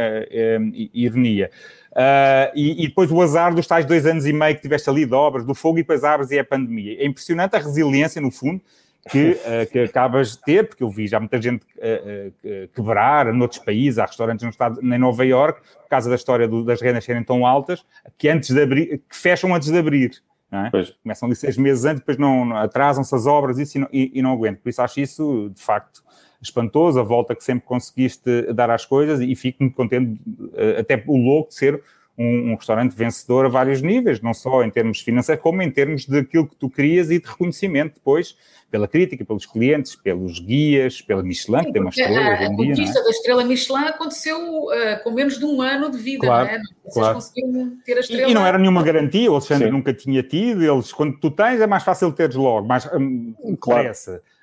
ironia. 0.73 1.51
Uh, 1.95 2.51
e, 2.57 2.85
e, 2.85 2.89
depois 2.89 3.09
o 3.13 3.23
azar 3.23 3.55
dos 3.55 3.69
tais 3.69 3.87
dois 3.87 4.05
anos 4.05 4.27
e 4.27 4.33
meio 4.33 4.57
que 4.57 4.63
tiveste 4.63 4.91
ali 4.91 5.07
de 5.07 5.15
obras, 5.15 5.47
do 5.47 5.55
fogo 5.55 5.79
e 5.79 5.83
depois 5.83 6.03
abres 6.03 6.33
e 6.33 6.37
é 6.37 6.41
a 6.41 6.45
pandemia. 6.45 7.01
É 7.01 7.07
impressionante 7.07 7.55
a 7.55 7.59
resiliência, 7.61 8.21
no 8.21 8.33
fundo, 8.33 8.61
que, 9.09 9.31
uh, 9.31 9.67
que 9.71 9.79
acabas 9.79 10.33
de 10.33 10.43
ter, 10.43 10.69
porque 10.69 10.83
eu 10.83 10.91
vi 10.91 11.07
já 11.07 11.21
muita 11.21 11.41
gente 11.41 11.63
uh, 11.63 12.69
quebrar 12.75 13.33
noutros 13.33 13.61
países, 13.61 14.01
há 14.01 14.07
restaurantes 14.07 14.43
no 14.43 14.51
estado, 14.51 14.81
em 14.83 14.99
Nova 14.99 15.25
Iorque, 15.25 15.61
por 15.61 15.89
causa 15.89 16.11
da 16.11 16.17
história 16.17 16.49
do, 16.49 16.65
das 16.65 16.81
rendas 16.81 17.05
serem 17.05 17.23
tão 17.23 17.47
altas, 17.47 17.87
que 18.19 18.29
antes 18.29 18.51
de 18.51 18.61
abrir, 18.61 19.01
que 19.09 19.17
fecham 19.17 19.55
antes 19.55 19.71
de 19.71 19.79
abrir. 19.79 20.21
É? 20.51 20.71
Começam 21.03 21.27
ali 21.27 21.37
seis 21.37 21.57
meses 21.57 21.85
antes, 21.85 22.01
depois 22.01 22.19
não, 22.19 22.45
não 22.45 22.57
atrasam-se 22.57 23.15
as 23.15 23.27
obras 23.27 23.59
isso, 23.59 23.77
e, 23.77 23.81
não, 23.81 23.89
e, 23.93 24.11
e 24.15 24.23
não 24.23 24.33
aguento. 24.33 24.61
Por 24.61 24.69
isso 24.69 24.83
acho 24.83 25.01
isso, 25.01 25.51
de 25.55 25.63
facto, 25.63 26.03
espantoso, 26.45 26.99
a 27.01 27.03
volta 27.03 27.35
que 27.35 27.43
sempre 27.43 27.67
conseguiste 27.67 28.53
dar 28.53 28.71
às 28.71 28.85
coisas 28.85 29.21
e 29.21 29.35
fico 29.35 29.63
muito 29.63 29.75
contente, 29.75 30.21
eh, 30.55 30.81
até 30.81 31.03
o 31.07 31.17
louco, 31.17 31.53
ser 31.53 31.83
um, 32.17 32.53
um, 32.53 32.55
restaurante 32.55 32.95
vencedor 32.95 33.47
a 33.47 33.49
vários 33.49 33.83
níveis, 33.83 34.21
não 34.21 34.33
só 34.33 34.63
em 34.63 34.71
termos 34.71 35.01
financeiros, 35.01 35.43
como 35.43 35.63
em 35.63 35.71
termos 35.71 36.07
daquilo 36.07 36.49
que 36.49 36.57
tu 36.57 36.71
querias 36.71 37.11
e 37.11 37.21
de 37.21 37.27
reconhecimento 37.27 37.95
depois 37.95 38.37
pela 38.71 38.89
crítica, 38.89 39.25
pelos 39.25 39.47
clientes, 39.47 39.95
pelos 39.95 40.41
guias, 40.41 41.01
pela 41.01 41.23
Michelin, 41.23 41.61
Sim, 41.61 41.65
que 41.67 41.73
tem 41.73 41.81
uma 41.81 41.91
estrela 41.91 42.33
hoje 42.33 42.45
em 42.45 42.57
dia. 42.57 42.67
A 42.67 42.73
é? 42.73 42.77
conquista 42.77 42.99
é? 42.99 43.03
da 43.05 43.11
estrela 43.11 43.45
Michelin 43.45 43.85
aconteceu 43.85 44.39
uh, 44.39 45.03
com 45.05 45.13
menos 45.13 45.39
de 45.39 45.45
um 45.45 45.63
ano 45.63 45.91
de 45.91 45.99
vida, 45.99 46.27
claro, 46.27 46.49
não 46.49 46.55
é? 46.55 46.59
Vocês 46.59 46.95
claro. 46.95 47.15
conseguiram 47.15 47.73
ter 47.85 47.97
a 47.97 48.01
estrela. 48.01 48.29
E, 48.29 48.31
e, 48.33 48.35
não 48.35 48.45
era 48.45 48.59
nenhuma 48.59 48.83
garantia, 48.83 49.31
o 49.31 49.35
Alexandre 49.35 49.67
Sim. 49.67 49.73
nunca 49.73 49.95
tinha 49.95 50.25
tido, 50.25 50.65
eles, 50.65 50.93
quando 50.93 51.19
tu 51.21 51.31
tens, 51.31 51.61
é 51.61 51.69
mais 51.69 51.85
fácil 51.85 52.11
teres 52.13 52.35
logo, 52.35 52.67
mas 52.67 52.85
um, 52.93 53.57
claro. 53.61 53.93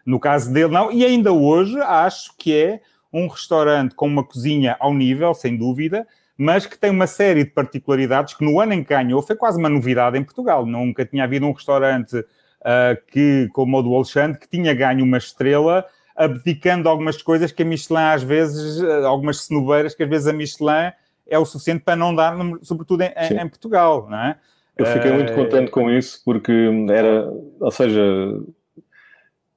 No 0.06 0.20
caso 0.20 0.52
dele, 0.52 0.70
não. 0.70 0.92
E 0.92 1.06
ainda 1.06 1.32
hoje 1.32 1.80
acho 1.82 2.36
que 2.38 2.56
é 2.56 2.82
um 3.14 3.28
restaurante 3.28 3.94
com 3.96 4.08
uma 4.08 4.24
cozinha 4.24 4.76
ao 4.80 4.94
nível, 4.94 5.34
sem 5.34 5.58
dúvida, 5.58 6.08
mas 6.38 6.66
que 6.66 6.78
tem 6.78 6.90
uma 6.90 7.08
série 7.08 7.44
de 7.44 7.52
particularidades 7.52 8.34
que 8.34 8.44
no 8.44 8.60
ano 8.60 8.74
em 8.74 8.84
que 8.84 8.90
ganhou 8.90 9.22
foi 9.22 9.36
quase 9.36 9.60
uma 9.60 9.70
novidade 9.70 10.18
em 10.18 10.24
Portugal. 10.24 10.66
Nunca 10.66 11.06
tinha 11.06 11.24
havido 11.24 11.46
um 11.46 11.52
restaurante 11.52 12.18
uh, 12.18 12.98
que, 13.12 13.50
como 13.54 13.78
o 13.78 13.82
do 13.82 13.94
Alexandre, 13.94 14.40
que 14.40 14.48
tinha 14.48 14.74
ganho 14.74 15.04
uma 15.04 15.18
estrela, 15.18 15.86
abdicando 16.16 16.90
algumas 16.90 17.22
coisas 17.22 17.52
que 17.52 17.64
a 17.64 17.66
Michelin 17.66 18.00
às 18.00 18.24
vezes, 18.24 18.82
uh, 18.82 19.06
algumas 19.06 19.42
cenoureiras 19.42 19.94
que 19.94 20.04
às 20.04 20.10
vezes 20.10 20.28
a 20.28 20.34
Michelin 20.34 20.92
é 21.28 21.38
o 21.38 21.46
suficiente 21.46 21.84
para 21.84 21.96
não 21.96 22.14
dar, 22.16 22.36
sobretudo 22.62 23.02
em, 23.04 23.12
em 23.42 23.48
Portugal, 23.48 24.08
não 24.10 24.18
é? 24.18 24.38
Eu 24.78 24.86
fiquei 24.86 25.12
muito 25.12 25.34
contente 25.34 25.70
com 25.70 25.90
isso, 25.92 26.22
porque 26.26 26.52
era, 26.90 27.32
ou 27.60 27.72
seja, 27.72 28.02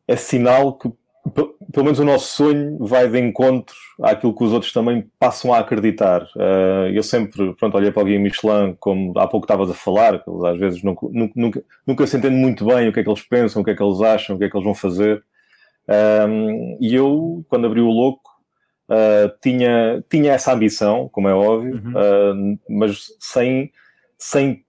é 0.06 0.16
sinal 0.16 0.74
que 0.74 0.90
pelo 1.72 1.84
menos 1.84 1.98
o 1.98 2.04
nosso 2.04 2.36
sonho 2.36 2.76
vai 2.78 3.08
de 3.08 3.18
encontro 3.18 3.74
àquilo 4.02 4.34
que 4.36 4.44
os 4.44 4.52
outros 4.52 4.72
também 4.72 5.10
passam 5.18 5.54
a 5.54 5.58
acreditar. 5.58 6.22
Uh, 6.36 6.88
eu 6.92 7.02
sempre, 7.02 7.54
pronto, 7.54 7.76
olhei 7.76 7.90
para 7.90 8.02
o 8.02 8.04
Guia 8.04 8.18
Michelin, 8.18 8.76
como 8.78 9.18
há 9.18 9.26
pouco 9.26 9.44
estavas 9.44 9.70
a 9.70 9.74
falar, 9.74 10.22
que 10.22 10.30
eles 10.30 10.44
às 10.44 10.58
vezes 10.58 10.82
nunca, 10.82 11.06
nunca, 11.10 11.64
nunca 11.86 12.06
se 12.06 12.16
entende 12.16 12.36
muito 12.36 12.66
bem 12.66 12.88
o 12.88 12.92
que 12.92 13.00
é 13.00 13.02
que 13.02 13.08
eles 13.08 13.22
pensam, 13.22 13.62
o 13.62 13.64
que 13.64 13.70
é 13.70 13.74
que 13.74 13.82
eles 13.82 14.00
acham, 14.02 14.36
o 14.36 14.38
que 14.38 14.44
é 14.44 14.50
que 14.50 14.56
eles 14.56 14.64
vão 14.64 14.74
fazer. 14.74 15.24
Um, 16.28 16.78
e 16.80 16.94
eu, 16.94 17.44
quando 17.48 17.66
abri 17.66 17.80
o 17.80 17.90
Louco, 17.90 18.30
uh, 18.90 19.32
tinha, 19.42 20.04
tinha 20.10 20.32
essa 20.32 20.52
ambição, 20.52 21.08
como 21.10 21.28
é 21.28 21.34
óbvio, 21.34 21.74
uhum. 21.74 22.52
uh, 22.54 22.58
mas 22.68 23.06
sem, 23.18 23.72
sem 24.18 24.63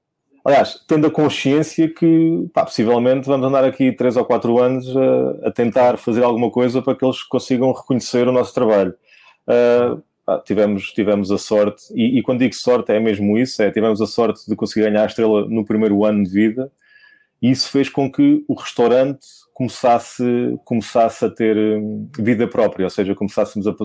Aliás, 0.46 0.80
tendo 0.88 1.08
a 1.08 1.12
consciência 1.12 1.92
que 1.92 2.48
pá, 2.54 2.64
possivelmente 2.64 3.26
vamos 3.26 3.48
andar 3.48 3.64
aqui 3.64 3.92
3 3.92 4.16
ou 4.16 4.26
4 4.26 4.60
anos 4.60 4.96
a, 4.96 5.48
a, 5.48 5.52
tentar 5.52 5.98
fazer 5.98 6.24
alguma 6.24 6.52
coisa 6.52 6.84
para 6.84 6.96
que 6.96 7.04
eles 7.04 7.24
consigam 7.24 7.72
reconhecer 7.72 8.28
o 8.28 8.32
nosso 8.32 8.54
trabalho. 8.54 8.94
Uh, 9.48 10.04
pá, 10.24 10.38
tivemos, 10.40 10.92
tivemos 10.92 11.32
a 11.32 11.40
sorte, 11.40 11.86
e, 11.96 12.20
e, 12.20 12.22
quando 12.22 12.40
digo 12.40 12.54
sorte 12.54 12.92
é 12.92 13.00
mesmo 13.00 13.36
isso, 13.40 13.64
é 13.64 13.72
tivemos 13.72 14.00
a 14.04 14.06
sorte 14.06 14.48
de 14.48 14.56
conseguir 14.56 14.86
ganhar 14.86 15.02
a 15.02 15.08
estrela 15.08 15.50
no 15.50 15.66
primeiro 15.66 16.06
ano 16.06 16.24
de 16.24 16.30
vida, 16.30 16.72
e 17.42 17.50
isso 17.50 17.72
fez 17.72 17.90
com 17.90 18.12
que 18.12 18.46
o 18.48 18.54
restaurante 18.54 19.26
começasse, 19.52 20.24
começasse 20.64 21.26
a 21.26 21.30
ter 21.30 21.58
hum, 21.58 22.08
vida 22.20 22.48
própria, 22.48 22.86
ou 22.86 22.90
seja, 22.92 23.16
começássemos 23.16 23.66
a, 23.68 23.76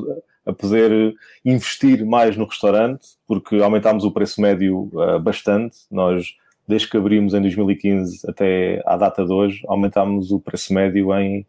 a 0.45 0.53
poder 0.53 1.15
investir 1.43 2.05
mais 2.05 2.37
no 2.37 2.45
restaurante, 2.45 3.07
porque 3.27 3.57
aumentámos 3.57 4.05
o 4.05 4.13
preço 4.13 4.43
médio 4.43 4.91
uh, 4.93 5.19
bastante. 5.19 5.79
Nós 5.91 6.35
desde 6.71 6.89
que 6.89 6.97
abrimos 6.97 7.35
em 7.35 7.43
2015 7.43 8.23
até 8.29 8.83
à 8.87 8.97
data 8.97 9.25
de 9.25 9.33
hoje, 9.33 9.63
aumentámos 9.69 10.31
o 10.31 10.41
preço 10.41 10.73
médio 10.73 11.13
em 11.15 11.45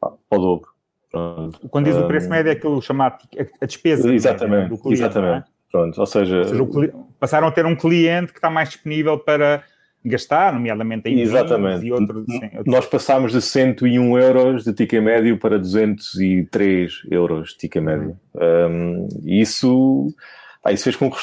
ao 0.00 0.38
dobro. 0.38 0.68
Pronto. 1.10 1.68
Quando 1.68 1.86
diz 1.86 1.96
o 1.96 2.06
preço 2.06 2.28
médio 2.28 2.50
é 2.50 2.52
aquilo 2.52 2.80
chamado 2.80 3.18
a 3.60 3.66
despesa 3.66 4.08
né, 4.08 4.14
exatamente, 4.14 4.68
do 4.68 4.78
cliente. 4.78 5.02
Exatamente. 5.02 5.48
É? 5.48 5.52
Pronto, 5.70 5.98
ou 5.98 6.06
seja, 6.06 6.38
ou 6.38 6.44
seja 6.44 6.94
passaram 7.18 7.48
a 7.48 7.50
ter 7.50 7.64
um 7.64 7.74
cliente 7.74 8.32
que 8.32 8.38
está 8.38 8.50
mais 8.50 8.68
disponível 8.68 9.18
para 9.18 9.64
gastar, 10.04 10.52
nomeadamente 10.52 11.08
em 11.08 11.20
Exatamente. 11.20 11.86
e 11.86 11.92
outros, 11.92 12.24
sim, 12.26 12.44
outros. 12.44 12.66
Nós 12.66 12.86
passámos 12.86 13.32
de 13.32 13.40
101 13.40 14.18
euros 14.18 14.64
de 14.64 14.72
ticket 14.72 15.02
médio 15.02 15.38
para 15.38 15.58
203 15.58 16.92
euros 17.10 17.50
de 17.50 17.58
ticket 17.58 17.82
médio. 17.82 18.18
Um, 18.34 19.08
isso 19.24 20.08
ah, 20.64 20.72
isso 20.72 20.84
fez 20.84 20.96
com 20.96 21.10
que, 21.10 21.18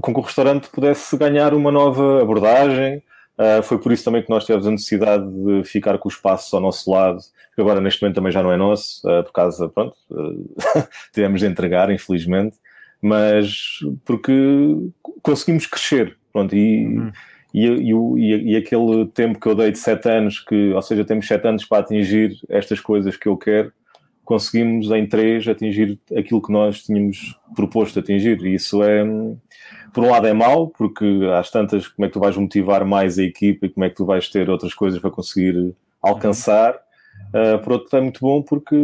com 0.00 0.12
que, 0.12 0.20
o 0.20 0.22
restaurante 0.22 0.68
pudesse 0.68 1.16
ganhar 1.16 1.54
uma 1.54 1.70
nova 1.70 2.22
abordagem. 2.22 3.02
Uh, 3.38 3.62
foi 3.62 3.78
por 3.78 3.92
isso 3.92 4.04
também 4.04 4.22
que 4.22 4.28
nós 4.28 4.44
tivemos 4.44 4.66
a 4.66 4.70
necessidade 4.70 5.24
de 5.26 5.64
ficar 5.64 5.96
com 5.96 6.08
o 6.08 6.12
espaço 6.12 6.54
ao 6.54 6.60
nosso 6.60 6.90
lado, 6.90 7.20
que 7.54 7.60
agora 7.60 7.80
neste 7.80 8.02
momento 8.02 8.16
também 8.16 8.32
já 8.32 8.42
não 8.42 8.52
é 8.52 8.56
nosso, 8.56 9.00
uh, 9.08 9.24
por 9.24 9.32
causa, 9.32 9.68
pronto, 9.68 9.96
uh, 10.10 10.52
tivemos 11.14 11.40
de 11.40 11.46
entregar, 11.46 11.90
infelizmente, 11.90 12.58
mas 13.00 13.78
porque 14.04 14.32
conseguimos 15.22 15.66
crescer, 15.66 16.18
pronto, 16.32 16.54
e, 16.54 16.86
uhum. 16.86 17.12
e, 17.54 17.66
e, 17.66 18.52
e, 18.52 18.56
aquele 18.56 19.06
tempo 19.06 19.40
que 19.40 19.46
eu 19.46 19.54
dei 19.54 19.72
de 19.72 19.78
sete 19.78 20.10
anos, 20.10 20.38
que, 20.38 20.72
ou 20.74 20.82
seja, 20.82 21.02
temos 21.02 21.26
sete 21.26 21.48
anos 21.48 21.64
para 21.64 21.78
atingir 21.78 22.36
estas 22.46 22.78
coisas 22.78 23.16
que 23.16 23.26
eu 23.26 23.38
quero, 23.38 23.72
conseguimos 24.30 24.88
em 24.92 25.08
três 25.08 25.48
atingir 25.48 25.98
aquilo 26.16 26.40
que 26.40 26.52
nós 26.52 26.84
tínhamos 26.84 27.36
proposto 27.56 27.98
atingir. 27.98 28.40
E 28.44 28.54
isso 28.54 28.80
é, 28.80 29.04
por 29.92 30.04
um 30.04 30.10
lado, 30.10 30.28
é 30.28 30.32
mau, 30.32 30.68
porque 30.68 31.04
às 31.36 31.50
tantas, 31.50 31.88
como 31.88 32.06
é 32.06 32.08
que 32.08 32.12
tu 32.12 32.20
vais 32.20 32.36
motivar 32.36 32.84
mais 32.84 33.18
a 33.18 33.24
equipa 33.24 33.66
e 33.66 33.70
como 33.70 33.84
é 33.84 33.90
que 33.90 33.96
tu 33.96 34.06
vais 34.06 34.28
ter 34.28 34.48
outras 34.48 34.72
coisas 34.72 35.00
para 35.00 35.10
conseguir 35.10 35.74
alcançar. 36.00 36.76
Uh, 37.34 37.58
por 37.60 37.72
outro, 37.72 37.98
é 37.98 38.00
muito 38.00 38.20
bom 38.20 38.40
porque 38.40 38.76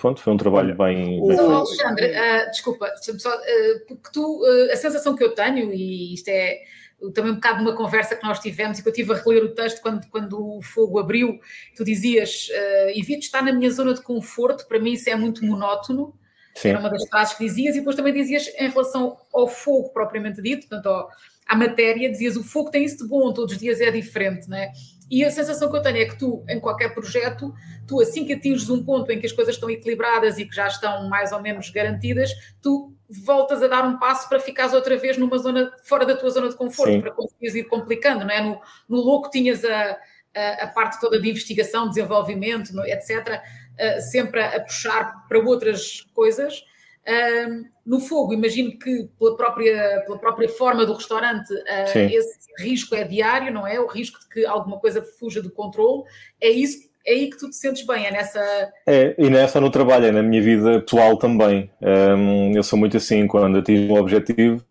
Pronto, 0.00 0.22
foi 0.22 0.32
um 0.32 0.36
trabalho 0.36 0.76
bem. 0.76 1.20
bem 1.26 1.38
Alexandre, 1.40 2.12
uh, 2.12 2.50
desculpa, 2.52 2.88
só, 3.18 3.28
uh, 3.28 3.86
porque 3.88 4.08
tu, 4.12 4.40
a 4.72 4.76
sensação 4.76 5.16
que 5.16 5.24
eu 5.24 5.34
tenho, 5.34 5.72
e 5.74 6.14
isto 6.14 6.28
é 6.28 6.60
também 7.10 7.32
um 7.32 7.34
bocado 7.36 7.58
de 7.58 7.62
uma 7.64 7.76
conversa 7.76 8.14
que 8.14 8.22
nós 8.22 8.38
tivemos 8.38 8.78
e 8.78 8.82
que 8.82 8.88
eu 8.88 8.92
tive 8.92 9.12
a 9.12 9.16
reler 9.16 9.44
o 9.44 9.54
texto 9.54 9.80
quando, 9.80 10.06
quando 10.08 10.58
o 10.58 10.62
fogo 10.62 10.98
abriu, 10.98 11.40
tu 11.76 11.84
dizias, 11.84 12.48
uh, 12.48 12.98
evito 12.98 13.20
estar 13.20 13.42
na 13.42 13.52
minha 13.52 13.70
zona 13.70 13.94
de 13.94 14.02
conforto, 14.02 14.66
para 14.66 14.78
mim 14.78 14.92
isso 14.92 15.10
é 15.10 15.16
muito 15.16 15.44
monótono, 15.44 16.14
Sim. 16.54 16.68
era 16.68 16.78
uma 16.78 16.90
das 16.90 17.08
frases 17.08 17.34
que 17.34 17.44
dizias, 17.44 17.74
e 17.74 17.78
depois 17.78 17.96
também 17.96 18.12
dizias 18.12 18.46
em 18.58 18.68
relação 18.68 19.16
ao 19.32 19.48
fogo 19.48 19.90
propriamente 19.90 20.40
dito, 20.40 20.68
portanto 20.68 20.86
ao, 20.86 21.08
à 21.46 21.56
matéria, 21.56 22.10
dizias 22.10 22.36
o 22.36 22.44
fogo 22.44 22.70
tem 22.70 22.84
isso 22.84 22.98
de 22.98 23.08
bom, 23.08 23.32
todos 23.32 23.54
os 23.54 23.60
dias 23.60 23.80
é 23.80 23.90
diferente, 23.90 24.48
não 24.48 24.56
é? 24.56 24.70
E 25.12 25.22
a 25.26 25.30
sensação 25.30 25.70
que 25.70 25.76
eu 25.76 25.82
tenho 25.82 25.98
é 25.98 26.06
que 26.06 26.18
tu, 26.18 26.42
em 26.48 26.58
qualquer 26.58 26.94
projeto, 26.94 27.52
tu 27.86 28.00
assim 28.00 28.24
que 28.24 28.32
atinges 28.32 28.70
um 28.70 28.82
ponto 28.82 29.12
em 29.12 29.20
que 29.20 29.26
as 29.26 29.32
coisas 29.32 29.56
estão 29.56 29.68
equilibradas 29.68 30.38
e 30.38 30.46
que 30.46 30.56
já 30.56 30.66
estão 30.66 31.06
mais 31.06 31.32
ou 31.32 31.42
menos 31.42 31.68
garantidas, 31.68 32.30
tu 32.62 32.94
voltas 33.10 33.62
a 33.62 33.68
dar 33.68 33.84
um 33.84 33.98
passo 33.98 34.26
para 34.26 34.40
ficares 34.40 34.72
outra 34.72 34.96
vez 34.96 35.18
numa 35.18 35.36
zona 35.36 35.70
fora 35.84 36.06
da 36.06 36.16
tua 36.16 36.30
zona 36.30 36.48
de 36.48 36.56
conforto, 36.56 36.94
Sim. 36.94 37.02
para 37.02 37.10
conseguires 37.10 37.54
ir 37.54 37.64
complicando, 37.64 38.24
não 38.24 38.30
é? 38.30 38.40
No, 38.40 38.58
no 38.88 39.02
louco 39.02 39.28
tinhas 39.28 39.62
a, 39.66 39.98
a, 40.34 40.64
a, 40.64 40.66
parte 40.68 40.98
toda 40.98 41.20
de 41.20 41.28
investigação, 41.28 41.90
desenvolvimento, 41.90 42.72
etc., 42.86 43.38
uh, 43.38 44.00
sempre 44.00 44.40
a, 44.40 44.56
a, 44.56 44.60
puxar 44.60 45.28
para 45.28 45.38
outras 45.38 46.06
coisas. 46.14 46.64
Uh, 47.06 47.70
no 47.84 48.00
fogo, 48.00 48.32
imagino 48.32 48.78
que 48.78 49.08
pela 49.18 49.36
própria, 49.36 50.02
pela 50.06 50.18
própria 50.18 50.48
forma 50.48 50.86
do 50.86 50.94
restaurante, 50.94 51.52
uh, 51.52 51.98
esse 51.98 52.48
risco 52.58 52.94
é 52.94 53.04
diário, 53.04 53.52
não 53.52 53.66
é? 53.66 53.80
O 53.80 53.86
risco 53.86 54.20
de 54.20 54.28
que 54.28 54.46
alguma 54.46 54.78
coisa 54.78 55.02
fuja 55.18 55.42
do 55.42 55.50
controle. 55.50 56.04
É 56.40 56.48
isso 56.48 56.92
é 57.04 57.12
aí 57.12 57.30
que 57.30 57.36
tu 57.36 57.50
te 57.50 57.56
sentes 57.56 57.84
bem, 57.84 58.06
é 58.06 58.12
nessa. 58.12 58.72
É, 58.86 59.14
e 59.18 59.28
nessa 59.28 59.60
no 59.60 59.70
trabalho, 59.70 60.06
é 60.06 60.12
na 60.12 60.22
minha 60.22 60.40
vida 60.40 60.80
pessoal 60.80 61.16
também. 61.16 61.70
Um, 61.80 62.52
eu 62.54 62.62
sou 62.62 62.78
muito 62.78 62.96
assim, 62.96 63.26
quando 63.26 63.58
atingo 63.58 63.94
um 63.94 63.98
objetivo, 63.98 64.64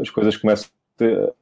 as 0.00 0.08
coisas 0.08 0.36
começam 0.36 0.68
a 0.68 0.98
ter, 0.98 1.34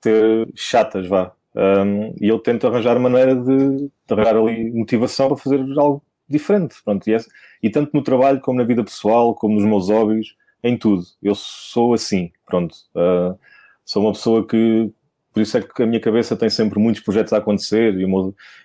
ter 0.00 0.48
chatas, 0.54 1.06
vá. 1.06 1.32
Um, 1.54 2.14
e 2.20 2.28
eu 2.28 2.38
tento 2.38 2.66
arranjar 2.66 2.98
maneira 2.98 3.34
de, 3.34 3.76
de, 3.76 3.90
arranjar 4.08 4.36
ali 4.36 4.70
motivação 4.70 5.28
para 5.28 5.36
fazer 5.36 5.60
algo 5.76 6.02
diferente. 6.30 6.76
Pronto, 6.84 7.08
e, 7.08 7.16
e 7.62 7.70
tanto 7.70 7.90
no 7.94 8.02
trabalho, 8.02 8.40
como 8.40 8.58
na 8.58 8.64
vida 8.64 8.84
pessoal, 8.84 9.34
como 9.34 9.54
nos 9.54 9.64
meus 9.64 9.88
hobbies, 9.88 10.28
em 10.62 10.76
tudo. 10.76 11.02
Eu 11.22 11.34
sou 11.34 11.94
assim, 11.94 12.30
pronto. 12.46 12.74
Uh, 12.94 13.38
sou 13.84 14.02
uma 14.02 14.12
pessoa 14.12 14.46
que 14.46 14.90
por 15.32 15.40
isso 15.40 15.56
é 15.56 15.62
que 15.62 15.82
a 15.82 15.86
minha 15.86 16.00
cabeça 16.00 16.36
tem 16.36 16.50
sempre 16.50 16.78
muitos 16.78 17.02
projetos 17.02 17.32
a 17.32 17.38
acontecer 17.38 17.94
e, 17.94 18.04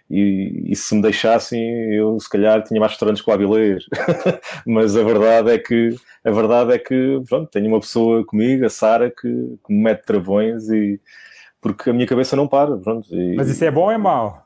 e, 0.09 0.71
e 0.71 0.75
se 0.75 0.95
me 0.95 1.01
deixassem 1.01 1.61
eu 1.93 2.19
se 2.19 2.27
calhar 2.27 2.63
tinha 2.63 2.79
mais 2.79 2.93
restaurantes 2.93 3.21
com 3.21 3.31
Avilés 3.31 3.83
mas 4.65 4.97
a 4.97 5.03
verdade 5.03 5.51
é 5.51 5.59
que 5.59 5.95
a 6.23 6.31
verdade 6.31 6.73
é 6.73 6.79
que 6.79 7.21
pronto, 7.29 7.51
tenho 7.51 7.67
uma 7.67 7.79
pessoa 7.79 8.25
comigo, 8.25 8.65
a 8.65 8.69
Sara 8.69 9.11
que, 9.11 9.21
que, 9.65 9.73
me 9.73 9.83
mete 9.83 10.05
travões 10.05 10.67
e 10.69 10.99
porque 11.61 11.91
a 11.91 11.93
minha 11.93 12.07
cabeça 12.07 12.35
não 12.35 12.47
para 12.47 12.75
pronto, 12.77 13.07
e, 13.15 13.35
mas 13.35 13.47
isso 13.47 13.63
é 13.63 13.69
bom 13.69 13.83
ou 13.83 13.91
é 13.91 13.97
mau? 13.97 14.43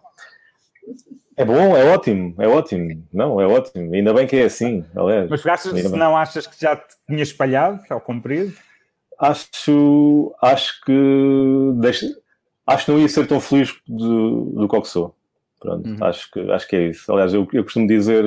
É 1.39 1.45
bom, 1.45 1.75
é 1.77 1.85
ótimo, 1.85 2.35
é 2.37 2.47
ótimo. 2.47 3.07
Não, 3.13 3.39
é 3.39 3.47
ótimo. 3.47 3.93
Ainda 3.95 4.13
bem 4.13 4.27
que 4.27 4.35
é 4.35 4.43
assim, 4.43 4.83
aliás. 4.93 5.29
Mas 5.29 5.45
achas, 5.45 5.71
se 5.71 5.95
não 5.95 6.17
achas 6.17 6.45
que 6.45 6.59
já 6.59 6.75
te 6.75 6.95
tinha 7.07 7.23
espalhado 7.23 7.81
ao 7.89 8.01
comprido? 8.01 8.53
acho, 9.19 10.35
acho 10.41 10.81
que 10.85 10.93
deixa, 11.75 12.05
acho 12.65 12.85
que 12.85 12.91
não 12.91 12.99
ia 12.99 13.09
ser 13.09 13.27
tão 13.27 13.39
feliz 13.39 13.73
do, 13.87 14.45
do 14.45 14.67
que 14.67 14.87
sou. 14.87 15.15
Pronto, 15.59 15.89
uhum. 15.89 15.97
acho, 16.01 16.31
que, 16.31 16.39
acho 16.51 16.67
que 16.67 16.75
é 16.75 16.87
isso. 16.87 17.11
Aliás, 17.11 17.33
eu, 17.33 17.47
eu 17.51 17.63
costumo 17.63 17.85
dizer 17.85 18.23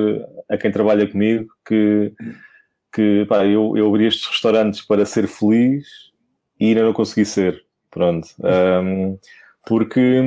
a 0.47 0.55
quem 0.55 0.71
trabalha 0.71 1.07
comigo 1.07 1.51
que, 1.65 2.13
que 2.93 3.25
pá, 3.27 3.43
eu, 3.45 3.75
eu 3.75 3.87
abri 3.87 4.05
estes 4.05 4.27
restaurantes 4.27 4.81
para 4.81 5.05
ser 5.05 5.27
feliz 5.27 5.87
e 6.59 6.69
ainda 6.69 6.83
não 6.83 6.93
consegui 6.93 7.25
ser. 7.25 7.63
Pronto. 7.89 8.27
Um, 8.83 9.17
porque, 9.65 10.21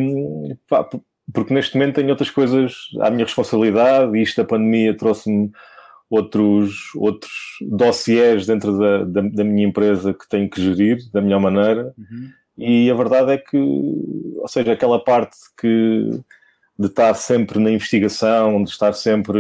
pá, 0.66 0.88
porque 1.32 1.52
neste 1.52 1.76
momento 1.76 1.96
tenho 1.96 2.10
outras 2.10 2.30
coisas 2.30 2.88
à 3.00 3.10
minha 3.10 3.24
responsabilidade 3.24 4.16
e 4.16 4.22
isto 4.22 4.36
da 4.36 4.46
pandemia 4.46 4.96
trouxe-me 4.96 5.50
outros, 6.08 6.94
outros 6.94 7.32
dossiers 7.60 8.46
dentro 8.46 8.78
da, 8.78 9.04
da, 9.04 9.20
da, 9.28 9.44
minha 9.44 9.66
empresa 9.66 10.14
que 10.14 10.28
tenho 10.28 10.48
que 10.48 10.62
gerir 10.62 10.98
da 11.12 11.20
melhor 11.20 11.40
maneira. 11.40 11.92
Uhum. 11.98 12.30
E 12.56 12.90
a 12.90 12.94
verdade 12.94 13.32
é 13.32 13.38
que, 13.38 13.56
ou 13.56 14.48
seja, 14.48 14.72
aquela 14.72 15.02
parte 15.02 15.36
que 15.60 16.20
de 16.78 16.86
estar 16.86 17.12
sempre 17.14 17.58
na 17.58 17.70
investigação, 17.70 18.62
de 18.62 18.70
estar 18.70 18.92
sempre 18.92 19.38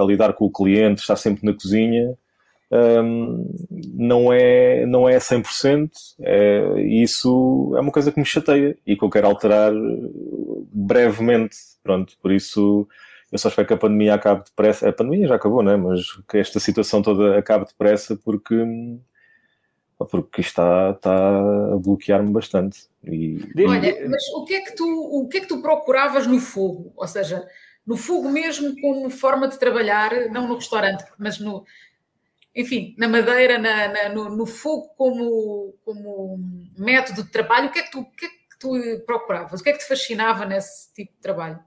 a 0.00 0.04
lidar 0.04 0.32
com 0.32 0.46
o 0.46 0.50
cliente, 0.50 1.00
estar 1.00 1.16
sempre 1.16 1.44
na 1.44 1.52
cozinha, 1.52 2.16
um, 2.70 3.54
não, 3.94 4.32
é, 4.32 4.84
não 4.86 5.08
é 5.08 5.18
100%. 5.18 5.90
É, 6.20 6.80
isso 6.82 7.72
é 7.76 7.80
uma 7.80 7.92
coisa 7.92 8.10
que 8.10 8.18
me 8.18 8.26
chateia 8.26 8.76
e 8.86 8.96
que 8.96 9.04
eu 9.04 9.10
quero 9.10 9.28
alterar 9.28 9.72
brevemente. 10.72 11.56
Pronto, 11.82 12.16
por 12.20 12.32
isso 12.32 12.86
eu 13.30 13.38
só 13.38 13.48
espero 13.48 13.68
que 13.68 13.74
a 13.74 13.78
pandemia 13.78 14.14
acabe 14.14 14.44
depressa. 14.44 14.88
A 14.88 14.92
pandemia 14.92 15.28
já 15.28 15.36
acabou, 15.36 15.62
não 15.62 15.72
é? 15.72 15.76
Mas 15.76 16.02
que 16.28 16.38
esta 16.38 16.60
situação 16.60 17.02
toda 17.02 17.38
acabe 17.38 17.66
depressa 17.66 18.16
porque 18.16 18.54
porque 20.10 20.42
está, 20.42 20.90
está 20.90 21.38
a 21.72 21.76
bloquear-me 21.78 22.30
bastante. 22.30 22.86
E... 23.02 23.40
Olha, 23.66 24.08
mas 24.08 24.28
o 24.34 24.44
que, 24.44 24.54
é 24.54 24.60
que 24.60 24.76
tu, 24.76 24.84
o 24.84 25.26
que 25.26 25.38
é 25.38 25.40
que 25.40 25.46
tu 25.46 25.62
procuravas 25.62 26.26
no 26.26 26.38
fogo? 26.38 26.92
Ou 26.94 27.08
seja, 27.08 27.48
no 27.86 27.96
fogo 27.96 28.28
mesmo 28.28 28.78
como 28.80 29.08
forma 29.08 29.48
de 29.48 29.58
trabalhar, 29.58 30.28
não 30.30 30.46
no 30.46 30.56
restaurante, 30.56 31.04
mas 31.18 31.38
no, 31.38 31.64
enfim, 32.56 32.94
na 32.96 33.06
madeira, 33.06 33.58
na, 33.58 33.88
na, 33.88 34.08
no, 34.08 34.34
no, 34.34 34.46
fogo 34.46 34.88
como, 34.96 35.74
como 35.84 36.40
método 36.78 37.22
de 37.22 37.30
trabalho, 37.30 37.68
o 37.68 37.70
que, 37.70 37.80
é 37.80 37.82
que 37.82 37.90
tu, 37.90 38.00
o 38.00 38.10
que 38.10 38.24
é 38.24 38.28
que 38.28 38.58
tu 38.58 39.04
procuravas? 39.04 39.60
O 39.60 39.62
que 39.62 39.68
é 39.68 39.72
que 39.74 39.80
te 39.80 39.86
fascinava 39.86 40.46
nesse 40.46 40.90
tipo 40.94 41.12
de 41.12 41.20
trabalho? 41.20 41.60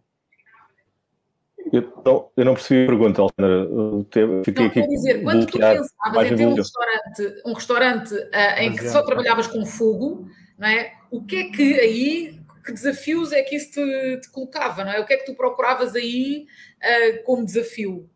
Eu 1.72 1.94
não, 2.04 2.32
eu 2.36 2.46
não 2.46 2.54
percebi 2.56 2.86
a 2.86 2.88
pergunta, 2.88 3.22
Alexandra. 3.22 4.44
Fiquei 4.44 4.64
não, 4.64 4.72
aqui. 4.72 4.88
dizer, 4.88 5.22
quando 5.22 5.46
tu 5.46 5.60
pensavas 5.60 6.32
em 6.32 6.36
ter 6.36 6.48
um 6.48 6.56
restaurante, 6.56 7.42
um 7.46 7.54
restaurante 7.54 8.14
uh, 8.16 8.60
em 8.60 8.76
que 8.76 8.90
só 8.90 9.04
trabalhavas 9.04 9.46
com 9.46 9.64
fogo, 9.68 10.28
não 10.58 10.68
é? 10.68 10.94
o 11.12 11.24
que 11.24 11.36
é 11.36 11.52
que 11.52 11.80
aí, 11.80 12.40
que 12.66 12.72
desafios 12.72 13.32
é 13.32 13.44
que 13.44 13.56
isso 13.56 13.74
te, 13.74 14.22
te 14.22 14.32
colocava? 14.32 14.84
Não 14.84 14.92
é? 14.92 15.00
O 15.00 15.06
que 15.06 15.14
é 15.14 15.18
que 15.18 15.26
tu 15.26 15.36
procuravas 15.36 15.96
aí 15.96 16.48
uh, 16.82 17.24
como 17.26 17.46
desafio? 17.46 18.10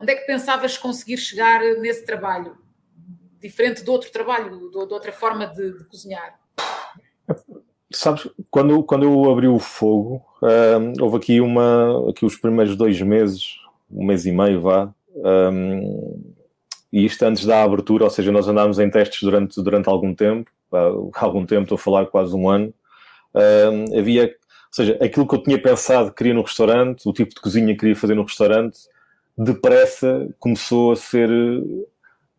Onde 0.00 0.12
é 0.12 0.16
que 0.16 0.26
pensavas 0.26 0.78
conseguir 0.78 1.16
chegar 1.16 1.60
nesse 1.80 2.04
trabalho? 2.04 2.56
Diferente 3.40 3.82
de 3.82 3.90
outro 3.90 4.10
trabalho, 4.10 4.70
de, 4.70 4.76
outra 4.76 5.12
forma 5.12 5.46
de, 5.46 5.78
de 5.78 5.84
cozinhar? 5.84 6.38
Sabes, 7.90 8.28
quando, 8.50 8.82
quando 8.84 9.04
eu 9.04 9.30
abri 9.30 9.48
o 9.48 9.58
fogo, 9.58 10.22
uh, 10.42 11.02
houve 11.02 11.16
aqui 11.16 11.40
uma, 11.40 12.10
aqui 12.10 12.24
os 12.24 12.36
primeiros 12.36 12.76
dois 12.76 13.00
meses, 13.00 13.56
um 13.90 14.04
mês 14.04 14.26
e 14.26 14.32
meio, 14.32 14.60
vá, 14.60 14.92
um, 15.16 16.34
e 16.92 17.04
isto 17.04 17.22
antes 17.24 17.44
da 17.44 17.62
abertura, 17.62 18.04
ou 18.04 18.10
seja, 18.10 18.30
nós 18.30 18.46
andámos 18.46 18.78
em 18.78 18.90
testes 18.90 19.22
durante, 19.22 19.62
durante 19.62 19.88
algum 19.88 20.14
tempo, 20.14 20.50
algum 21.14 21.46
tempo, 21.46 21.62
estou 21.62 21.76
a 21.76 21.78
falar 21.78 22.06
quase 22.06 22.34
um 22.34 22.48
ano, 22.48 22.74
uh, 23.34 23.98
havia, 23.98 24.26
ou 24.26 24.72
seja, 24.72 24.98
aquilo 25.02 25.26
que 25.26 25.34
eu 25.34 25.42
tinha 25.42 25.60
pensado 25.60 26.10
que 26.10 26.16
queria 26.16 26.34
no 26.34 26.42
restaurante, 26.42 27.08
o 27.08 27.12
tipo 27.12 27.34
de 27.34 27.40
cozinha 27.40 27.72
que 27.72 27.80
queria 27.80 27.96
fazer 27.96 28.14
no 28.14 28.24
restaurante, 28.24 28.78
depressa 29.38 30.28
começou 30.38 30.92
a 30.92 30.96
ser, 30.96 31.30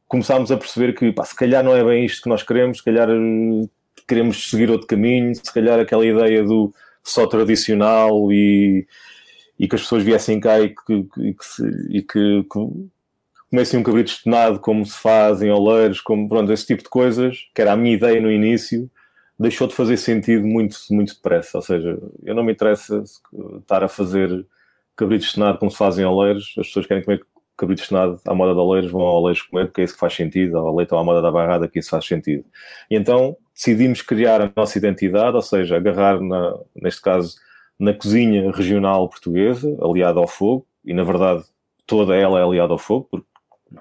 começámos 0.07 0.51
a 0.51 0.57
perceber 0.57 0.93
que, 0.93 1.11
pá, 1.13 1.23
se 1.23 1.35
calhar 1.35 1.63
não 1.63 1.75
é 1.75 1.83
bem 1.83 2.05
isto 2.05 2.23
que 2.23 2.29
nós 2.29 2.43
queremos, 2.43 2.79
se 2.79 2.83
calhar 2.83 3.07
queremos 4.07 4.49
seguir 4.49 4.69
outro 4.69 4.87
caminho, 4.87 5.33
se 5.33 5.53
calhar 5.53 5.79
aquela 5.79 6.05
ideia 6.05 6.43
do 6.43 6.73
só 7.03 7.25
tradicional 7.25 8.31
e, 8.31 8.85
e 9.57 9.67
que 9.67 9.75
as 9.75 9.81
pessoas 9.81 10.03
viessem 10.03 10.39
cá 10.39 10.59
e 10.59 10.69
que, 10.69 10.93
e 10.93 11.33
que, 11.33 11.97
e 11.97 12.01
que, 12.01 12.43
que 12.43 12.89
comecem 13.49 13.79
um 13.79 13.83
cabrito 13.83 14.11
estonado 14.11 14.59
como 14.59 14.85
se 14.85 14.97
faz 14.97 15.41
em 15.41 15.49
oleiros, 15.49 16.01
como 16.01 16.27
pronto, 16.27 16.51
esse 16.51 16.65
tipo 16.65 16.83
de 16.83 16.89
coisas, 16.89 17.47
que 17.53 17.61
era 17.61 17.73
a 17.73 17.77
minha 17.77 17.95
ideia 17.95 18.21
no 18.21 18.31
início, 18.31 18.89
deixou 19.39 19.67
de 19.67 19.73
fazer 19.73 19.97
sentido 19.97 20.45
muito, 20.45 20.77
muito 20.91 21.15
depressa. 21.15 21.57
Ou 21.57 21.61
seja, 21.61 21.97
eu 22.23 22.35
não 22.35 22.43
me 22.43 22.51
interessa 22.51 23.03
estar 23.59 23.83
a 23.83 23.87
fazer 23.87 24.45
cabrito 24.99 25.23
estonado 25.23 25.57
como 25.57 25.71
se 25.71 25.77
faz 25.77 25.97
em 25.97 26.03
oleiros, 26.03 26.53
as 26.57 26.67
pessoas 26.67 26.85
querem 26.85 27.01
comer 27.01 27.25
cabrito 27.57 27.81
estonado 27.81 28.19
à 28.25 28.33
moda 28.33 28.53
de 28.53 28.59
oleiros, 28.59 28.91
vão 28.91 29.01
ao 29.01 29.21
oleiros 29.21 29.41
comer, 29.43 29.67
porque 29.67 29.81
é 29.81 29.83
isso 29.85 29.93
que 29.93 29.99
faz 29.99 30.13
sentido, 30.13 30.57
ao 30.57 30.75
leite 30.75 30.93
ou 30.93 30.99
à 30.99 31.03
moda 31.03 31.21
da 31.21 31.31
barrada, 31.31 31.67
que 31.67 31.79
isso 31.79 31.89
faz 31.89 32.05
sentido. 32.05 32.43
E 32.91 32.95
então 32.95 33.35
decidimos 33.53 34.01
criar 34.01 34.41
a 34.41 34.51
nossa 34.55 34.77
identidade, 34.77 35.35
ou 35.35 35.41
seja, 35.41 35.77
agarrar, 35.77 36.21
na, 36.21 36.57
neste 36.75 37.01
caso, 37.01 37.35
na 37.77 37.93
cozinha 37.93 38.51
regional 38.51 39.07
portuguesa, 39.09 39.77
aliada 39.81 40.19
ao 40.19 40.27
fogo, 40.27 40.65
e 40.83 40.93
na 40.93 41.03
verdade 41.03 41.43
toda 41.85 42.15
ela 42.15 42.39
é 42.39 42.43
aliada 42.43 42.73
ao 42.73 42.77
fogo, 42.77 43.07
porque 43.09 43.27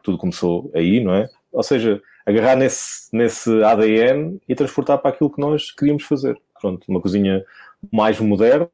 tudo 0.03 0.19
começou 0.19 0.71
aí, 0.75 1.01
não 1.01 1.15
é? 1.15 1.29
Ou 1.53 1.63
seja, 1.63 2.01
agarrar 2.25 2.57
nesse, 2.57 3.15
nesse 3.15 3.63
ADN 3.63 4.41
e 4.49 4.55
transportar 4.55 4.99
para 4.99 5.11
aquilo 5.11 5.31
que 5.31 5.41
nós 5.41 5.71
queríamos 5.73 6.05
fazer. 6.05 6.37
Pronto, 6.61 6.85
uma 6.89 7.01
cozinha 7.01 7.45
mais 7.93 8.19
moderna, 8.21 8.69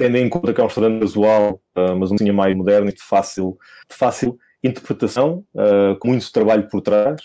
tendo 0.00 0.16
em 0.16 0.30
conta 0.30 0.54
que 0.54 0.60
é 0.62 0.64
um 0.64 0.66
restaurante 0.66 1.00
casual, 1.00 1.60
uh, 1.76 1.94
mas 1.94 2.10
uma 2.10 2.16
cozinha 2.16 2.32
mais 2.32 2.56
moderna 2.56 2.88
e 2.88 2.94
de 2.94 3.02
fácil, 3.02 3.58
de 3.86 3.94
fácil 3.94 4.38
interpretação, 4.64 5.44
uh, 5.54 5.94
com 5.98 6.08
muito 6.08 6.32
trabalho 6.32 6.66
por 6.70 6.80
trás, 6.80 7.20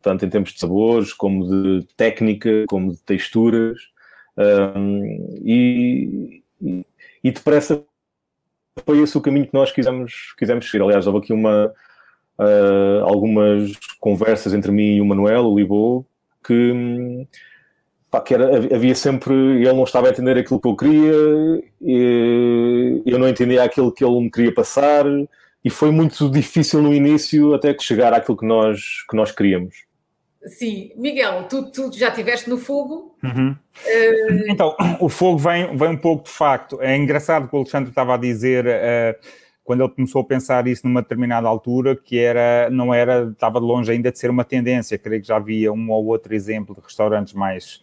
tanto 0.00 0.24
em 0.24 0.30
termos 0.30 0.52
de 0.52 0.60
sabores, 0.60 1.12
como 1.12 1.44
de 1.44 1.84
técnica, 1.96 2.66
como 2.68 2.92
de 2.92 3.02
texturas, 3.02 3.80
um, 4.76 5.40
e, 5.42 6.42
e, 6.62 6.86
e, 7.24 7.30
depressa 7.32 7.84
foi 8.84 9.00
esse 9.00 9.18
o 9.18 9.20
caminho 9.20 9.46
que 9.46 9.54
nós 9.54 9.72
quisemos, 9.72 10.34
quisemos 10.36 10.70
seguir. 10.70 10.84
Aliás, 10.84 11.06
houve 11.08 11.18
aqui 11.18 11.32
uma, 11.32 11.72
uh, 12.38 13.04
algumas 13.04 13.72
conversas 13.98 14.54
entre 14.54 14.70
mim 14.70 14.96
e 14.96 15.00
o 15.00 15.04
Manuel, 15.04 15.46
o 15.46 15.58
Libo, 15.58 16.06
que, 16.44 17.26
pá, 18.14 18.20
que 18.20 18.34
era, 18.34 18.56
havia 18.56 18.94
sempre, 18.94 19.34
ele 19.34 19.72
não 19.72 19.82
estava 19.82 20.06
a 20.06 20.10
entender 20.10 20.38
aquilo 20.38 20.60
que 20.60 20.68
eu 20.68 20.76
queria, 20.76 21.64
e 21.82 23.02
eu 23.04 23.18
não 23.18 23.28
entendia 23.28 23.64
aquilo 23.64 23.90
que 23.90 24.04
ele 24.04 24.20
me 24.20 24.30
queria 24.30 24.54
passar, 24.54 25.04
e 25.64 25.70
foi 25.70 25.90
muito 25.90 26.30
difícil 26.30 26.80
no 26.80 26.94
início 26.94 27.54
até 27.54 27.74
que 27.74 27.82
chegar 27.82 28.12
àquilo 28.12 28.36
que 28.36 28.46
nós, 28.46 29.04
que 29.10 29.16
nós 29.16 29.32
queríamos. 29.32 29.74
Sim, 30.46 30.92
Miguel, 30.96 31.44
tu, 31.48 31.72
tu 31.72 31.90
já 31.92 32.08
estiveste 32.08 32.50
no 32.50 32.58
fogo. 32.58 33.16
Uhum. 33.24 33.50
Uh... 33.52 34.44
Então, 34.46 34.76
o 35.00 35.08
fogo 35.08 35.38
vem, 35.38 35.74
vem 35.74 35.88
um 35.88 35.96
pouco 35.96 36.24
de 36.24 36.30
facto. 36.30 36.80
É 36.82 36.94
engraçado 36.94 37.48
que 37.48 37.56
o 37.56 37.60
Alexandre 37.60 37.88
estava 37.88 38.14
a 38.14 38.18
dizer, 38.18 38.66
uh, 38.66 39.26
quando 39.64 39.82
ele 39.82 39.92
começou 39.92 40.20
a 40.20 40.24
pensar 40.24 40.66
isso 40.66 40.86
numa 40.86 41.00
determinada 41.00 41.48
altura, 41.48 41.96
que 41.96 42.18
era, 42.18 42.68
não 42.70 42.92
era, 42.92 43.30
estava 43.30 43.58
longe 43.58 43.90
ainda 43.90 44.12
de 44.12 44.18
ser 44.18 44.30
uma 44.30 44.44
tendência. 44.44 44.98
Creio 44.98 45.22
que 45.22 45.28
já 45.28 45.36
havia 45.36 45.72
um 45.72 45.90
ou 45.90 46.04
outro 46.06 46.34
exemplo 46.34 46.74
de 46.74 46.82
restaurantes 46.82 47.32
mais 47.32 47.80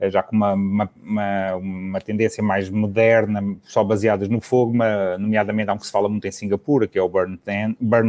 eh, 0.00 0.10
já 0.10 0.22
com 0.22 0.34
uma, 0.34 0.54
uma, 0.54 0.90
uma, 1.00 1.54
uma, 1.56 2.00
tendência 2.00 2.42
mais 2.42 2.70
moderna, 2.70 3.40
só 3.62 3.84
baseadas 3.84 4.28
no 4.28 4.40
fogo, 4.40 4.72
nomeadamente 5.18 5.70
há 5.70 5.74
um 5.74 5.78
que 5.78 5.86
se 5.86 5.92
fala 5.92 6.08
muito 6.08 6.26
em 6.26 6.32
Singapura, 6.32 6.88
que 6.88 6.98
é 6.98 7.02
o 7.02 7.08
Burn, 7.08 7.38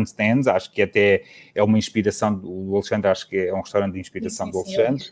Stands, 0.04 0.48
acho 0.48 0.72
que 0.72 0.82
até 0.82 1.24
é 1.54 1.62
uma 1.62 1.78
inspiração 1.78 2.34
do 2.34 2.74
Alexandre, 2.74 3.10
acho 3.10 3.30
que 3.30 3.38
é 3.38 3.54
um 3.54 3.62
restaurante 3.62 3.94
de 3.94 4.00
inspiração 4.00 4.48
sim, 4.48 4.52
do 4.52 4.58
Alexandre. 4.60 5.06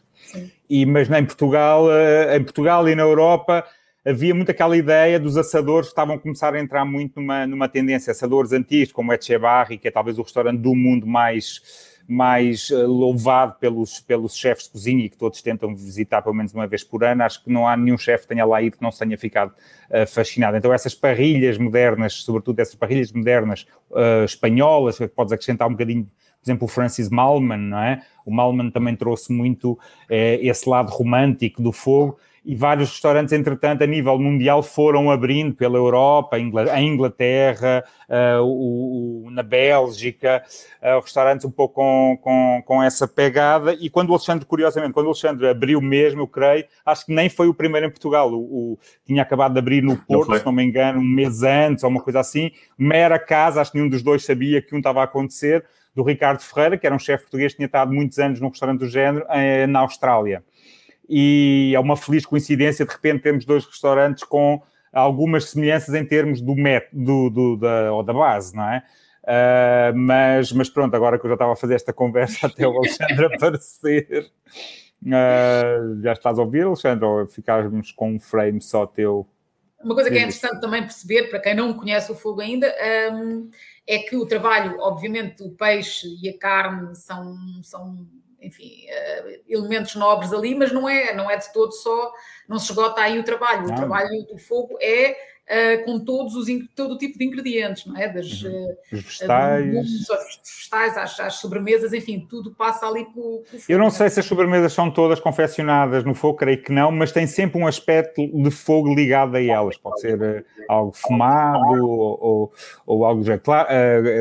E, 0.70 0.86
mas 0.86 1.10
em 1.12 1.26
Portugal, 1.26 1.92
eh, 1.92 2.38
em 2.38 2.44
Portugal 2.44 2.88
e 2.88 2.96
na 2.96 3.04
Europa 3.04 3.66
havia 4.10 4.34
muito 4.34 4.50
aquela 4.50 4.76
ideia 4.76 5.20
dos 5.20 5.38
assadores 5.38 5.88
que 5.88 5.92
estavam 5.92 6.16
a 6.16 6.20
começar 6.20 6.54
a 6.54 6.60
entrar 6.60 6.84
muito 6.84 7.20
numa, 7.20 7.46
numa 7.46 7.70
tendência, 7.70 8.12
assadores 8.12 8.52
antigos, 8.52 8.92
como 8.92 9.14
Echebarri, 9.14 9.78
que 9.78 9.88
é 9.88 9.92
talvez 9.92 10.18
o 10.18 10.24
restaurante 10.24 10.60
do 10.60 10.74
mundo 10.76 11.06
mais 11.06 11.88
mais 12.12 12.72
uh, 12.72 12.88
louvado 12.88 13.58
pelos, 13.60 14.00
pelos 14.00 14.36
chefes 14.36 14.64
de 14.64 14.72
cozinha 14.72 15.06
e 15.06 15.10
que 15.10 15.16
todos 15.16 15.44
tentam 15.44 15.76
visitar 15.76 16.24
pelo 16.24 16.34
menos 16.34 16.52
uma 16.52 16.66
vez 16.66 16.84
por 16.84 17.04
ano, 17.04 17.22
acho 17.22 17.44
que 17.44 17.52
não 17.52 17.68
há 17.68 17.78
nenhum 17.78 18.00
chefe 18.00 18.24
que 18.24 18.30
tenha 18.30 18.44
lá 18.46 18.60
ido 18.64 18.78
que 18.78 18.82
não 18.82 18.92
se 18.92 18.98
tenha 18.98 19.16
ficado 19.16 19.54
uh, 19.92 20.08
fascinado. 20.08 20.58
Então 20.58 20.74
essas 20.74 20.96
parrilhas 20.96 21.60
modernas, 21.60 22.14
sobretudo 22.14 22.62
essas 22.62 22.74
parrilhas 22.74 23.12
modernas 23.12 23.68
uh, 23.92 24.26
espanholas, 24.26 24.98
que 24.98 25.08
podes 25.08 25.32
acrescentar 25.32 25.68
um 25.68 25.74
bocadinho 25.74 26.06
por 26.06 26.46
exemplo, 26.46 26.66
o 26.66 26.68
Francis 26.70 27.10
Malman, 27.10 27.58
não 27.58 27.80
é? 27.80 28.02
O 28.26 28.32
Malman 28.32 28.72
também 28.72 28.96
trouxe 28.96 29.30
muito 29.34 29.78
esse 30.10 30.70
lado 30.70 30.90
romântico 30.90 31.62
do 31.62 31.74
fogo 31.74 32.18
e 32.44 32.56
vários 32.56 32.90
restaurantes, 32.90 33.34
entretanto, 33.34 33.84
a 33.84 33.88
nível 33.88 34.18
mundial 34.18 34.64
foram 34.64 35.12
abrindo 35.12 35.54
pela 35.54 35.78
Europa, 35.78 36.38
a 36.38 36.82
Inglaterra, 36.82 37.84
uh, 38.08 38.42
o, 38.42 39.26
o, 39.26 39.32
na 39.32 39.44
Bélgica, 39.44 40.44
uh, 40.82 41.00
restaurantes 41.02 41.46
um 41.46 41.52
pouco 41.52 41.76
com, 41.76 42.18
com, 42.22 42.64
com, 42.66 42.84
essa 42.84 43.08
pegada. 43.08 43.74
E 43.74 43.90
quando 43.90 44.10
o 44.10 44.14
Alexandre, 44.14 44.46
curiosamente, 44.46 44.94
quando 44.94 45.08
o 45.08 45.10
Alexandre 45.10 45.48
abriu 45.48 45.82
mesmo, 45.82 46.22
eu 46.22 46.28
creio, 46.28 46.66
acho 46.86 47.06
que 47.06 47.14
nem 47.14 47.30
foi 47.30 47.48
o 47.48 47.54
primeiro 47.54 47.88
em 47.88 47.90
Portugal. 47.90 48.32
O, 48.32 48.74
o 48.74 48.80
tinha 49.06 49.22
acabado 49.22 49.54
de 49.54 49.60
abrir 49.60 49.84
no 49.84 49.98
Porto, 49.98 50.30
não 50.30 50.38
se 50.38 50.46
não 50.46 50.54
me 50.54 50.64
engano, 50.64 51.00
um 51.00 51.04
mês 51.04 51.44
antes 51.44 51.84
ou 51.84 51.90
uma 51.90 52.02
coisa 52.02 52.20
assim. 52.20 52.52
Mera 52.78 53.20
casa, 53.20 53.62
acho 53.62 53.72
que 53.72 53.78
nenhum 53.78 53.90
dos 53.90 54.02
dois 54.02 54.24
sabia 54.24 54.62
que 54.62 54.74
um 54.74 54.80
estava 54.80 55.02
a 55.02 55.04
acontecer, 55.04 55.66
do 55.96 56.04
Ricardo 56.04 56.40
Ferreira, 56.40 56.78
que 56.78 56.86
era 56.86 56.96
um 56.96 57.00
chefe 57.00 57.24
português 57.24 57.54
tinha 57.54 57.66
estado 57.66 57.92
muitos 57.92 58.18
anos 58.20 58.40
num 58.40 58.50
restaurante 58.50 58.80
do 58.80 58.88
género 58.88 59.26
eh, 59.30 59.68
na 59.68 59.80
Austrália 59.80 60.44
e 61.10 61.72
é 61.74 61.80
uma 61.80 61.98
feliz 61.98 62.26
coincidência 62.26 62.86
de 62.86 62.92
repente 62.92 63.24
termos 63.24 63.44
dois 63.44 63.66
restaurantes 63.66 64.24
com 64.24 64.62
algumas 64.94 65.50
semelhanças 65.50 65.96
em 65.96 66.06
termos 66.06 66.40
do 66.42 66.56
método 66.56 67.30
do, 67.30 67.58
da, 67.58 67.92
ou 67.92 68.04
da 68.04 68.14
base, 68.14 68.56
não 68.56 68.64
é? 68.64 68.84
Uh, 69.24 69.96
mas, 69.96 70.52
mas 70.52 70.70
pronto, 70.70 70.96
agora 70.96 71.20
que 71.20 71.26
eu 71.26 71.30
já 71.30 71.36
estava 71.36 71.54
a 71.54 71.56
fazer 71.56 71.76
esta 71.76 71.92
conversa 71.92 72.48
até 72.48 72.68
o 72.68 72.78
Alexandre 72.78 73.26
aparecer, 73.36 74.32
uh, 75.04 76.02
já 76.02 76.14
estás 76.14 76.40
a 76.40 76.42
ouvir, 76.42 76.64
Alexandre, 76.64 77.06
ou 77.06 77.28
ficarmos 77.28 77.92
com 77.92 78.14
um 78.14 78.20
frame 78.20 78.62
só 78.62 78.86
teu? 78.86 79.28
Uma 79.84 79.96
coisa 79.96 80.10
que 80.10 80.18
é 80.18 80.22
interessante 80.22 80.60
também 80.60 80.82
perceber, 80.82 81.30
para 81.30 81.40
quem 81.40 81.56
não 81.56 81.74
conhece 81.74 82.12
o 82.12 82.16
fogo 82.16 82.42
ainda, 82.42 82.74
um, 83.14 83.50
é 83.88 84.00
que 84.00 84.16
o 84.16 84.26
trabalho, 84.26 84.78
obviamente, 84.80 85.42
o 85.42 85.52
peixe 85.52 86.08
e 86.22 86.30
a 86.30 86.38
carne 86.38 86.96
são, 86.96 87.38
são 87.64 88.08
enfim, 88.42 88.86
uh, 88.90 89.42
elementos 89.48 89.96
nobres 89.96 90.34
ali, 90.34 90.56
mas 90.56 90.72
não 90.72 90.88
é, 90.88 91.14
não 91.14 91.30
é 91.30 91.38
de 91.38 91.52
todo 91.52 91.72
só, 91.72 92.12
não 92.48 92.60
se 92.60 92.72
esgota 92.72 93.02
aí 93.02 93.20
o 93.20 93.24
trabalho. 93.24 93.68
Não. 93.68 93.74
O 93.74 93.76
trabalho 93.76 94.24
do 94.24 94.38
fogo 94.38 94.78
é 94.82 95.16
uh, 95.50 95.84
com 95.84 96.00
todos 96.00 96.36
os, 96.36 96.48
todo 96.76 96.94
o 96.94 96.98
tipo 96.98 97.18
de 97.18 97.26
ingredientes, 97.26 97.86
não 97.86 97.98
é? 97.98 98.08
Das, 98.08 98.44
uhum. 98.44 98.52
uh, 98.52 98.78
os 98.94 99.02
vegetais, 99.02 100.08
vegetais 100.46 100.98
às, 100.98 101.20
às, 101.20 101.34
sobremesas, 101.36 101.92
enfim, 101.94 102.26
tudo 102.30 102.52
passa 102.52 102.88
ali 102.88 103.06
pelo 103.06 103.44
fogo. 103.44 103.64
Eu 103.68 103.80
não 103.80 103.90
sei 103.90 104.10
se 104.10 104.20
as 104.20 104.26
sobremesas 104.26 104.72
são 104.72 104.92
todas 104.92 105.20
confeccionadas 105.20 106.04
no 106.04 106.14
fogo, 106.14 106.38
creio 106.38 106.62
que 106.62 106.72
não, 106.72 106.92
mas 106.92 107.12
tem 107.12 107.26
sempre 107.26 107.60
um 107.60 107.68
aspecto 107.68 108.26
de 108.28 108.52
fogo 108.52 108.94
ligado 108.94 109.36
a 109.36 109.44
elas. 109.44 109.78
Pode 109.78 110.00
ser 110.02 110.22
uh, 110.22 110.46
algo 110.68 110.92
fumado 110.94 111.86
ou, 111.86 112.18
ou, 112.22 112.54
ou 112.86 113.06
algo 113.06 113.24
já. 113.24 113.38
Claro, 113.38 113.70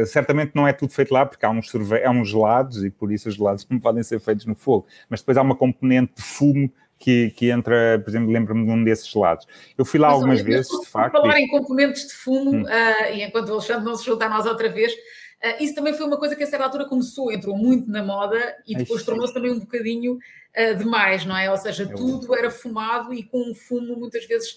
certamente 0.07 0.53
não 0.55 0.67
é 0.67 0.73
tudo 0.73 0.93
feito 0.93 1.13
lá, 1.13 1.27
porque 1.27 1.45
há 1.45 1.51
uns, 1.51 1.71
há 1.75 2.11
uns 2.11 2.31
gelados 2.31 2.85
e 2.85 2.91
por 2.91 3.13
isso 3.13 3.29
os 3.29 3.35
gelados 3.35 3.67
não 3.71 3.79
podem 3.79 4.03
ser 4.03 4.21
feitos 4.21 4.47
no 4.47 4.55
fogo, 4.55 4.87
mas 5.09 5.21
depois 5.21 5.37
há 5.37 5.43
uma 5.43 5.55
componente 5.55 6.15
de 6.17 6.23
fumo 6.23 6.71
que, 6.99 7.31
que 7.31 7.51
entra, 7.51 8.01
por 8.03 8.11
exemplo, 8.11 8.31
lembro-me 8.31 8.65
de 8.67 8.71
um 8.71 8.83
desses 8.85 9.13
lados. 9.15 9.47
Eu 9.77 9.85
fui 9.85 10.01
lá 10.01 10.09
Mas, 10.09 10.15
algumas 10.17 10.41
olha, 10.41 10.49
vezes, 10.49 10.81
de 10.81 10.87
facto. 10.87 11.13
falar 11.13 11.39
e... 11.39 11.45
em 11.45 11.49
componentes 11.49 12.09
de 12.09 12.15
fumo, 12.15 12.51
hum. 12.51 12.63
uh, 12.63 13.15
e 13.15 13.23
enquanto 13.23 13.49
o 13.49 13.53
Alexandre 13.53 13.85
não 13.85 13.95
se 13.95 14.05
junta 14.05 14.27
a 14.27 14.29
nós 14.29 14.47
outra 14.47 14.69
vez, 14.69 14.93
uh, 14.93 15.63
isso 15.63 15.75
também 15.75 15.95
foi 15.95 16.07
uma 16.07 16.19
coisa 16.19 16.35
que 16.35 16.43
a 16.43 16.47
certa 16.47 16.65
altura 16.65 16.87
começou, 16.87 17.33
entrou 17.33 17.57
muito 17.57 17.91
na 17.91 18.03
moda 18.03 18.39
e 18.67 18.75
depois 18.75 19.05
tornou-se 19.05 19.33
também 19.33 19.53
um 19.53 19.61
bocadinho 19.61 20.15
uh, 20.15 20.77
demais, 20.77 21.25
não 21.25 21.37
é? 21.37 21.49
Ou 21.51 21.57
seja, 21.57 21.85
Eu... 21.85 21.95
tudo 21.95 22.35
era 22.35 22.51
fumado 22.51 23.15
e 23.15 23.23
com 23.23 23.51
um 23.51 23.55
fumo 23.55 23.97
muitas 23.97 24.27
vezes 24.27 24.57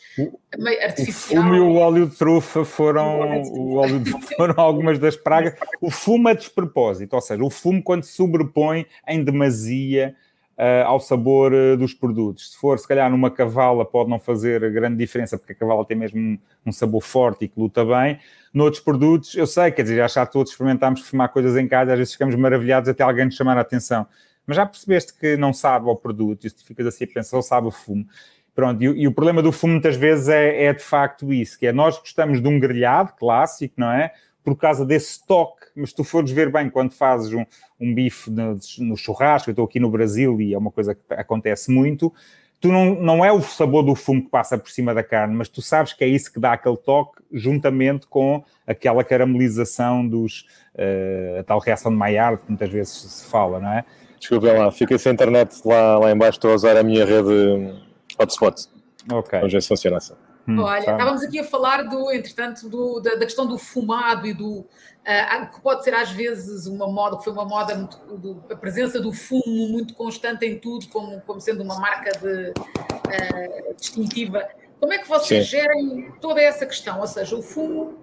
meio 0.57 0.83
artificial. 0.83 1.43
O 1.43 1.45
fumo 1.45 1.55
e 1.55 1.59
o 1.59 1.75
óleo 1.75 2.07
de 2.07 2.15
trufa 2.15 2.65
foram, 2.65 3.41
o 3.43 3.75
óleo 3.75 3.99
de, 3.99 4.11
foram 4.35 4.55
algumas 4.57 4.97
das 4.97 5.15
pragas. 5.15 5.53
O 5.79 5.91
fumo 5.91 6.27
é 6.27 6.33
despropósito, 6.33 7.15
ou 7.15 7.21
seja, 7.21 7.43
o 7.43 7.49
fumo 7.51 7.83
quando 7.83 8.03
se 8.03 8.13
sobrepõe 8.13 8.87
em 9.07 9.23
demasia 9.23 10.15
uh, 10.61 10.85
ao 10.85 10.99
sabor 10.99 11.51
uh, 11.51 11.75
dos 11.75 11.93
produtos. 11.93 12.51
Se 12.51 12.57
for, 12.57 12.77
se 12.77 12.87
calhar, 12.87 13.09
numa 13.09 13.31
cavala, 13.31 13.83
pode 13.83 14.09
não 14.09 14.19
fazer 14.19 14.71
grande 14.71 14.95
diferença, 14.95 15.37
porque 15.37 15.53
a 15.53 15.55
cavala 15.55 15.83
tem 15.83 15.97
mesmo 15.97 16.19
um, 16.19 16.37
um 16.67 16.71
sabor 16.71 17.01
forte 17.01 17.45
e 17.45 17.47
que 17.47 17.59
luta 17.59 17.83
bem. 17.83 18.19
Noutros 18.53 18.83
produtos, 18.83 19.35
eu 19.35 19.47
sei, 19.47 19.71
quer 19.71 19.81
dizer, 19.81 19.95
já, 19.95 20.07
já 20.07 20.25
todos 20.25 20.51
experimentámos 20.51 21.01
fumar 21.01 21.29
coisas 21.29 21.57
em 21.57 21.67
casa, 21.67 21.93
às 21.93 21.97
vezes 21.97 22.13
ficamos 22.13 22.35
maravilhados 22.35 22.87
até 22.87 23.03
alguém 23.03 23.25
nos 23.25 23.35
chamar 23.35 23.57
a 23.57 23.61
atenção. 23.61 24.05
Mas 24.45 24.57
já 24.57 24.65
percebeste 24.65 25.13
que 25.17 25.35
não 25.35 25.51
sabe 25.51 25.89
ao 25.89 25.95
produto, 25.95 26.45
e 26.45 26.51
tu 26.51 26.63
ficas 26.63 26.85
assim 26.85 27.05
a 27.05 27.07
pensar, 27.07 27.29
só 27.29 27.41
sabe 27.41 27.67
o 27.67 27.71
fumo. 27.71 28.05
Pronto, 28.53 28.83
e, 28.83 28.85
e, 28.85 29.07
o 29.07 29.13
problema 29.13 29.41
do 29.41 29.51
fumo 29.51 29.73
muitas 29.73 29.95
vezes 29.95 30.27
é, 30.27 30.65
é, 30.65 30.73
de 30.73 30.83
facto 30.83 31.31
isso, 31.33 31.57
que 31.57 31.65
é 31.65 31.71
nós 31.71 31.97
gostamos 31.97 32.41
de 32.41 32.47
um 32.47 32.59
grelhado 32.59 33.13
clássico, 33.17 33.75
não 33.77 33.89
é? 33.89 34.11
Por 34.43 34.55
causa 34.55 34.85
desse 34.85 35.25
toque 35.25 35.61
mas 35.75 35.93
tu 35.93 36.03
fores 36.03 36.31
ver 36.31 36.51
bem 36.51 36.69
quando 36.69 36.91
fazes 36.91 37.33
um, 37.33 37.45
um 37.79 37.93
bife 37.93 38.29
no, 38.29 38.57
no, 38.79 38.97
churrasco, 38.97 39.49
eu 39.49 39.53
estou 39.53 39.65
aqui 39.65 39.79
no 39.79 39.89
Brasil 39.89 40.39
e 40.41 40.53
é 40.53 40.57
uma 40.57 40.71
coisa 40.71 40.95
que 40.95 41.01
acontece 41.09 41.71
muito, 41.71 42.13
tu 42.59 42.69
não, 42.69 42.95
não 42.95 43.25
é 43.25 43.31
o 43.31 43.41
sabor 43.41 43.83
do 43.83 43.95
fumo 43.95 44.21
que 44.21 44.29
passa 44.29 44.57
por 44.57 44.69
cima 44.69 44.93
da 44.93 45.03
carne, 45.03 45.35
mas 45.35 45.49
tu 45.49 45.61
sabes 45.61 45.93
que 45.93 46.03
é 46.03 46.07
isso 46.07 46.31
que 46.31 46.39
dá 46.39 46.53
aquele 46.53 46.77
toque, 46.77 47.21
juntamente 47.31 48.07
com 48.07 48.43
aquela 48.67 49.03
caramelização 49.03 50.07
dos, 50.07 50.45
uh, 50.75 51.39
a 51.39 51.43
tal 51.43 51.59
reação 51.59 51.91
de 51.91 51.97
Maillard 51.97 52.41
que 52.41 52.49
muitas 52.49 52.69
vezes 52.69 52.93
se 52.93 53.25
fala, 53.25 53.59
não 53.59 53.71
é? 53.73 53.85
Desculpem 54.19 54.55
lá, 54.55 54.71
fiquei 54.71 54.99
sem 54.99 55.13
internet 55.13 55.59
lá, 55.65 55.97
lá 55.97 56.11
embaixo, 56.11 56.37
estou 56.37 56.51
a 56.51 56.55
usar 56.55 56.77
a 56.77 56.83
minha 56.83 57.03
rede 57.03 57.73
hotspot. 58.19 58.67
Ok. 59.11 59.39
Vamos 59.39 59.53
ver 59.53 59.61
se 59.63 59.67
funciona 59.67 59.97
assim. 59.97 60.13
Hum, 60.47 60.59
Olha, 60.59 60.83
tá. 60.83 60.91
estávamos 60.93 61.21
aqui 61.23 61.39
a 61.39 61.43
falar 61.43 61.83
do, 61.83 62.11
entretanto, 62.11 62.67
do, 62.67 62.99
da, 62.99 63.11
da, 63.11 63.25
questão 63.25 63.45
do 63.45 63.57
fumado 63.57 64.25
e 64.25 64.33
do 64.33 64.59
uh, 64.59 65.51
que 65.53 65.61
pode 65.61 65.83
ser 65.83 65.93
às 65.93 66.11
vezes 66.11 66.65
uma 66.65 66.87
moda, 66.87 67.17
que 67.17 67.23
foi 67.23 67.33
uma 67.33 67.45
moda 67.45 67.75
muito, 67.75 67.97
do, 68.17 68.43
a 68.49 68.55
presença 68.55 68.99
do 68.99 69.13
fumo 69.13 69.69
muito 69.69 69.93
constante 69.93 70.45
em 70.45 70.57
tudo, 70.57 70.87
como, 70.89 71.21
como 71.21 71.39
sendo 71.39 71.63
uma 71.63 71.79
marca 71.79 72.11
de, 72.19 72.49
uh, 72.49 73.75
distintiva. 73.77 74.47
Como 74.79 74.93
é 74.93 74.97
que 74.97 75.07
vocês 75.07 75.45
Sim. 75.45 75.57
gerem 75.57 76.11
toda 76.19 76.41
essa 76.41 76.65
questão? 76.65 76.99
Ou 76.99 77.07
seja, 77.07 77.35
o 77.35 77.41
fumo, 77.43 77.99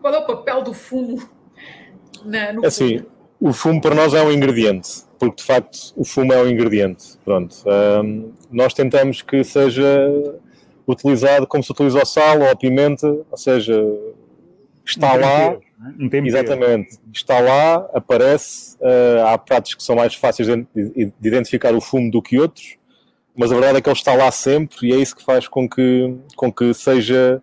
qual 0.00 0.14
é 0.14 0.18
o 0.18 0.26
papel 0.26 0.62
do 0.62 0.72
fumo 0.72 1.28
na, 2.24 2.52
no 2.52 2.64
é 2.64 2.68
assim, 2.68 3.04
o 3.40 3.52
fumo 3.52 3.80
para 3.80 3.94
nós 3.94 4.14
é 4.14 4.22
um 4.22 4.32
ingrediente, 4.32 5.02
porque 5.18 5.36
de 5.36 5.44
facto 5.44 5.92
o 5.94 6.04
fumo 6.04 6.32
é 6.32 6.42
um 6.42 6.48
ingrediente. 6.48 7.18
Pronto. 7.24 7.56
Um, 7.66 8.32
nós 8.50 8.72
tentamos 8.72 9.20
que 9.20 9.44
seja 9.44 9.86
utilizado 10.86 11.46
como 11.46 11.62
se 11.62 11.72
utiliza 11.72 12.02
o 12.02 12.06
sal 12.06 12.40
ou 12.40 12.50
a 12.50 12.56
pimenta, 12.56 13.08
ou 13.08 13.36
seja, 13.36 13.74
está 14.84 15.14
um 15.14 15.20
lá. 15.20 15.50
Né? 15.50 15.58
Um 16.00 16.26
exatamente, 16.26 16.98
está 17.12 17.40
lá, 17.40 17.88
aparece. 17.92 18.76
Uh, 18.76 19.26
há 19.26 19.36
pratos 19.36 19.74
que 19.74 19.82
são 19.82 19.96
mais 19.96 20.14
fáceis 20.14 20.48
de, 20.48 20.66
de, 20.74 21.12
identificar 21.22 21.74
o 21.74 21.80
fumo 21.80 22.10
do 22.10 22.22
que 22.22 22.38
outros, 22.38 22.76
mas 23.34 23.52
a 23.52 23.54
verdade 23.54 23.78
é 23.78 23.80
que 23.82 23.88
ele 23.88 23.96
está 23.96 24.14
lá 24.14 24.30
sempre 24.30 24.88
e 24.88 24.92
é 24.92 24.96
isso 24.96 25.14
que 25.14 25.22
faz 25.22 25.46
com 25.48 25.68
que, 25.68 26.14
com 26.34 26.50
que, 26.50 26.72
seja, 26.72 27.42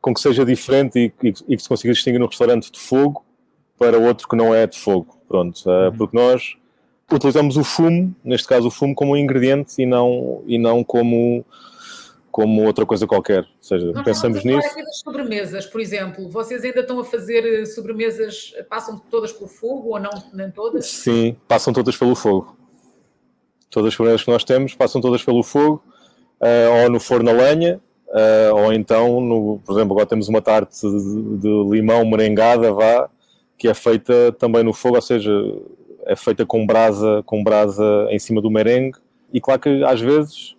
com 0.00 0.12
que 0.12 0.20
seja 0.20 0.44
diferente 0.44 0.98
e, 0.98 1.12
e, 1.22 1.34
e 1.48 1.56
que 1.56 1.62
se 1.62 1.68
consiga 1.68 1.92
distinguir 1.92 2.18
no 2.18 2.26
restaurante 2.26 2.72
de 2.72 2.80
fogo 2.80 3.24
para 3.78 3.98
outro 3.98 4.28
que 4.28 4.36
não 4.36 4.54
é 4.54 4.66
de 4.66 4.78
fogo. 4.78 5.16
Pronto, 5.28 5.58
uh, 5.66 5.96
porque 5.96 6.16
nós 6.16 6.56
utilizamos 7.12 7.56
o 7.56 7.62
fumo, 7.64 8.14
neste 8.24 8.48
caso 8.48 8.68
o 8.68 8.70
fumo, 8.70 8.94
como 8.94 9.12
um 9.12 9.16
ingrediente 9.16 9.80
e 9.80 9.86
não, 9.86 10.42
e 10.46 10.58
não 10.58 10.82
como 10.82 11.44
como 12.30 12.64
outra 12.64 12.86
coisa 12.86 13.06
qualquer. 13.06 13.40
Ou 13.40 13.62
seja, 13.62 13.92
Nós 13.92 14.04
pensamos 14.04 14.44
nisso. 14.44 14.68
Aqui 14.68 14.84
das 14.84 14.98
sobremesas, 14.98 15.66
por 15.66 15.80
exemplo, 15.80 16.28
vocês 16.28 16.64
ainda 16.64 16.80
estão 16.80 17.00
a 17.00 17.04
fazer 17.04 17.44
eh, 17.44 17.64
sobremesas, 17.66 18.54
passam 18.68 18.98
todas 19.10 19.32
pelo 19.32 19.48
fogo 19.48 19.90
ou 19.90 20.00
não? 20.00 20.10
Nem 20.32 20.50
todas? 20.50 20.86
Sim, 20.86 21.36
passam 21.48 21.72
todas 21.72 21.96
pelo 21.96 22.14
fogo. 22.14 22.56
Todas 23.68 23.88
as 23.88 23.94
sobremesas 23.94 24.24
que 24.24 24.30
nós 24.30 24.44
temos 24.44 24.74
passam 24.74 25.00
todas 25.00 25.22
pelo 25.22 25.42
fogo, 25.42 25.82
uh, 26.40 26.82
ou 26.82 26.90
no 26.90 26.98
forno 26.98 27.30
a 27.30 27.32
lenha, 27.32 27.80
uh, 28.08 28.56
ou 28.56 28.72
então, 28.72 29.20
no, 29.20 29.60
por 29.64 29.74
exemplo, 29.74 29.92
agora 29.92 30.06
temos 30.06 30.28
uma 30.28 30.42
tarte 30.42 30.80
de, 30.80 31.38
de 31.38 31.70
limão 31.70 32.04
merengada, 32.04 32.72
vá, 32.72 33.08
que 33.56 33.68
é 33.68 33.74
feita 33.74 34.32
também 34.38 34.64
no 34.64 34.72
fogo, 34.72 34.96
ou 34.96 35.02
seja, 35.02 35.30
é 36.06 36.16
feita 36.16 36.44
com 36.44 36.66
brasa, 36.66 37.22
com 37.24 37.44
brasa 37.44 38.08
em 38.10 38.18
cima 38.18 38.40
do 38.40 38.50
merengue. 38.50 38.98
E 39.32 39.40
claro 39.40 39.60
que 39.60 39.84
às 39.84 40.00
vezes 40.00 40.56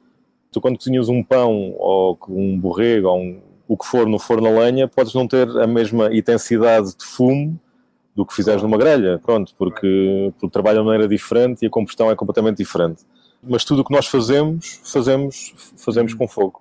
tu 0.51 0.59
quando 0.59 0.77
cozinhas 0.77 1.09
um 1.09 1.23
pão 1.23 1.73
ou 1.77 2.17
um 2.29 2.59
borrego 2.59 3.07
ou 3.07 3.19
um, 3.19 3.41
o 3.67 3.77
que 3.77 3.85
for 3.85 4.05
no 4.05 4.19
forno 4.19 4.47
a 4.47 4.63
lenha, 4.65 4.87
podes 4.87 5.13
não 5.13 5.27
ter 5.27 5.47
a 5.49 5.65
mesma 5.65 6.13
intensidade 6.13 6.95
de 6.95 7.05
fumo 7.05 7.59
do 8.13 8.25
que 8.25 8.33
fizeres 8.33 8.61
numa 8.61 8.77
grelha, 8.77 9.19
pronto, 9.19 9.55
porque, 9.57 10.33
porque 10.37 10.51
trabalha 10.51 10.79
de 10.79 10.85
maneira 10.85 11.07
diferente 11.07 11.63
e 11.63 11.67
a 11.67 11.69
combustão 11.69 12.11
é 12.11 12.15
completamente 12.15 12.57
diferente. 12.57 13.03
Mas 13.41 13.63
tudo 13.63 13.81
o 13.81 13.85
que 13.85 13.93
nós 13.93 14.07
fazemos, 14.07 14.81
fazemos, 14.83 15.73
fazemos 15.77 16.13
com 16.13 16.27
fogo. 16.27 16.60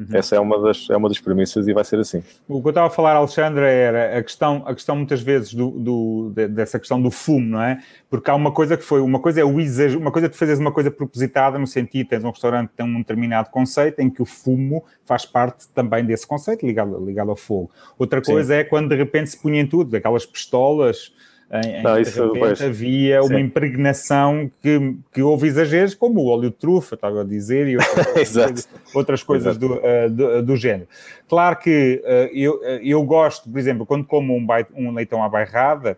Uhum. 0.00 0.16
Essa 0.16 0.36
é 0.36 0.40
uma, 0.40 0.58
das, 0.58 0.88
é 0.88 0.96
uma 0.96 1.08
das 1.10 1.18
premissas 1.18 1.68
e 1.68 1.74
vai 1.74 1.84
ser 1.84 1.98
assim. 1.98 2.22
O 2.48 2.62
que 2.62 2.68
eu 2.68 2.70
estava 2.70 2.86
a 2.86 2.90
falar, 2.90 3.16
Alexandre, 3.16 3.64
era 3.66 4.18
a 4.18 4.22
questão, 4.22 4.62
a 4.64 4.74
questão 4.74 4.96
muitas 4.96 5.20
vezes 5.20 5.52
do, 5.52 5.70
do, 5.70 6.30
dessa 6.30 6.78
questão 6.78 7.00
do 7.00 7.10
fumo, 7.10 7.46
não 7.46 7.62
é? 7.62 7.82
Porque 8.08 8.30
há 8.30 8.34
uma 8.34 8.50
coisa 8.50 8.78
que 8.78 8.82
foi, 8.82 9.02
uma 9.02 9.20
coisa 9.20 9.42
é 9.42 9.44
o 9.44 9.60
exagero, 9.60 10.00
uma 10.00 10.10
coisa 10.10 10.26
é 10.26 10.30
tu 10.30 10.38
fazes 10.38 10.58
uma 10.58 10.72
coisa 10.72 10.90
propositada 10.90 11.58
no 11.58 11.66
sentido, 11.66 12.08
tens 12.08 12.24
um 12.24 12.30
restaurante 12.30 12.70
que 12.70 12.76
tem 12.76 12.86
um 12.86 12.98
determinado 12.98 13.50
conceito 13.50 14.00
em 14.00 14.08
que 14.08 14.22
o 14.22 14.24
fumo 14.24 14.84
faz 15.04 15.26
parte 15.26 15.68
também 15.74 16.02
desse 16.02 16.26
conceito 16.26 16.64
ligado, 16.64 17.04
ligado 17.04 17.30
ao 17.30 17.36
fogo. 17.36 17.70
Outra 17.98 18.22
coisa 18.22 18.54
Sim. 18.54 18.60
é 18.60 18.64
quando 18.64 18.88
de 18.88 18.96
repente 18.96 19.30
se 19.30 19.36
punha 19.38 19.60
em 19.60 19.66
tudo, 19.66 19.94
aquelas 19.94 20.24
pistolas 20.24 21.12
em, 21.52 21.82
não, 21.82 22.00
de 22.00 22.10
repente 22.10 22.64
havia 22.64 23.22
uma 23.24 23.40
impregnação 23.40 24.48
que, 24.62 24.96
que 25.12 25.20
houve 25.20 25.48
exageros, 25.48 25.94
como 25.94 26.20
o 26.20 26.26
óleo 26.26 26.50
de 26.50 26.56
trufa, 26.56 26.94
estava 26.94 27.22
a 27.22 27.24
dizer, 27.24 27.66
e 27.66 27.76
outras, 27.76 28.06
coisas, 28.14 28.68
outras 28.94 29.22
coisas 29.24 29.58
do, 29.58 29.74
uh, 29.74 30.08
do, 30.08 30.42
do, 30.44 30.56
género. 30.56 30.86
Claro 31.28 31.56
que 31.56 32.00
uh, 32.04 32.36
eu, 32.36 32.62
eu 32.82 33.02
gosto, 33.02 33.50
por 33.50 33.58
exemplo, 33.58 33.84
quando 33.84 34.04
como 34.04 34.32
um, 34.36 34.46
um 34.76 34.92
leitão 34.92 35.24
à 35.24 35.28
bairrada, 35.28 35.96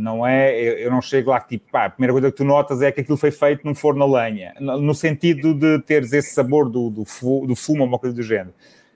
não 0.00 0.26
é, 0.26 0.84
eu 0.84 0.90
não 0.90 1.00
chego 1.00 1.30
lá 1.30 1.40
que 1.40 1.56
tipo, 1.56 1.70
pá, 1.70 1.84
a 1.84 1.90
primeira 1.90 2.12
coisa 2.12 2.28
que 2.28 2.36
tu 2.36 2.44
notas 2.44 2.82
é 2.82 2.90
que 2.90 3.02
aquilo 3.02 3.16
foi 3.16 3.30
feito 3.30 3.64
num 3.64 3.72
forno 3.72 4.02
a 4.02 4.24
lenha, 4.24 4.52
no 4.58 4.92
sentido 4.96 5.54
de 5.54 5.78
teres 5.82 6.12
esse 6.12 6.34
sabor 6.34 6.68
do, 6.68 6.90
do, 6.90 7.04
do 7.46 7.54
fumo 7.54 7.82
ou 7.82 7.86
uma 7.86 7.96
coisa 7.96 8.14
do 8.14 8.20
género 8.20 8.52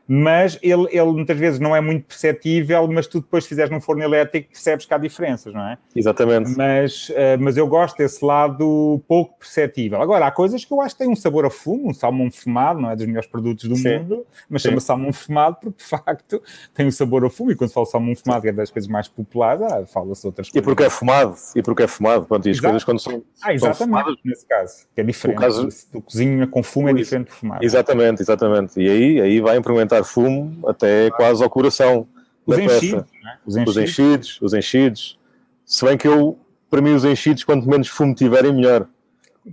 mas 0.07 0.59
ele, 0.63 0.87
ele 0.91 1.13
muitas 1.13 1.39
vezes 1.39 1.61
não 1.61 1.75
é 1.75 1.81
muito 1.81 2.07
perceptível, 2.07 2.87
mas 2.89 3.07
tu 3.07 3.21
depois 3.21 3.47
fizeres 3.47 3.71
num 3.71 3.81
forno 3.81 4.03
elétrico 4.03 4.51
percebes 4.51 4.87
que 4.87 4.95
há 4.95 4.99
diferenças, 4.99 5.53
não 5.53 5.67
é? 5.67 5.79
Exatamente. 5.95 6.55
Mas, 6.57 7.09
uh, 7.11 7.15
mas 7.41 7.57
eu 7.57 7.67
gosto 7.67 7.97
desse 7.97 8.25
lado 8.25 9.03
pouco 9.09 9.39
perceptível. 9.39 10.01
Agora, 10.01 10.27
há 10.27 10.31
coisas 10.31 10.65
que 10.65 10.73
eu 10.73 10.81
acho 10.81 10.95
que 10.95 11.05
têm 11.05 11.11
um 11.11 11.17
sabor 11.17 11.47
a 11.47 11.51
fumo, 11.51 11.91
um 11.91 11.95
salmão 11.95 12.31
fumado, 12.31 12.81
não 12.81 12.91
é 12.91 12.97
dos 12.97 13.07
melhores 13.07 13.29
produtos 13.29 13.69
do 13.69 13.77
Sim. 13.77 13.99
mundo, 13.99 14.27
mas 14.49 14.63
chama-se 14.63 14.87
salmão 14.87 15.13
fumado 15.13 15.57
porque, 15.61 15.83
de 15.83 15.89
facto, 15.89 16.43
tem 16.75 16.87
um 16.87 16.91
sabor 16.91 17.25
a 17.25 17.31
fumo, 17.31 17.53
e 17.53 17.57
quando 17.57 17.69
se 17.69 17.75
fala 17.75 17.87
salmão 17.87 18.15
fumado, 18.15 18.43
que 18.43 18.49
é 18.49 18.53
das 18.53 18.71
coisas 18.71 18.91
mais 18.91 19.09
populares, 19.09 19.63
ah, 19.63 19.87
fala-se 19.87 20.27
outras 20.27 20.49
coisas. 20.49 20.63
E 20.63 20.65
porque 20.65 20.85
é 20.85 20.91
fumado, 20.91 21.35
e 21.57 21.63
porque 21.63 21.83
é 21.83 21.87
fumado, 21.87 22.27
pronto, 22.27 22.47
e 22.47 22.51
as 22.51 22.59
Exato. 22.59 22.69
coisas 22.69 22.85
quando 22.85 23.01
são 23.01 23.23
Ah, 23.43 23.55
exatamente, 23.55 23.79
são 23.79 23.87
fumadas, 23.87 24.15
nesse 24.25 24.47
caso, 24.47 24.87
que 24.95 25.01
é 25.01 25.05
diferente. 25.05 25.39
O 25.39 25.41
caso... 25.41 25.69
Do 25.93 26.01
cozinha 26.01 26.47
com 26.47 26.63
fumo 26.63 26.89
é 26.89 26.93
diferente 26.93 27.29
de 27.29 27.35
fumado. 27.35 27.65
Exatamente, 27.65 28.23
exatamente. 28.23 28.81
E 28.81 28.89
aí, 28.89 29.21
aí 29.21 29.41
vai 29.41 29.57
implementar 29.57 29.94
fumo 30.03 30.67
até 30.69 31.11
quase 31.11 31.45
ao 31.45 31.51
coração 31.51 32.09
os 32.47 32.59
enchidos, 32.59 33.05
né? 33.23 33.39
os 33.47 33.57
enchidos, 33.57 33.77
os 33.77 33.77
enchidos, 33.77 34.39
os 34.43 34.55
enchidos. 34.55 35.19
Se 35.65 35.85
bem 35.85 35.97
que 35.97 36.07
eu, 36.07 36.39
para 36.69 36.83
mim, 36.83 36.95
os 36.95 37.05
enchidos, 37.05 37.45
quanto 37.45 37.69
menos 37.69 37.89
fumo 37.89 38.15
tiverem, 38.15 38.53
melhor. 38.53 38.87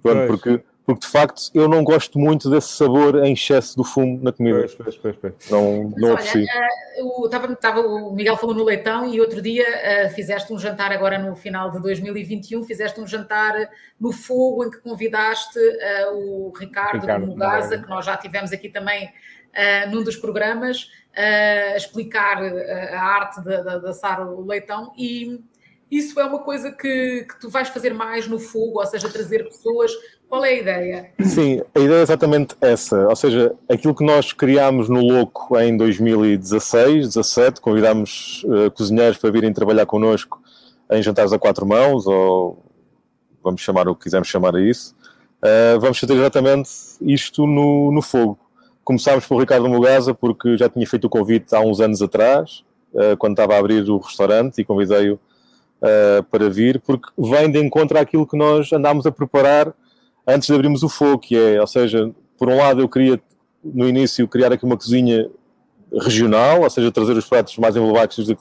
Pronto, 0.01 0.27
porque, 0.27 0.63
porque 0.85 1.01
de 1.01 1.07
facto 1.07 1.41
eu 1.53 1.67
não 1.67 1.83
gosto 1.83 2.17
muito 2.17 2.49
desse 2.49 2.69
sabor 2.69 3.23
em 3.23 3.33
excesso 3.33 3.75
do 3.75 3.83
fumo 3.83 4.21
na 4.21 4.31
comida. 4.31 4.59
Pois, 4.59 4.75
pois, 4.75 4.97
pois, 4.97 5.15
pois. 5.17 5.33
Não, 5.49 5.93
não 5.97 6.13
Mas, 6.13 6.35
olha, 6.35 6.45
uh, 6.99 7.23
o, 7.23 7.29
tava, 7.29 7.55
tava, 7.55 7.81
o 7.81 8.13
Miguel 8.13 8.37
falou 8.37 8.55
no 8.55 8.63
leitão 8.63 9.05
e 9.05 9.19
outro 9.19 9.41
dia 9.41 9.65
uh, 9.65 10.09
fizeste 10.13 10.51
um 10.51 10.59
jantar, 10.59 10.91
agora 10.91 11.17
no 11.17 11.35
final 11.35 11.71
de 11.71 11.81
2021, 11.81 12.63
fizeste 12.63 12.99
um 12.99 13.07
jantar 13.07 13.69
no 13.99 14.11
fogo 14.11 14.65
em 14.65 14.71
que 14.71 14.79
convidaste 14.79 15.59
uh, 15.59 16.13
o 16.13 16.53
Ricardo, 16.57 17.01
Ricardo 17.01 17.27
Mugaza, 17.27 17.77
que 17.77 17.89
nós 17.89 18.05
já 18.05 18.17
tivemos 18.17 18.51
aqui 18.51 18.69
também 18.69 19.09
uh, 19.51 19.89
num 19.91 20.03
dos 20.03 20.15
programas, 20.15 20.83
uh, 21.11 21.77
explicar 21.77 22.41
uh, 22.41 22.95
a 22.95 23.01
arte 23.01 23.41
de, 23.41 23.79
de, 23.79 23.87
assar 23.87 24.21
o 24.27 24.45
leitão 24.45 24.93
e 24.97 25.39
isso 25.91 26.17
é 26.21 26.25
uma 26.25 26.39
coisa 26.39 26.71
que, 26.71 27.25
que 27.29 27.39
tu 27.39 27.49
vais 27.49 27.67
fazer 27.67 27.93
mais 27.93 28.25
no 28.25 28.39
fogo, 28.39 28.79
ou 28.79 28.85
seja, 28.85 29.09
trazer 29.09 29.43
pessoas. 29.43 29.91
Qual 30.29 30.45
é 30.45 30.51
a 30.51 30.53
ideia? 30.53 31.11
Sim, 31.19 31.61
a 31.75 31.79
ideia 31.79 31.99
é 31.99 32.01
exatamente 32.01 32.55
essa. 32.61 33.09
Ou 33.09 33.15
seja, 33.17 33.53
aquilo 33.67 33.93
que 33.93 34.05
nós 34.05 34.31
criámos 34.31 34.87
no 34.87 35.01
Louco 35.01 35.59
em 35.59 35.75
2016, 35.75 37.09
17, 37.09 37.59
convidámos 37.59 38.41
uh, 38.45 38.71
cozinheiros 38.71 39.17
para 39.17 39.31
virem 39.31 39.51
trabalhar 39.51 39.85
connosco 39.85 40.41
em 40.89 41.03
jantares 41.03 41.33
a 41.33 41.39
quatro 41.39 41.65
mãos, 41.65 42.07
ou 42.07 42.63
vamos 43.43 43.59
chamar 43.59 43.89
o 43.89 43.95
que 43.95 44.03
quisermos 44.03 44.29
chamar 44.29 44.55
a 44.55 44.61
isso. 44.61 44.95
Uh, 45.43 45.77
vamos 45.81 45.99
fazer 45.99 46.13
exatamente 46.13 46.69
isto 47.01 47.45
no, 47.45 47.91
no 47.91 48.01
fogo. 48.01 48.39
Começámos 48.83 49.25
pelo 49.27 49.39
Ricardo 49.39 49.69
Mugaza, 49.69 50.13
porque 50.13 50.57
já 50.57 50.67
tinha 50.67 50.85
feito 50.87 51.05
o 51.05 51.09
convite 51.09 51.55
há 51.55 51.59
uns 51.59 51.79
anos 51.79 52.01
atrás, 52.01 52.63
uh, 52.93 53.15
quando 53.17 53.33
estava 53.33 53.55
a 53.55 53.59
abrir 53.59 53.87
o 53.89 53.97
restaurante, 53.97 54.59
e 54.59 54.65
convidei-o 54.65 55.15
uh, 55.15 56.23
para 56.29 56.49
vir, 56.49 56.79
porque 56.79 57.09
vem 57.17 57.51
de 57.51 57.59
encontro 57.59 57.97
àquilo 57.97 58.25
que 58.25 58.37
nós 58.37 58.71
andámos 58.73 59.05
a 59.05 59.11
preparar 59.11 59.73
antes 60.27 60.47
de 60.47 60.53
abrirmos 60.53 60.83
o 60.83 60.89
fogo, 60.89 61.19
que 61.19 61.35
é, 61.35 61.59
ou 61.59 61.67
seja, 61.67 62.11
por 62.37 62.49
um 62.49 62.57
lado 62.57 62.81
eu 62.81 62.89
queria, 62.89 63.19
no 63.63 63.87
início, 63.87 64.27
criar 64.27 64.51
aqui 64.51 64.65
uma 64.65 64.77
cozinha 64.77 65.29
regional, 66.01 66.61
ou 66.61 66.69
seja, 66.69 66.91
trazer 66.91 67.17
os 67.17 67.25
pratos 67.25 67.57
mais 67.57 67.75
emblemáticos 67.75 68.27
da, 68.27 68.37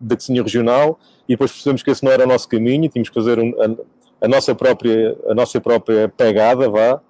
da 0.00 0.16
cozinha 0.16 0.42
regional, 0.42 0.98
e 1.28 1.32
depois 1.32 1.50
percebemos 1.50 1.82
que 1.82 1.90
esse 1.90 2.04
não 2.04 2.12
era 2.12 2.24
o 2.24 2.28
nosso 2.28 2.48
caminho, 2.48 2.88
tínhamos 2.88 3.08
que 3.08 3.14
fazer 3.14 3.38
um, 3.38 3.52
a, 3.60 4.26
a, 4.26 4.28
nossa 4.28 4.54
própria, 4.54 5.16
a 5.28 5.34
nossa 5.34 5.60
própria 5.60 6.08
pegada, 6.08 6.68
vá, 6.68 7.00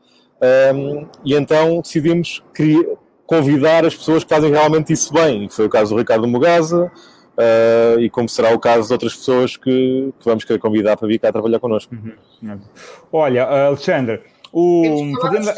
um, 0.75 1.07
e 1.25 1.35
então 1.35 1.81
decidimos 1.81 2.43
criar, 2.53 2.83
convidar 3.27 3.87
as 3.87 3.95
pessoas 3.95 4.25
que 4.25 4.31
fazem 4.31 4.51
realmente 4.51 4.93
isso 4.93 5.13
bem. 5.13 5.49
Foi 5.49 5.67
o 5.67 5.71
caso 5.71 5.95
do 5.95 5.99
Ricardo 5.99 6.27
Mugaza, 6.27 6.91
uh, 7.37 8.01
e 8.01 8.11
como 8.11 8.29
será 8.29 8.53
o 8.53 8.59
caso 8.59 8.89
de 8.89 8.93
outras 8.93 9.15
pessoas 9.15 9.57
que, 9.57 10.13
que, 10.19 10.25
vamos 10.25 10.45
querer 10.45 10.59
convidar 10.59 10.97
para 10.97 11.07
vir 11.07 11.19
cá 11.19 11.31
trabalhar 11.31 11.61
connosco. 11.61 11.95
Uhum. 11.95 12.59
Olha, 13.13 13.45
Alexandre. 13.45 14.21
O, 14.53 15.13
fazendo, 15.23 15.49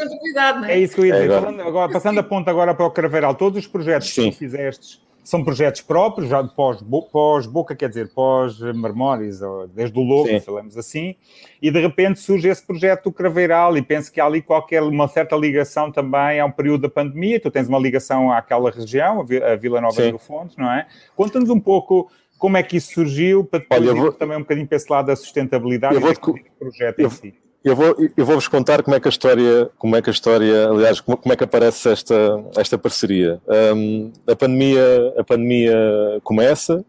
é? 0.65 0.73
é? 0.73 0.79
isso 0.79 0.95
que 0.95 1.01
eu 1.01 1.05
ia 1.05 1.13
dizer. 1.13 1.23
É 1.23 1.25
agora. 1.25 1.41
Falando, 1.41 1.61
agora, 1.67 1.91
passando 1.91 2.19
a 2.19 2.23
ponta 2.23 2.49
agora 2.49 2.73
para 2.73 2.85
o 2.85 2.91
Craveiral, 2.91 3.35
todos 3.35 3.59
os 3.59 3.67
projetos 3.67 4.09
Sim. 4.09 4.29
que 4.29 4.37
tu 4.37 4.39
fizeste 4.39 5.04
são 5.25 5.43
projetos 5.43 5.81
próprios, 5.81 6.29
já 6.29 6.43
pós-boca, 6.43 7.09
pós 7.11 7.77
quer 7.77 7.89
dizer, 7.89 8.13
pós-memórias, 8.13 9.39
desde 9.73 9.97
o 9.97 10.03
logo, 10.03 10.27
Sim. 10.27 10.39
falamos 10.39 10.77
assim, 10.77 11.15
e 11.59 11.71
de 11.71 11.81
repente 11.81 12.19
surge 12.19 12.47
esse 12.47 12.65
projeto 12.65 13.05
do 13.05 13.11
Craveiral 13.11 13.75
e 13.75 13.81
penso 13.81 14.11
que 14.11 14.21
há 14.21 14.25
ali 14.25 14.39
qualquer, 14.39 14.83
uma 14.83 15.07
certa 15.07 15.35
ligação 15.35 15.91
também 15.91 16.39
a 16.39 16.45
um 16.45 16.51
período 16.51 16.83
da 16.83 16.89
pandemia, 16.89 17.39
tu 17.39 17.49
tens 17.49 17.67
uma 17.67 17.79
ligação 17.79 18.31
àquela 18.31 18.69
região, 18.69 19.25
a 19.51 19.55
Vila 19.55 19.81
Nova 19.81 19.99
Sim. 19.99 20.11
do 20.11 20.19
Fontes, 20.19 20.55
não 20.57 20.71
é? 20.71 20.85
Conta-nos 21.15 21.49
um 21.49 21.59
pouco 21.59 22.09
como 22.37 22.57
é 22.57 22.63
que 22.63 22.77
isso 22.77 22.93
surgiu, 22.93 23.43
para 23.43 23.59
depois 23.59 23.81
Olha, 23.81 23.95
vou... 23.95 24.13
também 24.13 24.37
um 24.37 24.41
bocadinho 24.41 24.67
para 24.67 24.75
esse 24.75 24.91
lado 24.91 25.07
da 25.07 25.15
sustentabilidade 25.15 25.95
eu 25.95 26.01
vou... 26.01 26.13
do 26.13 26.39
projeto 26.59 26.99
eu... 26.99 27.07
em 27.07 27.09
si. 27.09 27.44
Eu 27.65 27.75
vou, 27.75 27.95
eu 28.15 28.23
vou-vos 28.23 28.47
contar 28.47 28.83
como 28.83 28.95
é 28.95 28.99
que 28.99 29.07
a 29.07 29.09
história, 29.09 29.71
como 29.79 29.95
é 29.95 30.01
que 30.01 30.07
a 30.07 30.13
história, 30.13 30.69
aliás, 30.69 31.01
como, 31.01 31.17
como 31.17 31.33
é 31.33 31.35
que 31.35 31.43
aparece 31.43 31.89
esta, 31.89 32.45
esta 32.55 32.77
parceria. 32.77 33.41
Um, 33.75 34.11
a 34.27 34.35
pandemia, 34.35 35.13
a 35.17 35.23
pandemia 35.23 35.75
começa, 36.23 36.85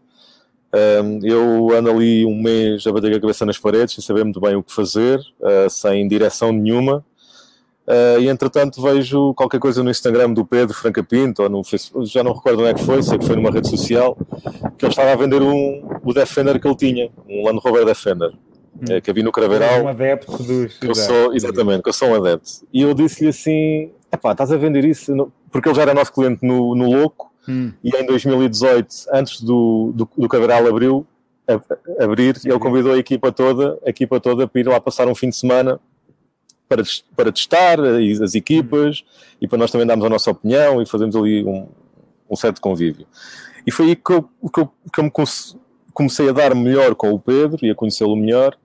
um, 1.03 1.19
eu 1.23 1.75
ando 1.75 1.89
ali 1.89 2.23
um 2.27 2.39
mês 2.39 2.85
a 2.85 2.91
bater 2.91 3.11
a 3.15 3.19
cabeça 3.19 3.43
nas 3.43 3.57
paredes, 3.57 3.95
sem 3.95 4.03
saber 4.03 4.23
muito 4.23 4.39
bem 4.39 4.55
o 4.55 4.61
que 4.61 4.71
fazer, 4.71 5.17
uh, 5.17 5.67
sem 5.67 6.07
direção 6.07 6.51
nenhuma. 6.51 7.03
Uh, 7.87 8.19
e 8.19 8.29
entretanto 8.29 8.79
vejo 8.79 9.33
qualquer 9.33 9.59
coisa 9.59 9.81
no 9.81 9.89
Instagram 9.89 10.31
do 10.31 10.45
Pedro 10.45 10.75
Franca 10.75 11.01
Pinto 11.03 11.41
ou 11.41 11.49
no 11.49 11.63
Facebook, 11.63 12.05
já 12.05 12.23
não 12.23 12.33
recordo 12.33 12.59
onde 12.59 12.69
é 12.69 12.73
que 12.75 12.83
foi, 12.83 13.01
sei 13.01 13.17
que 13.17 13.25
foi 13.25 13.35
numa 13.35 13.49
rede 13.49 13.67
social, 13.67 14.15
que 14.77 14.85
ele 14.85 14.91
estava 14.91 15.11
a 15.11 15.15
vender 15.15 15.41
um, 15.41 15.89
o 16.03 16.13
Defender 16.13 16.59
que 16.59 16.67
ele 16.67 16.75
tinha, 16.75 17.09
um 17.27 17.47
Land 17.47 17.61
Rover 17.63 17.83
Defender. 17.83 18.31
É, 18.89 19.01
que 19.01 19.09
havia 19.09 19.23
no 19.23 19.31
Craveiral. 19.31 19.83
Um 19.83 19.87
adepto 19.87 20.31
dos. 20.43 20.77
eu 20.81 20.95
sou, 20.95 21.33
exatamente, 21.33 21.81
que 21.81 21.89
eu 21.89 21.93
sou 21.93 22.09
um 22.09 22.15
adepto. 22.15 22.65
E 22.71 22.81
eu 22.81 22.93
disse-lhe 22.93 23.29
assim: 23.29 23.91
epá, 24.11 24.31
estás 24.31 24.51
a 24.51 24.57
vender 24.57 24.85
isso? 24.85 25.31
Porque 25.51 25.69
ele 25.69 25.75
já 25.75 25.83
era 25.83 25.93
nosso 25.93 26.13
cliente 26.13 26.45
no, 26.45 26.75
no 26.75 26.91
Louco 26.91 27.31
hum. 27.47 27.71
e 27.83 27.89
em 27.89 28.05
2018, 28.05 28.87
antes 29.13 29.41
do, 29.41 29.91
do, 29.95 30.09
do 30.17 30.27
abriu, 30.67 31.05
abrir, 31.99 32.35
ele 32.43 32.59
convidou 32.59 32.93
a 32.93 32.97
equipa 32.97 33.31
toda, 33.31 33.79
a 33.85 33.89
equipa 33.89 34.19
toda 34.19 34.47
para 34.47 34.61
ir 34.61 34.67
lá 34.67 34.79
passar 34.79 35.07
um 35.07 35.15
fim 35.15 35.29
de 35.29 35.37
semana 35.37 35.79
para, 36.67 36.83
para 37.15 37.31
testar 37.31 37.79
as 37.79 38.35
equipas 38.35 39.01
hum. 39.01 39.37
e 39.41 39.47
para 39.47 39.57
nós 39.57 39.71
também 39.71 39.87
darmos 39.87 40.05
a 40.05 40.09
nossa 40.09 40.29
opinião 40.29 40.81
e 40.81 40.85
fazermos 40.85 41.15
ali 41.15 41.43
um, 41.43 41.67
um 42.29 42.35
certo 42.35 42.61
convívio. 42.61 43.07
E 43.65 43.71
foi 43.71 43.87
aí 43.87 43.95
que 43.95 44.11
eu, 44.11 44.23
que 44.53 44.59
eu, 44.59 44.71
que 44.93 44.99
eu 44.99 45.03
me 45.03 45.11
comecei 45.93 46.29
a 46.29 46.31
dar 46.31 46.53
melhor 46.53 46.95
com 46.95 47.11
o 47.11 47.19
Pedro 47.19 47.65
e 47.65 47.71
a 47.71 47.75
conhecê-lo 47.75 48.15
melhor 48.15 48.57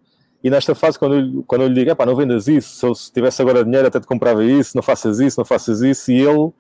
e 0.43 0.51
nesta 0.51 0.74
fase, 0.74 0.99
quando 0.99 1.14
eu, 1.14 1.45
quando 1.47 1.62
eu 1.62 1.68
lhe 1.68 1.74
digo, 1.74 2.05
não 2.05 2.16
vendas 2.16 2.49
isso, 2.49 2.76
se 2.76 2.84
eu 2.84 2.93
tivesse 3.14 3.40
agora 3.40 3.64
dinheiro 3.64 3.86
até 3.86 4.01
te 4.01 4.07
comprava 4.07 4.45
isso, 4.45 4.76
não 4.76 4.82
faças 4.82 5.20
isso, 5.20 5.38
não 5.38 5.45
faças 5.45 5.82
isso, 5.82 6.11
e 6.11 6.20
ele 6.20 6.51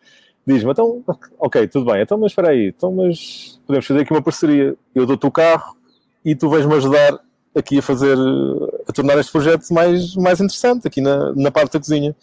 diz-me, 0.46 0.70
então, 0.70 1.02
ok, 1.38 1.66
tudo 1.66 1.90
bem, 1.90 2.02
então, 2.02 2.16
mas 2.18 2.32
espera 2.32 2.50
aí, 2.50 2.68
então, 2.68 2.92
mas 2.92 3.60
podemos 3.66 3.86
fazer 3.86 4.00
aqui 4.00 4.12
uma 4.12 4.22
parceria, 4.22 4.76
eu 4.94 5.04
dou-te 5.04 5.26
o 5.26 5.30
carro 5.30 5.76
e 6.24 6.34
tu 6.34 6.48
vais-me 6.48 6.74
ajudar 6.74 7.18
aqui 7.54 7.78
a 7.78 7.82
fazer, 7.82 8.16
a 8.88 8.92
tornar 8.92 9.18
este 9.18 9.32
projeto 9.32 9.68
mais, 9.72 10.14
mais 10.14 10.40
interessante 10.40 10.86
aqui 10.86 11.00
na, 11.00 11.32
na 11.34 11.50
parte 11.50 11.72
da 11.72 11.78
cozinha. 11.78 12.14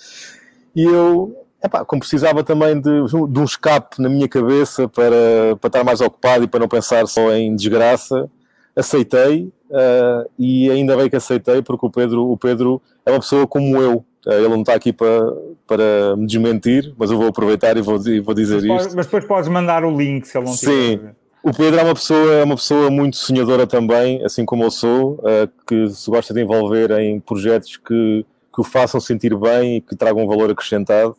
E 0.75 0.83
eu, 0.83 1.45
epá, 1.63 1.85
como 1.85 1.99
precisava 1.99 2.43
também 2.43 2.79
de, 2.79 3.05
de 3.05 3.39
um 3.39 3.43
escape 3.43 4.01
na 4.01 4.09
minha 4.09 4.27
cabeça 4.27 4.87
para, 4.87 5.55
para 5.59 5.67
estar 5.67 5.83
mais 5.83 6.01
ocupado 6.01 6.43
e 6.43 6.47
para 6.47 6.59
não 6.59 6.67
pensar 6.67 7.05
só 7.07 7.31
em 7.33 7.55
desgraça, 7.55 8.29
aceitei 8.75 9.51
uh, 9.69 10.29
e 10.37 10.69
ainda 10.69 10.95
bem 10.95 11.09
que 11.09 11.15
aceitei 11.15 11.61
porque 11.61 11.85
o 11.85 11.89
Pedro, 11.89 12.29
o 12.29 12.37
Pedro 12.37 12.81
é 13.05 13.11
uma 13.11 13.19
pessoa 13.19 13.47
como 13.47 13.81
eu. 13.81 14.05
Uh, 14.25 14.31
ele 14.31 14.49
não 14.49 14.61
está 14.61 14.73
aqui 14.73 14.91
para, 14.91 15.33
para 15.65 16.15
me 16.17 16.25
desmentir, 16.25 16.93
mas 16.97 17.09
eu 17.09 17.17
vou 17.17 17.27
aproveitar 17.27 17.77
e 17.77 17.81
vou, 17.81 17.97
e 18.07 18.19
vou 18.19 18.33
dizer 18.33 18.61
mas 18.67 18.85
isto. 18.85 18.95
mas 18.95 19.05
depois 19.05 19.25
podes 19.25 19.49
mandar 19.49 19.83
o 19.85 19.95
link 19.95 20.25
se 20.25 20.37
ele 20.37 20.45
não 20.45 20.53
Sim. 20.53 20.97
Tiver. 20.97 21.15
O 21.41 21.53
Pedro 21.53 21.79
é 21.79 21.83
uma 21.83 21.93
pessoa, 21.93 22.33
é 22.33 22.43
uma 22.43 22.55
pessoa 22.55 22.91
muito 22.91 23.15
sonhadora 23.15 23.65
também, 23.65 24.23
assim 24.25 24.43
como 24.43 24.63
eu 24.65 24.69
sou, 24.69 25.13
uh, 25.13 25.49
que 25.65 25.87
se 25.87 26.09
gosta 26.09 26.33
de 26.33 26.41
envolver 26.41 26.91
em 26.99 27.19
projetos 27.21 27.77
que, 27.77 28.25
que 28.53 28.61
o 28.61 28.63
façam 28.63 28.99
sentir 28.99 29.33
bem 29.37 29.77
e 29.77 29.81
que 29.81 29.95
tragam 29.95 30.23
um 30.23 30.27
valor 30.27 30.51
acrescentado. 30.51 31.15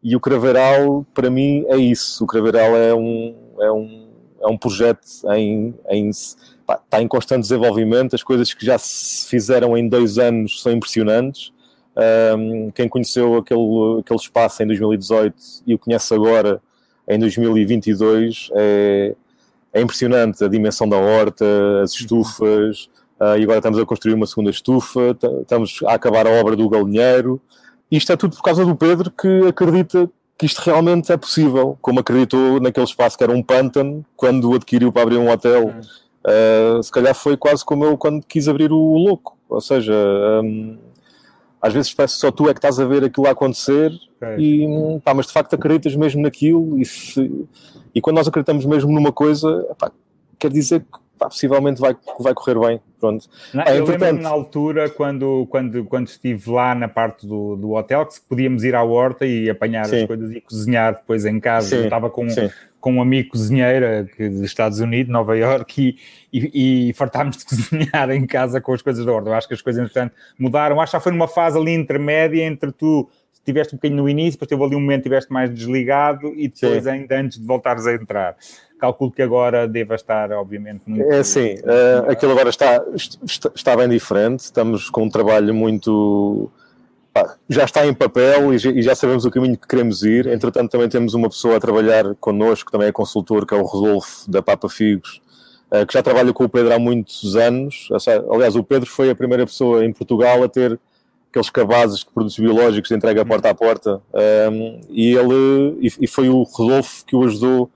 E 0.00 0.14
o 0.14 0.20
Craveiral, 0.20 1.04
para 1.12 1.30
mim, 1.30 1.64
é 1.66 1.76
isso. 1.76 2.22
O 2.22 2.26
Craveiral 2.26 2.76
é 2.76 2.94
um, 2.94 3.34
é 3.58 3.72
um, 3.72 4.08
é 4.42 4.46
um 4.46 4.56
projeto 4.56 5.00
em, 5.34 5.74
em 5.88 6.10
pá, 6.66 6.80
está 6.82 7.00
em 7.02 7.08
constante 7.08 7.42
desenvolvimento, 7.42 8.14
as 8.14 8.22
coisas 8.22 8.52
que 8.52 8.64
já 8.64 8.78
se 8.78 9.28
fizeram 9.28 9.76
em 9.76 9.88
dois 9.88 10.18
anos 10.18 10.62
são 10.62 10.72
impressionantes. 10.72 11.52
Um, 12.36 12.70
quem 12.72 12.88
conheceu 12.88 13.36
aquele, 13.36 14.00
aquele 14.00 14.18
espaço 14.18 14.62
em 14.62 14.66
2018 14.66 15.36
e 15.66 15.74
o 15.74 15.78
conhece 15.78 16.12
agora 16.12 16.60
em 17.08 17.18
2022 17.18 18.50
é, 18.52 19.14
é 19.72 19.80
impressionante 19.80 20.42
a 20.42 20.48
dimensão 20.48 20.88
da 20.88 20.96
horta, 20.96 21.44
as 21.82 21.92
estufas, 21.92 22.88
uh, 23.20 23.38
e 23.38 23.42
agora 23.44 23.58
estamos 23.58 23.78
a 23.78 23.86
construir 23.86 24.14
uma 24.14 24.26
segunda 24.26 24.50
estufa, 24.50 25.16
estamos 25.42 25.80
a 25.86 25.94
acabar 25.94 26.26
a 26.26 26.30
obra 26.30 26.56
do 26.56 26.68
galinheiro. 26.68 27.40
Isto 27.90 28.12
é 28.12 28.16
tudo 28.16 28.34
por 28.36 28.42
causa 28.42 28.64
do 28.64 28.74
Pedro 28.74 29.10
que 29.10 29.46
acredita 29.46 30.10
que 30.36 30.46
isto 30.46 30.58
realmente 30.58 31.12
é 31.12 31.16
possível, 31.16 31.78
como 31.80 32.00
acreditou 32.00 32.60
naquele 32.60 32.86
espaço 32.86 33.16
que 33.16 33.22
era 33.22 33.32
um 33.32 33.42
pântano 33.42 34.04
quando 34.16 34.50
o 34.50 34.54
adquiriu 34.54 34.90
para 34.90 35.02
abrir 35.02 35.16
um 35.16 35.30
hotel. 35.30 35.72
Uh, 36.26 36.82
se 36.82 36.90
calhar 36.90 37.14
foi 37.14 37.36
quase 37.36 37.64
como 37.64 37.84
eu 37.84 37.98
quando 37.98 38.24
quis 38.24 38.48
abrir 38.48 38.72
o 38.72 38.96
Louco, 38.96 39.36
ou 39.48 39.60
seja, 39.60 39.92
um, 40.42 40.78
às 41.60 41.72
vezes 41.72 41.92
parece 41.92 42.14
que 42.14 42.20
só 42.20 42.30
tu 42.30 42.48
é 42.48 42.54
que 42.54 42.58
estás 42.58 42.80
a 42.80 42.84
ver 42.86 43.04
aquilo 43.04 43.26
a 43.26 43.30
acontecer 43.30 43.92
okay. 44.16 44.36
e 44.38 45.00
pá, 45.04 45.12
mas 45.12 45.26
de 45.26 45.32
facto 45.32 45.54
acreditas 45.54 45.94
mesmo 45.94 46.22
naquilo 46.22 46.78
e, 46.78 46.84
se, 46.84 47.46
e 47.94 48.00
quando 48.00 48.16
nós 48.16 48.26
acreditamos 48.26 48.64
mesmo 48.64 48.90
numa 48.90 49.12
coisa, 49.12 49.66
pá, 49.78 49.92
quer 50.38 50.50
dizer 50.50 50.80
que 50.80 50.98
pá, 51.18 51.28
possivelmente 51.28 51.80
vai, 51.80 51.96
vai 52.18 52.34
correr 52.34 52.58
bem. 52.58 52.80
Pronto. 52.98 53.28
Não, 53.52 53.62
é, 53.62 53.78
eu 53.78 53.84
lembro 53.84 54.22
na 54.22 54.28
altura, 54.30 54.88
quando, 54.88 55.46
quando, 55.50 55.84
quando 55.84 56.06
estive 56.06 56.50
lá 56.50 56.74
na 56.74 56.88
parte 56.88 57.26
do, 57.26 57.56
do 57.56 57.72
hotel, 57.72 58.06
que 58.06 58.20
podíamos 58.28 58.64
ir 58.64 58.74
à 58.74 58.82
horta 58.82 59.26
e 59.26 59.50
apanhar 59.50 59.84
Sim. 59.86 60.02
as 60.02 60.06
coisas 60.06 60.30
e 60.30 60.40
cozinhar 60.40 60.94
depois 60.94 61.24
em 61.24 61.38
casa. 61.38 61.68
Sim. 61.68 61.76
Eu 61.76 61.84
estava 61.84 62.08
com, 62.08 62.26
com 62.84 62.92
um 62.92 63.00
amigo 63.00 63.30
cozinheiro 63.30 64.06
que, 64.14 64.28
dos 64.28 64.42
Estados 64.42 64.78
Unidos, 64.78 65.10
Nova 65.10 65.34
York, 65.34 65.96
e, 66.30 66.38
e, 66.38 66.90
e 66.90 66.92
fartámos 66.92 67.38
de 67.38 67.46
cozinhar 67.48 68.10
em 68.10 68.26
casa 68.26 68.60
com 68.60 68.74
as 68.74 68.82
coisas 68.82 69.06
da 69.06 69.10
horta. 69.10 69.30
Eu 69.30 69.32
acho 69.32 69.48
que 69.48 69.54
as 69.54 69.62
coisas, 69.62 69.82
entretanto, 69.82 70.14
mudaram. 70.38 70.78
Acho 70.78 70.90
que 70.90 70.96
já 70.98 71.00
foi 71.00 71.10
numa 71.10 71.26
fase 71.26 71.56
ali 71.56 71.72
intermédia 71.72 72.44
entre 72.44 72.70
tu 72.72 73.08
tiveste 73.42 73.74
um 73.74 73.78
bocadinho 73.78 74.02
no 74.02 74.06
início, 74.06 74.32
depois 74.32 74.50
teve 74.50 74.62
ali 74.62 74.76
um 74.76 74.80
momento 74.80 75.00
estiveste 75.00 75.32
mais 75.32 75.50
desligado 75.50 76.28
e 76.36 76.48
depois 76.48 76.84
Sim. 76.84 76.90
ainda 76.90 77.18
antes 77.18 77.38
de 77.38 77.46
voltares 77.46 77.86
a 77.86 77.94
entrar 77.94 78.36
calculo 78.78 79.10
que 79.10 79.22
agora 79.22 79.66
deva 79.66 79.94
estar, 79.94 80.30
obviamente, 80.32 80.82
muito... 80.86 81.10
É 81.10 81.22
sim, 81.22 81.54
uh, 81.54 82.10
aquilo 82.10 82.32
agora 82.32 82.50
está, 82.50 82.84
está, 83.54 83.76
bem 83.76 83.88
diferente, 83.88 84.40
estamos 84.40 84.90
com 84.90 85.04
um 85.04 85.08
trabalho 85.08 85.54
muito... 85.54 86.50
já 87.48 87.64
está 87.64 87.86
em 87.86 87.94
papel 87.94 88.52
e 88.54 88.82
já, 88.82 88.94
sabemos 88.94 89.24
o 89.24 89.30
caminho 89.30 89.56
que 89.56 89.68
queremos 89.68 90.02
ir, 90.02 90.26
entretanto 90.26 90.70
também 90.70 90.88
temos 90.88 91.14
uma 91.14 91.28
pessoa 91.28 91.56
a 91.56 91.60
trabalhar 91.60 92.14
connosco, 92.16 92.72
também 92.72 92.88
é 92.88 92.92
consultor, 92.92 93.46
que 93.46 93.54
é 93.54 93.56
o 93.56 93.62
Rodolfo, 93.62 94.28
da 94.30 94.42
Papa 94.42 94.68
Figos, 94.68 95.20
uh, 95.70 95.86
que 95.86 95.94
já 95.94 96.02
trabalha 96.02 96.32
com 96.32 96.44
o 96.44 96.48
Pedro 96.48 96.74
há 96.74 96.78
muitos 96.78 97.36
anos, 97.36 97.88
aliás, 98.30 98.56
o 98.56 98.64
Pedro 98.64 98.90
foi 98.90 99.10
a 99.10 99.14
primeira 99.14 99.46
pessoa 99.46 99.84
em 99.84 99.92
Portugal 99.92 100.42
a 100.42 100.48
ter 100.48 100.78
aqueles 101.30 101.50
cabazes 101.50 102.00
de 102.00 102.06
produtos 102.06 102.38
biológicos 102.38 102.88
de 102.88 102.96
entrega 102.96 103.24
porta 103.24 103.50
a 103.50 103.54
porta, 103.54 104.00
e 104.90 105.14
ele 105.14 105.78
e, 106.00 106.06
foi 106.06 106.28
o 106.28 106.42
Rodolfo 106.42 107.04
que 107.04 107.14
o 107.14 107.24
ajudou 107.24 107.70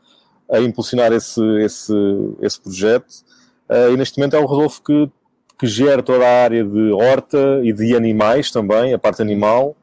a 0.51 0.61
impulsionar 0.61 1.13
esse, 1.13 1.43
esse, 1.61 1.93
esse 2.41 2.61
projeto. 2.61 3.29
Uh, 3.69 3.93
e 3.93 3.97
neste 3.99 4.19
momento 4.19 4.35
é 4.35 4.39
o 4.39 4.47
Rodolfo 4.47 4.83
que, 4.83 5.11
que 5.59 5.67
gera 5.67 6.03
toda 6.03 6.25
a 6.25 6.45
área 6.45 6.65
de 6.65 6.93
horta 6.93 7.61
e 7.65 7.73
de 7.73 7.97
animais 7.97 8.51
também, 8.51 8.95
a 8.95 8.99
parte 8.99 9.21
animal, 9.21 9.77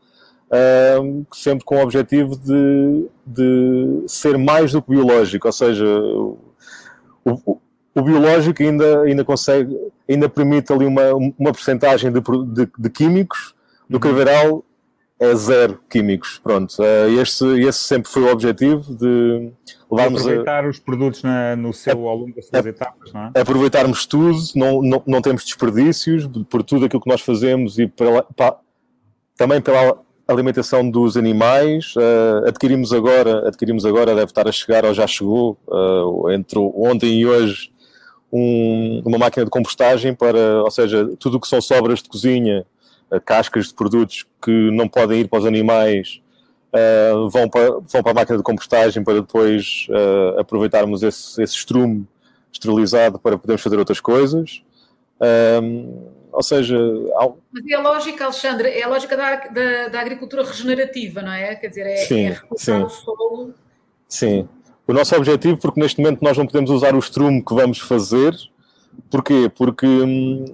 sempre 1.34 1.66
com 1.66 1.78
o 1.78 1.82
objetivo 1.82 2.38
de, 2.38 3.08
de 3.26 4.04
ser 4.08 4.38
mais 4.38 4.72
do 4.72 4.82
que 4.82 4.92
biológico, 4.92 5.48
ou 5.48 5.54
seja, 5.54 5.86
o, 5.86 6.38
o, 7.26 7.60
o 7.94 8.02
biológico 8.02 8.64
ainda, 8.64 9.02
ainda 9.02 9.26
consegue, 9.26 9.76
ainda 10.10 10.30
permite 10.30 10.72
ali 10.72 10.86
uma, 10.86 11.14
uma 11.14 11.52
porcentagem 11.52 12.12
de, 12.12 12.22
de, 12.22 12.70
de 12.78 12.90
químicos, 12.90 13.54
do 13.90 13.98
uhum 13.98 14.64
é 15.20 15.34
zero 15.36 15.80
químicos. 15.90 16.40
Pronto, 16.44 16.76
eh, 16.84 17.12
este, 17.22 17.46
esse 17.62 17.80
sempre 17.80 18.12
foi 18.12 18.24
o 18.24 18.32
objetivo 18.32 18.94
de 18.96 19.52
levarmos 19.90 20.22
aproveitar 20.22 20.66
a, 20.66 20.70
os 20.70 20.80
produtos 20.80 21.24
na, 21.24 21.56
no 21.56 21.74
seu, 21.74 22.08
ao 22.08 22.18
longo 22.18 22.36
das 22.36 22.48
suas 22.48 22.66
etapas, 22.66 23.14
não 23.14 23.22
é? 23.22 23.40
Aproveitarmos 23.40 24.06
tudo, 24.06 24.38
não, 24.56 24.82
não, 24.82 25.04
não 25.08 25.22
temos 25.22 25.46
desperdícios 25.46 26.28
por 26.50 26.64
tudo 26.64 26.86
aquilo 26.86 27.02
que 27.02 27.10
nós 27.10 27.22
fazemos 27.22 27.80
e 27.80 27.88
pela, 27.88 28.24
pa, 28.24 28.58
também 29.38 29.62
pela 29.62 29.98
alimentação 30.28 30.90
dos 30.90 31.16
animais. 31.16 31.96
Uh, 31.96 32.48
adquirimos 32.48 32.92
agora, 32.92 33.48
adquirimos 33.48 33.86
agora, 33.86 34.16
deve 34.16 34.26
estar 34.26 34.48
a 34.48 34.52
chegar 34.52 34.84
ou 34.84 34.94
já 34.94 35.08
chegou, 35.08 35.58
uh, 35.68 36.30
entre 36.32 36.60
ontem 36.60 37.20
e 37.20 37.26
hoje, 37.26 37.72
um, 38.32 39.02
uma 39.06 39.18
máquina 39.18 39.46
de 39.46 39.52
compostagem 39.52 40.14
para, 40.14 40.64
ou 40.64 40.72
seja, 40.72 41.10
tudo 41.20 41.38
o 41.38 41.40
que 41.40 41.48
são 41.48 41.62
sobras 41.62 42.02
de 42.02 42.10
cozinha 42.10 42.66
cascas 43.26 43.68
de 43.68 43.74
produtos 43.74 44.26
que 44.42 44.72
não 44.72 44.88
podem 44.88 45.22
ir 45.22 45.28
para 45.28 45.40
os 45.40 45.46
animais 45.46 46.22
uh, 46.74 47.30
vão, 47.30 47.50
para, 47.50 47.72
vão 47.72 48.04
para 48.04 48.12
a 48.12 48.14
máquina 48.14 48.38
de 48.38 48.44
compostagem 48.44 49.04
para 49.04 49.16
depois 49.16 49.88
uh, 49.90 50.40
aproveitarmos 50.40 51.04
esse, 51.04 51.42
esse 51.42 51.56
estrume 51.56 52.08
esterilizado 52.52 53.20
para 53.20 53.38
podermos 53.38 53.62
fazer 53.62 53.78
outras 53.78 54.00
coisas. 54.00 54.64
Um, 55.62 56.10
ou 56.32 56.44
seja. 56.44 56.78
Ao... 57.16 57.38
Mas 57.52 57.66
é 57.66 57.76
a 57.76 57.82
lógica, 57.82 58.26
Alexandre, 58.26 58.70
é 58.70 58.84
a 58.84 58.90
lógica 58.90 59.16
da, 59.16 59.36
da, 59.48 59.88
da 59.88 60.00
agricultura 60.02 60.44
regenerativa, 60.44 61.22
não 61.22 61.32
é? 61.32 61.56
Quer 61.56 61.70
dizer, 61.70 61.88
é, 61.88 61.96
sim, 61.98 62.28
é 62.28 62.42
sim. 62.58 62.84
o 62.84 62.90
solo. 62.90 63.54
Sim. 64.08 64.48
O 64.88 64.94
nosso 64.94 65.16
objetivo, 65.16 65.58
porque 65.58 65.80
neste 65.80 66.00
momento 66.00 66.22
nós 66.22 66.38
não 66.38 66.46
podemos 66.46 66.70
usar 66.70 66.94
o 66.94 67.00
estrume 67.00 67.44
que 67.44 67.54
vamos 67.56 67.80
fazer, 67.80 68.36
porquê? 69.10 69.50
Porque 69.56 69.88
hum, 69.88 70.46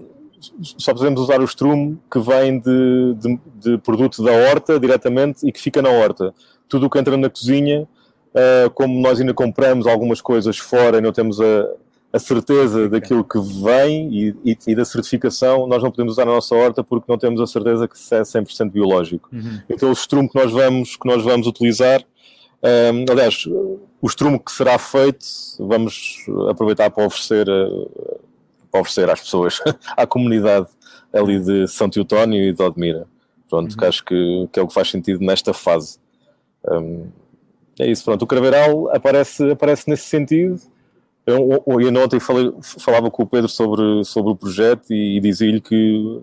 só 0.77 0.93
podemos 0.93 1.21
usar 1.21 1.39
o 1.39 1.45
estrume 1.45 1.99
que 2.11 2.19
vem 2.19 2.59
de, 2.59 3.15
de, 3.15 3.39
de, 3.55 3.77
produto 3.77 4.23
da 4.23 4.31
horta 4.31 4.79
diretamente 4.79 5.47
e 5.47 5.51
que 5.51 5.61
fica 5.61 5.81
na 5.81 5.89
horta. 5.89 6.33
Tudo 6.67 6.87
o 6.87 6.89
que 6.89 6.97
entra 6.97 7.15
na 7.15 7.29
cozinha, 7.29 7.83
uh, 7.83 8.69
como 8.71 8.99
nós 8.99 9.19
ainda 9.19 9.33
compramos 9.33 9.85
algumas 9.85 10.21
coisas 10.21 10.57
fora 10.57 10.97
e 10.97 11.01
não 11.01 11.11
temos 11.11 11.39
a, 11.39 11.69
a 12.13 12.19
certeza 12.19 12.89
daquilo 12.89 13.23
que 13.23 13.39
vem 13.39 14.09
e, 14.11 14.35
e, 14.43 14.57
e, 14.67 14.75
da 14.75 14.83
certificação, 14.83 15.67
nós 15.67 15.83
não 15.83 15.91
podemos 15.91 16.13
usar 16.13 16.25
na 16.25 16.33
nossa 16.33 16.55
horta 16.55 16.83
porque 16.83 17.05
não 17.07 17.17
temos 17.17 17.39
a 17.39 17.47
certeza 17.47 17.87
que 17.87 17.95
é 18.13 18.21
100% 18.21 18.71
biológico. 18.71 19.29
Uhum. 19.31 19.61
Então 19.69 19.89
o 19.89 19.93
estrume 19.93 20.27
que 20.27 20.35
nós 20.35 20.51
vamos, 20.51 20.95
que 20.95 21.07
nós 21.07 21.23
vamos 21.23 21.47
utilizar, 21.47 22.01
um, 22.63 22.65
eh, 22.67 23.05
aliás, 23.09 23.45
o 24.01 24.07
estrume 24.07 24.39
que 24.39 24.51
será 24.51 24.77
feito, 24.77 25.25
vamos 25.59 26.25
aproveitar 26.49 26.89
para 26.89 27.05
oferecer 27.05 27.45
para 27.45 28.10
oferecer 28.79 29.09
às 29.09 29.19
pessoas, 29.19 29.59
à 29.97 30.05
comunidade 30.07 30.67
ali 31.13 31.39
de 31.39 31.67
Santo 31.67 31.99
Eutónio 31.99 32.41
e 32.41 32.53
de 32.53 32.63
Odmira. 32.63 33.07
Pronto, 33.49 33.71
uhum. 33.71 33.77
que 33.77 33.85
acho 33.85 34.05
que, 34.05 34.49
que, 34.51 34.59
é 34.59 34.63
o 34.63 34.67
que 34.67 34.73
faz 34.73 34.89
sentido 34.89 35.23
nesta 35.23 35.53
fase. 35.53 35.99
Um, 36.65 37.07
é 37.79 37.89
isso, 37.89 38.03
pronto. 38.03 38.21
O 38.21 38.27
Craveiral 38.27 38.89
aparece, 38.95 39.51
aparece 39.51 39.89
nesse 39.89 40.03
sentido. 40.03 40.59
Eu, 41.25 41.63
eu, 41.67 41.81
eu 41.81 42.03
ontem 42.03 42.19
falei, 42.19 42.51
falava 42.61 43.11
com 43.11 43.23
o 43.23 43.27
Pedro 43.27 43.49
sobre, 43.49 44.03
sobre 44.05 44.31
o 44.31 44.35
projeto 44.35 44.91
e, 44.91 45.17
e 45.17 45.19
dizia-lhe 45.19 45.61
que 45.61 46.21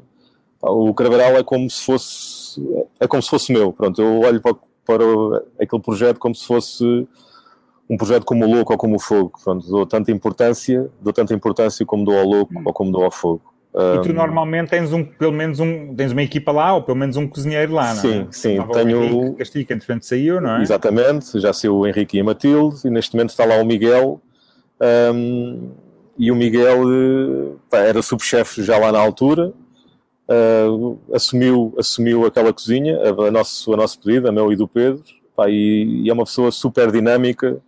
pá, 0.60 0.70
o 0.70 0.92
Craveiral 0.94 1.32
é 1.32 1.42
como 1.42 1.68
se 1.70 1.84
fosse 1.84 2.60
é 2.98 3.06
como 3.06 3.22
se 3.22 3.28
fosse 3.28 3.52
meu. 3.52 3.72
Pronto, 3.72 4.00
eu 4.00 4.20
olho 4.20 4.40
para, 4.40 4.56
para 4.84 5.04
aquele 5.60 5.82
projeto 5.82 6.18
como 6.18 6.34
se 6.34 6.46
fosse 6.46 7.06
um 7.88 7.96
projeto 7.96 8.24
como 8.24 8.44
o 8.44 8.50
Louco 8.50 8.72
ou 8.72 8.78
como 8.78 8.96
o 8.96 8.98
Fogo. 8.98 9.38
Pronto, 9.42 9.66
dou 9.66 9.86
tanta 9.86 10.10
importância, 10.12 10.90
dou 11.00 11.12
tanta 11.12 11.34
importância 11.34 11.84
como 11.86 12.04
dou 12.04 12.18
ao 12.18 12.24
Louco 12.24 12.58
hum. 12.58 12.62
ou 12.64 12.72
como 12.72 12.92
dou 12.92 13.04
ao 13.04 13.10
Fogo. 13.10 13.42
E 13.74 14.02
tu 14.02 14.12
normalmente 14.12 14.70
tens 14.70 14.92
um, 14.92 15.04
pelo 15.04 15.32
menos 15.32 15.60
um, 15.60 15.94
tens 15.94 16.10
uma 16.10 16.22
equipa 16.22 16.50
lá, 16.50 16.74
ou 16.74 16.82
pelo 16.82 16.96
menos 16.96 17.16
um 17.16 17.28
cozinheiro 17.28 17.74
lá, 17.74 17.94
não 17.94 18.00
é? 18.00 18.02
Sim, 18.02 18.26
sim. 18.30 18.58
tenho... 18.72 19.28
O 19.28 19.34
Castica, 19.34 19.74
entretanto, 19.74 20.04
saiu, 20.04 20.40
não 20.40 20.56
é? 20.56 20.62
Exatamente, 20.62 21.38
já 21.38 21.52
saiu 21.52 21.76
o 21.76 21.86
Henrique 21.86 22.16
e 22.16 22.20
a 22.20 22.24
Matilde, 22.24 22.80
e 22.84 22.90
neste 22.90 23.14
momento 23.14 23.30
está 23.30 23.44
lá 23.44 23.56
o 23.56 23.64
Miguel, 23.64 24.20
um, 25.14 25.70
e 26.18 26.32
o 26.32 26.34
Miguel 26.34 26.80
pá, 27.70 27.78
era 27.78 28.02
subchefe 28.02 28.62
já 28.64 28.76
lá 28.78 28.90
na 28.90 28.98
altura, 28.98 29.52
uh, 30.28 30.98
assumiu, 31.14 31.74
assumiu 31.78 32.26
aquela 32.26 32.52
cozinha, 32.52 32.98
a, 32.98 33.28
a, 33.28 33.30
nosso, 33.30 33.72
a 33.72 33.76
nosso 33.76 34.00
pedido, 34.00 34.28
a 34.28 34.32
meu 34.32 34.52
e 34.52 34.56
do 34.56 34.66
Pedro, 34.66 35.04
pá, 35.36 35.48
e, 35.48 36.02
e 36.04 36.10
é 36.10 36.12
uma 36.12 36.24
pessoa 36.24 36.50
super 36.50 36.90
dinâmica, 36.90 37.60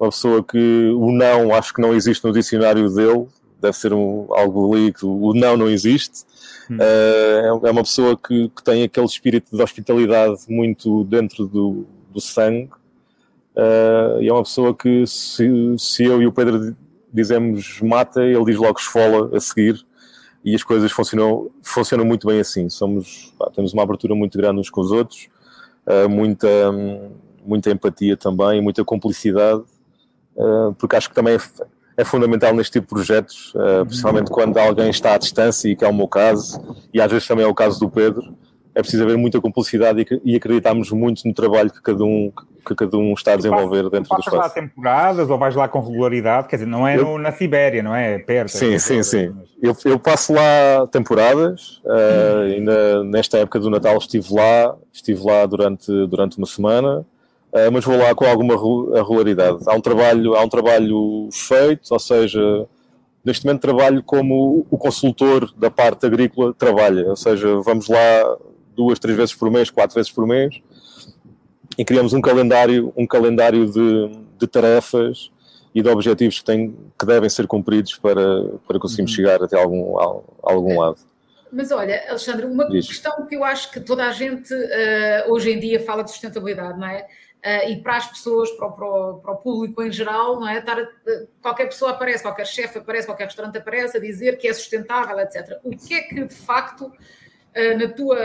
uma 0.00 0.10
pessoa 0.10 0.42
que 0.42 0.90
o 0.96 1.12
não 1.12 1.54
acho 1.54 1.74
que 1.74 1.80
não 1.80 1.94
existe 1.94 2.24
no 2.24 2.32
dicionário 2.32 2.88
dele, 2.88 3.28
deve 3.60 3.76
ser 3.76 3.92
um, 3.92 4.26
algo 4.30 4.74
ali 4.74 4.92
que 4.92 5.04
o 5.04 5.34
não 5.34 5.58
não 5.58 5.68
existe. 5.68 6.24
Hum. 6.70 6.76
Uh, 6.76 7.66
é 7.66 7.70
uma 7.70 7.82
pessoa 7.82 8.16
que, 8.16 8.48
que, 8.48 8.64
tem 8.64 8.82
aquele 8.82 9.04
espírito 9.04 9.54
de 9.54 9.62
hospitalidade 9.62 10.40
muito 10.48 11.04
dentro 11.04 11.46
do, 11.46 11.86
do 12.10 12.20
sangue. 12.20 12.70
Uh, 13.54 14.22
e 14.22 14.28
é 14.28 14.32
uma 14.32 14.42
pessoa 14.42 14.74
que, 14.74 15.06
se, 15.06 15.46
se 15.76 16.04
eu 16.04 16.22
e 16.22 16.26
o 16.26 16.32
Pedro 16.32 16.74
dizemos 17.12 17.80
mata, 17.82 18.22
ele 18.22 18.44
diz 18.44 18.56
logo 18.56 18.78
esfola 18.78 19.36
a 19.36 19.40
seguir. 19.40 19.84
E 20.42 20.54
as 20.54 20.62
coisas 20.62 20.90
funcionam, 20.90 21.50
funcionam 21.62 22.06
muito 22.06 22.26
bem 22.26 22.40
assim. 22.40 22.70
Somos, 22.70 23.34
pá, 23.38 23.50
temos 23.54 23.74
uma 23.74 23.82
abertura 23.82 24.14
muito 24.14 24.38
grande 24.38 24.60
uns 24.60 24.70
com 24.70 24.80
os 24.80 24.90
outros, 24.90 25.28
uh, 25.86 26.08
muita, 26.08 26.48
muita 27.44 27.70
empatia 27.70 28.16
também, 28.16 28.62
muita 28.62 28.82
cumplicidade. 28.82 29.62
Eh, 30.40 30.74
porque 30.78 30.96
acho 30.96 31.08
que 31.08 31.14
também 31.14 31.34
é, 31.34 31.38
é 31.98 32.04
fundamental 32.04 32.54
neste 32.54 32.72
tipo 32.72 32.86
de 32.86 32.94
projetos, 32.94 33.52
uh, 33.54 33.84
principalmente 33.84 34.30
quando 34.30 34.56
alguém 34.56 34.88
está 34.88 35.14
à 35.14 35.18
distância, 35.18 35.68
e 35.68 35.76
que 35.76 35.84
é 35.84 35.88
o 35.88 35.94
meu 35.94 36.08
caso, 36.08 36.76
e 36.94 37.00
às 37.00 37.10
vezes 37.12 37.28
também 37.28 37.44
é 37.44 37.48
o 37.48 37.54
caso 37.54 37.78
do 37.78 37.90
Pedro, 37.90 38.34
é 38.74 38.80
preciso 38.80 39.02
haver 39.02 39.18
muita 39.18 39.40
cumplicidade 39.40 40.06
e, 40.24 40.36
acreditarmos 40.36 40.90
muito 40.92 41.26
no 41.26 41.34
trabalho 41.34 41.70
que 41.70 41.82
cada 41.82 42.04
um, 42.04 42.32
que 42.66 42.74
cada 42.74 42.96
um 42.96 43.12
está 43.12 43.32
a 43.32 43.36
desenvolver 43.36 43.82
tu 43.82 43.90
dentro 43.90 44.14
do 44.14 44.20
espaço. 44.20 44.36
lá 44.36 44.48
temporadas 44.48 45.28
ou 45.28 45.36
vais 45.36 45.54
lá 45.56 45.68
com 45.68 45.80
regularidade? 45.80 46.46
Quer 46.46 46.56
dizer, 46.56 46.68
não 46.68 46.86
é 46.86 46.96
eu, 46.96 47.04
no, 47.04 47.18
na 47.18 47.32
Sibéria, 47.32 47.82
não 47.82 47.94
é? 47.94 48.20
Perto. 48.20 48.52
Sim, 48.52 48.74
é 48.74 48.78
sim, 48.78 49.02
sim. 49.02 49.34
Eu, 49.60 49.76
eu, 49.84 49.98
passo 49.98 50.32
lá 50.32 50.86
temporadas, 50.86 51.82
uh, 51.84 52.42
ainda 52.46 53.04
nesta 53.04 53.38
época 53.38 53.58
do 53.58 53.68
Natal 53.68 53.98
estive 53.98 54.32
lá, 54.32 54.76
estive 54.92 55.20
lá 55.22 55.44
durante, 55.46 55.90
durante 56.06 56.38
uma 56.38 56.46
semana, 56.46 57.04
uh, 57.52 57.72
mas 57.72 57.84
vou 57.84 57.96
lá 57.96 58.14
com 58.14 58.24
alguma 58.24 58.54
regularidade. 58.54 59.64
Há 59.66 59.74
um 59.74 59.80
trabalho, 59.80 60.34
há 60.34 60.42
um 60.42 60.48
trabalho 60.48 61.28
feito, 61.32 61.92
ou 61.92 61.98
seja, 61.98 62.66
neste 63.24 63.44
momento 63.44 63.60
trabalho 63.62 64.02
como 64.02 64.66
o 64.70 64.78
consultor 64.78 65.52
da 65.56 65.70
parte 65.70 66.06
agrícola 66.06 66.54
trabalha, 66.54 67.08
ou 67.08 67.16
seja, 67.16 67.60
vamos 67.60 67.88
lá 67.88 68.36
duas, 68.74 68.98
três 68.98 69.16
vezes 69.16 69.34
por 69.34 69.50
mês, 69.50 69.70
quatro 69.70 69.94
vezes 69.94 70.10
por 70.10 70.26
mês, 70.26 70.60
e 71.76 71.84
criamos 71.84 72.12
um 72.12 72.20
calendário, 72.20 72.92
um 72.96 73.06
calendário 73.06 73.70
de, 73.70 74.10
de 74.38 74.46
tarefas 74.46 75.30
e 75.74 75.82
de 75.82 75.88
objetivos 75.88 76.38
que, 76.40 76.44
têm, 76.44 76.76
que 76.98 77.06
devem 77.06 77.28
ser 77.28 77.46
cumpridos 77.46 77.96
para, 77.96 78.44
para 78.66 78.78
conseguirmos 78.78 79.12
uhum. 79.12 79.16
chegar 79.16 79.42
até 79.42 79.60
algum, 79.60 79.98
a, 79.98 80.20
algum 80.42 80.80
lado. 80.80 80.98
Mas 81.52 81.70
olha, 81.72 82.04
Alexandre, 82.08 82.46
uma 82.46 82.68
Diz. 82.68 82.86
questão 82.86 83.26
que 83.26 83.34
eu 83.34 83.44
acho 83.44 83.70
que 83.70 83.80
toda 83.80 84.06
a 84.06 84.12
gente 84.12 84.54
uh, 84.54 85.32
hoje 85.32 85.50
em 85.50 85.58
dia 85.58 85.80
fala 85.80 86.02
de 86.04 86.10
sustentabilidade, 86.10 86.78
não 86.78 86.86
é? 86.86 87.06
Uh, 87.44 87.70
e 87.70 87.76
para 87.82 87.96
as 87.96 88.06
pessoas, 88.06 88.50
para 88.50 88.66
o, 88.66 88.72
para, 88.72 88.86
o, 88.86 89.14
para 89.14 89.32
o, 89.32 89.36
público 89.36 89.82
em 89.82 89.90
geral, 89.90 90.38
não 90.38 90.46
é? 90.46 90.58
Estar, 90.58 90.78
uh, 90.78 90.88
qualquer 91.40 91.66
pessoa 91.66 91.92
aparece, 91.92 92.22
qualquer 92.22 92.46
chefe 92.46 92.78
aparece, 92.78 93.06
qualquer 93.06 93.24
restaurante 93.24 93.56
aparece 93.56 93.96
a 93.96 94.00
dizer 94.00 94.36
que 94.36 94.46
é 94.46 94.52
sustentável, 94.52 95.18
etc. 95.20 95.58
O 95.64 95.70
que 95.70 95.94
é 95.94 96.02
que 96.02 96.22
de 96.22 96.34
facto 96.34 96.92
eh, 97.52 97.74
na 97.74 97.88
tua 97.88 98.16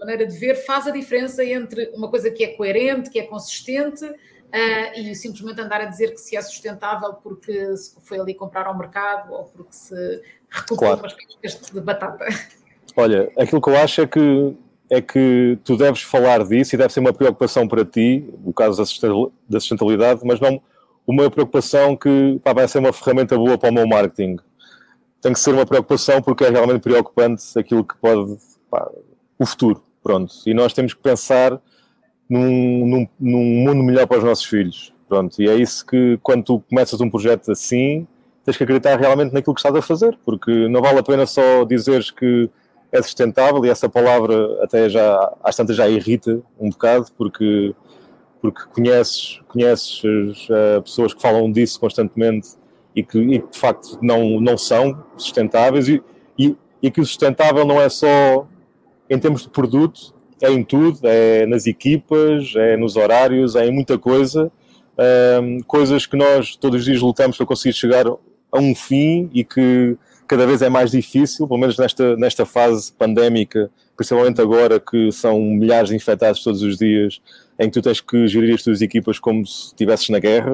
maneira 0.00 0.26
de 0.26 0.36
ver, 0.36 0.56
faz 0.56 0.86
a 0.86 0.90
diferença 0.90 1.44
entre 1.44 1.90
uma 1.94 2.08
coisa 2.08 2.30
que 2.30 2.42
é 2.42 2.48
coerente, 2.48 3.10
que 3.10 3.18
é 3.18 3.22
consistente, 3.22 4.04
uh, 4.04 4.98
e 4.98 5.14
simplesmente 5.14 5.60
andar 5.60 5.80
a 5.80 5.84
dizer 5.84 6.12
que 6.12 6.20
se 6.20 6.36
é 6.36 6.42
sustentável 6.42 7.14
porque 7.14 7.76
se 7.76 7.94
foi 8.02 8.18
ali 8.18 8.34
comprar 8.34 8.66
ao 8.66 8.76
mercado 8.76 9.32
ou 9.32 9.44
porque 9.44 9.72
se 9.72 10.22
recuperou 10.50 10.96
claro. 10.96 11.00
umas 11.00 11.14
cascas 11.14 11.70
de 11.70 11.80
batata. 11.80 12.26
Olha, 12.96 13.30
aquilo 13.38 13.60
que 13.60 13.70
eu 13.70 13.76
acho 13.76 14.00
é 14.00 14.06
que 14.06 14.56
é 14.90 15.00
que 15.00 15.58
tu 15.64 15.76
deves 15.76 16.02
falar 16.02 16.44
disso 16.44 16.74
e 16.74 16.78
deve 16.78 16.92
ser 16.92 17.00
uma 17.00 17.12
preocupação 17.12 17.66
para 17.66 17.84
ti, 17.84 18.24
o 18.44 18.52
caso 18.52 18.78
da 19.48 19.60
sustentabilidade, 19.60 20.20
mas 20.24 20.40
não 20.40 20.60
uma 21.06 21.30
preocupação 21.30 21.96
que 21.96 22.40
pá, 22.42 22.52
vai 22.52 22.66
ser 22.66 22.78
uma 22.78 22.92
ferramenta 22.92 23.36
boa 23.36 23.56
para 23.56 23.70
o 23.70 23.72
meu 23.72 23.86
marketing. 23.86 24.36
Tem 25.20 25.32
que 25.32 25.38
ser 25.38 25.52
uma 25.52 25.64
preocupação 25.64 26.20
porque 26.20 26.44
é 26.44 26.50
realmente 26.50 26.82
preocupante 26.82 27.44
aquilo 27.56 27.84
que 27.84 27.96
pode 27.96 28.36
pá, 28.70 28.88
o 29.38 29.46
futuro, 29.46 29.82
pronto. 30.02 30.34
E 30.46 30.52
nós 30.52 30.72
temos 30.72 30.94
que 30.94 31.00
pensar 31.00 31.60
num, 32.28 32.86
num, 32.86 33.08
num, 33.18 33.44
mundo 33.44 33.82
melhor 33.82 34.06
para 34.06 34.18
os 34.18 34.24
nossos 34.24 34.44
filhos, 34.44 34.92
pronto. 35.08 35.40
E 35.40 35.48
é 35.48 35.54
isso 35.54 35.86
que, 35.86 36.18
quando 36.22 36.44
tu 36.44 36.60
começas 36.68 37.00
um 37.00 37.08
projeto 37.08 37.52
assim, 37.52 38.06
tens 38.44 38.56
que 38.56 38.64
acreditar 38.64 38.98
realmente 38.98 39.32
naquilo 39.32 39.54
que 39.54 39.60
estás 39.60 39.74
a 39.74 39.82
fazer, 39.82 40.18
porque 40.24 40.68
não 40.68 40.80
vale 40.80 40.98
a 40.98 41.02
pena 41.02 41.26
só 41.26 41.64
dizeres 41.64 42.10
que 42.10 42.50
é 42.92 43.02
sustentável, 43.02 43.64
e 43.64 43.68
essa 43.68 43.88
palavra 43.88 44.62
até 44.62 44.88
já, 44.88 45.32
às 45.42 45.56
tantas 45.56 45.76
já 45.76 45.88
irrita 45.88 46.40
um 46.58 46.70
bocado, 46.70 47.06
porque, 47.16 47.74
porque 48.40 48.62
conheces, 48.72 49.40
conheces 49.48 50.48
uh, 50.48 50.82
pessoas 50.82 51.12
que 51.12 51.20
falam 51.20 51.50
disso 51.50 51.78
constantemente 51.80 52.50
e 52.94 53.02
que, 53.02 53.18
e 53.18 53.38
de 53.38 53.58
facto 53.58 53.98
não, 54.00 54.40
não 54.40 54.56
são 54.56 55.04
sustentáveis, 55.16 55.88
e, 55.88 56.02
e, 56.38 56.56
e 56.82 56.90
que 56.90 57.00
o 57.00 57.04
sustentável 57.04 57.64
não 57.64 57.80
é 57.80 57.88
só 57.88 58.46
em 59.10 59.18
termos 59.18 59.42
de 59.42 59.50
produto, 59.50 60.14
é 60.40 60.50
em 60.50 60.62
tudo, 60.62 61.00
é 61.02 61.46
nas 61.46 61.66
equipas, 61.66 62.52
é 62.56 62.76
nos 62.76 62.96
horários, 62.96 63.56
é 63.56 63.66
em 63.66 63.72
muita 63.72 63.98
coisa, 63.98 64.50
um, 65.42 65.60
coisas 65.62 66.06
que 66.06 66.16
nós 66.16 66.56
todos 66.56 66.80
os 66.80 66.86
dias 66.86 67.00
lutamos 67.00 67.36
para 67.36 67.46
conseguir 67.46 67.74
chegar 67.74 68.06
a 68.06 68.58
um 68.58 68.74
fim 68.74 69.30
e 69.32 69.44
que 69.44 69.96
cada 70.26 70.46
vez 70.46 70.62
é 70.62 70.68
mais 70.68 70.90
difícil, 70.90 71.46
pelo 71.46 71.60
menos 71.60 71.78
nesta, 71.78 72.16
nesta 72.16 72.44
fase 72.44 72.92
pandémica, 72.92 73.70
principalmente 73.96 74.40
agora 74.40 74.78
que 74.80 75.10
são 75.12 75.40
milhares 75.40 75.90
de 75.90 75.96
infectados 75.96 76.42
todos 76.42 76.62
os 76.62 76.76
dias, 76.76 77.20
em 77.58 77.70
que 77.70 77.80
tu 77.80 77.82
tens 77.82 78.00
que 78.00 78.26
gerir 78.28 78.54
as 78.54 78.62
tuas 78.62 78.82
equipas 78.82 79.18
como 79.18 79.46
se 79.46 79.68
estivesses 79.68 80.08
na 80.08 80.18
guerra, 80.18 80.52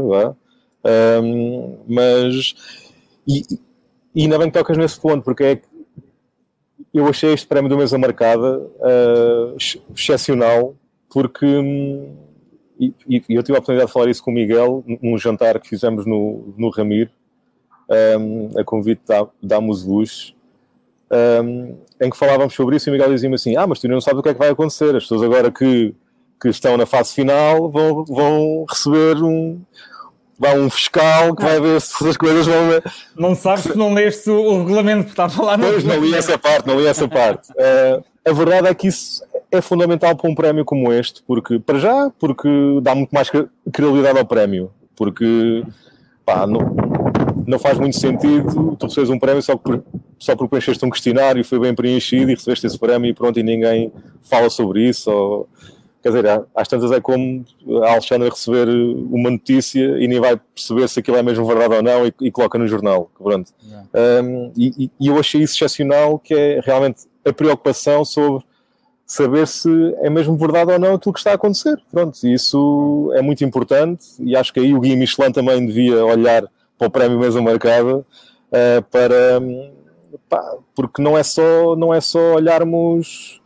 um, 1.22 1.78
mas 1.88 2.54
e, 3.26 3.42
e 4.14 4.22
ainda 4.22 4.38
bem 4.38 4.48
que 4.48 4.58
tocas 4.58 4.76
nesse 4.76 5.00
ponto, 5.00 5.24
porque 5.24 5.44
é 5.44 5.62
eu 6.92 7.06
achei 7.06 7.32
este 7.32 7.46
prémio 7.46 7.70
do 7.70 7.78
Mesa 7.78 7.96
Marcada 7.96 8.58
uh, 8.58 9.56
excepcional, 9.94 10.76
porque 11.08 11.46
hum, 11.46 12.14
e, 12.78 12.94
e, 13.08 13.22
eu 13.30 13.42
tive 13.42 13.56
a 13.56 13.60
oportunidade 13.60 13.86
de 13.86 13.92
falar 13.92 14.10
isso 14.10 14.22
com 14.22 14.30
o 14.30 14.34
Miguel 14.34 14.84
num 15.00 15.16
jantar 15.16 15.58
que 15.60 15.68
fizemos 15.68 16.04
no, 16.04 16.52
no 16.58 16.68
Ramiro, 16.68 17.10
um, 18.18 18.50
a 18.58 18.64
convite 18.64 19.02
da, 19.06 19.26
da 19.42 19.60
Musluz, 19.60 20.34
um, 21.10 21.76
em 22.00 22.10
que 22.10 22.16
falávamos 22.16 22.54
sobre 22.54 22.76
isso 22.76 22.88
e 22.88 22.90
o 22.90 22.92
Miguel 22.92 23.12
dizia-me 23.12 23.34
assim: 23.34 23.56
Ah, 23.56 23.66
mas 23.66 23.78
tu 23.78 23.88
não 23.88 24.00
sabes 24.00 24.20
o 24.20 24.22
que 24.22 24.30
é 24.30 24.32
que 24.32 24.38
vai 24.38 24.48
acontecer. 24.48 24.96
As 24.96 25.04
pessoas 25.04 25.22
agora 25.22 25.50
que, 25.50 25.94
que 26.40 26.48
estão 26.48 26.76
na 26.76 26.86
fase 26.86 27.12
final 27.12 27.70
vão, 27.70 28.04
vão 28.04 28.64
receber 28.68 29.22
um, 29.22 29.60
vai 30.38 30.58
um 30.58 30.70
fiscal 30.70 31.36
que 31.36 31.42
vai 31.42 31.60
ver 31.60 31.80
se 31.80 32.08
as 32.08 32.16
coisas 32.16 32.46
vão. 32.46 32.82
Não 33.16 33.34
sabes 33.34 33.70
que 33.70 33.76
não 33.76 33.92
leste 33.92 34.30
o 34.30 34.58
regulamento 34.58 35.04
que 35.04 35.10
estava 35.10 35.42
lá 35.42 35.56
no. 35.56 35.66
Pois, 35.66 35.84
não 35.84 36.00
li 36.00 36.14
essa 36.14 36.38
parte, 36.38 36.66
não 36.66 36.80
li 36.80 36.86
essa 36.86 37.06
parte. 37.06 37.50
Uh, 37.52 38.02
a 38.24 38.32
verdade 38.32 38.68
é 38.68 38.74
que 38.74 38.88
isso 38.88 39.22
é 39.50 39.60
fundamental 39.60 40.16
para 40.16 40.30
um 40.30 40.34
prémio 40.34 40.64
como 40.64 40.92
este, 40.92 41.22
porque, 41.24 41.58
para 41.58 41.78
já, 41.78 42.10
porque 42.18 42.48
dá 42.80 42.94
muito 42.94 43.10
mais 43.10 43.30
credibilidade 43.70 44.18
ao 44.18 44.24
prémio, 44.24 44.70
porque 44.96 45.62
pá, 46.24 46.46
não, 46.46 46.60
não 47.46 47.58
faz 47.58 47.78
muito 47.78 47.98
sentido 47.98 48.76
tu 48.76 48.86
recebes 48.86 49.10
um 49.10 49.18
prémio 49.18 49.42
só 49.42 49.56
por, 49.56 49.82
só 50.18 50.36
porque 50.36 50.50
preencheste 50.50 50.84
um 50.84 50.90
questionário, 50.90 51.44
foi 51.44 51.58
bem 51.58 51.74
preenchido 51.74 52.30
e 52.30 52.34
recebeste 52.34 52.66
esse 52.66 52.78
prémio 52.78 53.10
e 53.10 53.14
pronto, 53.14 53.38
e 53.38 53.42
ninguém 53.42 53.92
fala 54.22 54.48
sobre 54.50 54.88
isso. 54.88 55.10
Ou, 55.10 55.48
quer 56.02 56.10
dizer, 56.10 56.44
às 56.54 56.68
tantas 56.68 56.90
é 56.92 57.00
como 57.00 57.44
a 57.84 57.92
Alexandra 57.92 58.28
receber 58.28 58.68
uma 58.68 59.30
notícia 59.30 59.98
e 59.98 60.06
nem 60.08 60.20
vai 60.20 60.36
perceber 60.36 60.88
se 60.88 61.00
aquilo 61.00 61.16
é 61.16 61.22
mesmo 61.22 61.44
verdade 61.44 61.74
ou 61.74 61.82
não 61.82 62.06
e, 62.06 62.14
e 62.20 62.30
coloca 62.30 62.58
no 62.58 62.66
jornal. 62.66 63.10
Pronto. 63.18 63.52
Yeah. 63.64 63.88
Um, 64.24 64.52
e, 64.56 64.90
e, 65.00 65.06
eu 65.08 65.18
achei 65.18 65.42
isso 65.42 65.54
excepcional, 65.54 66.18
que 66.18 66.34
é 66.34 66.60
realmente 66.64 67.02
a 67.24 67.32
preocupação 67.32 68.04
sobre 68.04 68.44
saber 69.06 69.46
se 69.46 69.68
é 70.00 70.08
mesmo 70.08 70.36
verdade 70.36 70.72
ou 70.72 70.78
não 70.78 70.94
aquilo 70.94 71.12
que 71.12 71.20
está 71.20 71.32
a 71.32 71.34
acontecer. 71.34 71.80
Pronto, 71.90 72.16
isso 72.26 73.12
é 73.14 73.22
muito 73.22 73.44
importante 73.44 74.04
e 74.18 74.34
acho 74.34 74.52
que 74.52 74.60
aí 74.60 74.74
o 74.74 74.80
Guia 74.80 74.96
Michelin 74.96 75.32
também 75.32 75.64
devia 75.66 76.04
olhar 76.04 76.48
para 76.82 76.88
o 76.88 76.90
prémio 76.90 77.18
Mesa 77.18 77.40
Marcada 77.40 77.98
uh, 77.98 78.82
para... 78.90 79.40
Pá, 80.28 80.56
porque 80.74 81.00
não 81.00 81.16
é 81.16 81.22
só, 81.22 81.74
não 81.76 81.92
é 81.92 82.00
só 82.00 82.34
olharmos 82.34 83.40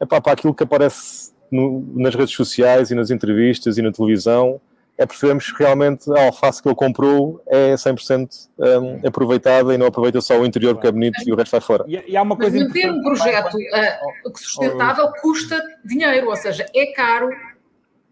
epá, 0.00 0.20
para 0.20 0.32
aquilo 0.32 0.54
que 0.54 0.62
aparece 0.62 1.32
no, 1.50 1.84
nas 1.94 2.14
redes 2.14 2.34
sociais 2.34 2.90
e 2.90 2.94
nas 2.94 3.10
entrevistas 3.10 3.78
e 3.78 3.82
na 3.82 3.90
televisão, 3.90 4.60
é 4.98 5.04
percebermos 5.04 5.50
que 5.50 5.62
realmente 5.62 6.10
a 6.16 6.26
alface 6.26 6.62
que 6.62 6.68
ele 6.68 6.74
comprou 6.74 7.42
é 7.46 7.74
100% 7.74 8.48
um, 8.58 9.06
aproveitada 9.06 9.74
e 9.74 9.78
não 9.78 9.86
aproveita 9.86 10.20
só 10.20 10.38
o 10.40 10.46
interior 10.46 10.78
que 10.78 10.86
é 10.86 10.92
bonito 10.92 11.20
e 11.26 11.32
o 11.32 11.36
resto 11.36 11.50
vai 11.50 11.60
fora. 11.60 11.84
E, 11.86 12.12
e 12.12 12.16
há 12.16 12.22
uma 12.22 12.36
coisa 12.36 12.56
Mas 12.56 12.66
manter 12.66 12.90
um 12.90 13.02
projeto 13.02 13.56
uh, 13.56 14.38
sustentável 14.38 15.10
custa 15.20 15.60
dinheiro, 15.84 16.28
ou 16.28 16.36
seja, 16.36 16.66
é 16.74 16.86
caro. 16.92 17.30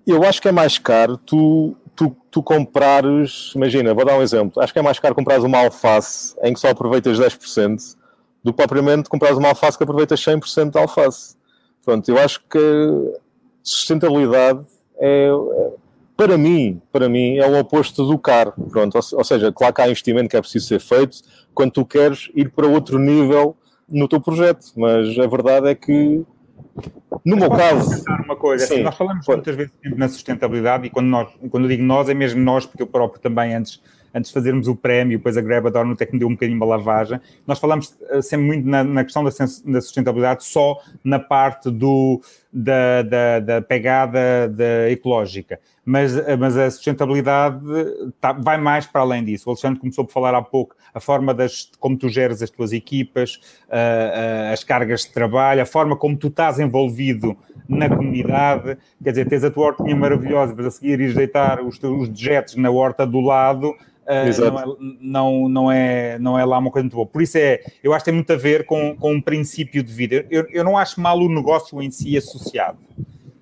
Eu 0.07 0.25
acho 0.25 0.43
que 0.43 0.49
é 0.49 0.53
mais 0.53 0.79
caro 0.79 1.17
tu, 1.17 1.77
tu, 1.95 2.17
tu 2.31 2.43
comprares, 2.43 3.53
imagina, 3.55 3.95
vou 3.95 4.05
dar 4.05 4.19
um 4.19 4.23
exemplo, 4.23 4.63
acho 4.63 4.73
que 4.73 4.79
é 4.79 4.83
mais 4.83 4.99
caro 4.99 5.15
comprares 5.15 5.45
uma 5.45 5.59
alface 5.59 6.35
em 6.43 6.53
que 6.53 6.61
só 6.61 6.69
aproveitas 6.69 7.19
10% 7.19 7.97
do 8.43 8.53
que 8.53 8.57
propriamente 8.57 9.09
comprares 9.09 9.39
uma 9.39 9.49
alface 9.49 9.79
que 9.79 9.85
aproveitas 9.85 10.21
100% 10.21 10.71
da 10.71 10.81
alface. 10.81 11.37
Pronto, 11.85 12.09
eu 12.09 12.19
acho 12.19 12.41
que 12.49 12.59
sustentabilidade 13.63 14.61
é, 14.99 15.29
é, 15.29 15.71
para 16.17 16.39
mim, 16.39 16.81
para 16.93 17.09
mim, 17.09 17.37
é 17.39 17.47
o 17.47 17.59
oposto 17.59 18.07
do 18.07 18.19
caro. 18.19 18.53
Pronto, 18.71 18.97
ou, 18.97 19.19
ou, 19.19 19.25
seja, 19.25 19.53
claro 19.53 19.75
que 19.75 19.81
há 19.81 19.87
investimento 19.87 20.29
que 20.29 20.37
é 20.37 20.41
preciso 20.41 20.67
ser 20.67 20.81
feito 20.81 21.19
quando 21.55 21.73
tu 21.73 21.85
queres 21.85 22.31
ir 22.35 22.51
para 22.51 22.67
outro 22.67 22.99
nível 22.99 23.57
no 23.89 24.09
teu 24.09 24.21
projeto, 24.21 24.67
mas 24.77 25.19
a 25.19 25.27
verdade 25.27 25.69
é 25.69 25.75
que 25.75 26.25
no 27.25 27.37
meu 27.37 27.51
caso. 27.51 28.05
Uma 28.25 28.37
coisa, 28.37 28.65
assim, 28.65 28.83
nós 28.83 28.97
falamos 28.97 29.27
muitas 29.27 29.57
vezes 29.57 29.73
na 29.97 30.09
sustentabilidade 30.09 30.87
e 30.87 30.91
quando, 30.91 31.07
nós, 31.07 31.29
quando 31.51 31.65
eu 31.65 31.69
digo 31.69 31.83
nós, 31.83 32.09
é 32.09 32.15
mesmo 32.15 32.41
nós, 32.41 32.67
porque 32.67 32.83
eu 32.83 32.87
próprio 32.87 33.21
também 33.21 33.55
antes 33.55 33.81
antes 34.15 34.31
de 34.31 34.35
fazermos 34.35 34.69
o 34.69 34.77
prémio, 34.77 35.19
depois 35.19 35.37
a 35.37 35.41
Grebador 35.41 35.85
no 35.85 35.97
que 35.97 36.13
me 36.13 36.21
deu 36.21 36.29
um 36.29 36.33
bocadinho 36.33 36.57
uma 36.57 36.67
lavagem. 36.67 37.21
Nós 37.45 37.59
falamos 37.59 37.97
eh, 38.11 38.23
sempre 38.23 38.47
muito 38.47 38.67
na, 38.67 38.85
na 38.85 39.03
questão 39.03 39.25
da, 39.25 39.31
da, 39.31 39.81
sustentabilidade 39.81 40.45
só 40.45 40.81
na 41.03 41.19
parte 41.19 41.69
do, 41.69 42.23
da, 42.55 43.03
da, 43.03 43.41
da 43.41 43.63
pegada 43.63 44.49
da 44.49 44.89
ecológica. 44.89 45.59
Mas, 45.85 46.15
mas 46.39 46.57
a 46.57 46.71
sustentabilidade 46.71 47.59
tá, 48.21 48.33
vai 48.33 48.57
mais 48.57 48.87
para 48.87 49.01
além 49.01 49.25
disso. 49.25 49.49
O 49.49 49.51
Alexandre 49.51 49.81
começou 49.81 50.05
por 50.05 50.13
falar 50.13 50.35
há 50.35 50.41
pouco 50.41 50.77
a 50.95 51.01
forma 51.01 51.35
das, 51.35 51.71
como 51.81 51.99
tu 51.99 52.09
geres 52.09 52.41
as 52.41 52.49
tuas 52.49 52.73
equipas, 52.73 53.41
uh, 53.67 54.51
uh, 54.51 54.53
as 54.53 54.63
cargas 54.63 55.01
de 55.01 55.13
trabalho, 55.13 55.61
a 55.61 55.67
forma 55.67 55.97
como 55.97 56.17
tu 56.17 56.29
estás 56.29 56.61
envolvido 56.61 57.37
na 57.69 57.89
comunidade. 57.89 58.79
Quer 59.03 59.11
dizer, 59.11 59.29
tens 59.29 59.43
a 59.43 59.51
tua 59.51 59.67
hortinha 59.67 59.97
maravilhosa, 59.97 60.55
mas 60.57 60.67
a 60.67 60.71
seguir 60.71 61.01
ires 61.01 61.15
deitar 61.15 61.61
os 61.61 61.79
teus 61.79 62.09
dejetos 62.09 62.55
na 62.55 62.71
horta 62.71 63.05
do 63.05 63.21
lado 63.21 63.75
Uh, 64.05 64.39
não, 64.39 64.59
é, 64.59 64.77
não, 65.01 65.49
não, 65.49 65.73
é, 65.73 66.19
não 66.19 66.39
é 66.39 66.45
lá 66.45 66.59
uma 66.59 66.71
coisa 66.71 66.85
muito 66.85 66.95
boa. 66.95 67.07
Por 67.07 67.23
isso 67.23 67.39
é, 67.39 67.61
eu 67.83 67.93
acho 67.95 68.05
que 68.05 68.11
tem 68.11 68.15
muito 68.15 68.33
a 68.33 68.37
ver 68.37 68.67
com, 68.67 68.95
com 68.97 69.15
um 69.15 69.21
princípio 69.21 69.83
de 69.83 69.93
vida. 69.93 70.27
Eu, 70.31 70.47
eu 70.51 70.63
não 70.63 70.77
acho 70.77 71.01
mal 71.01 71.19
o 71.19 71.29
negócio 71.29 71.81
em 71.83 71.91
si 71.91 72.15
associado. 72.45 72.79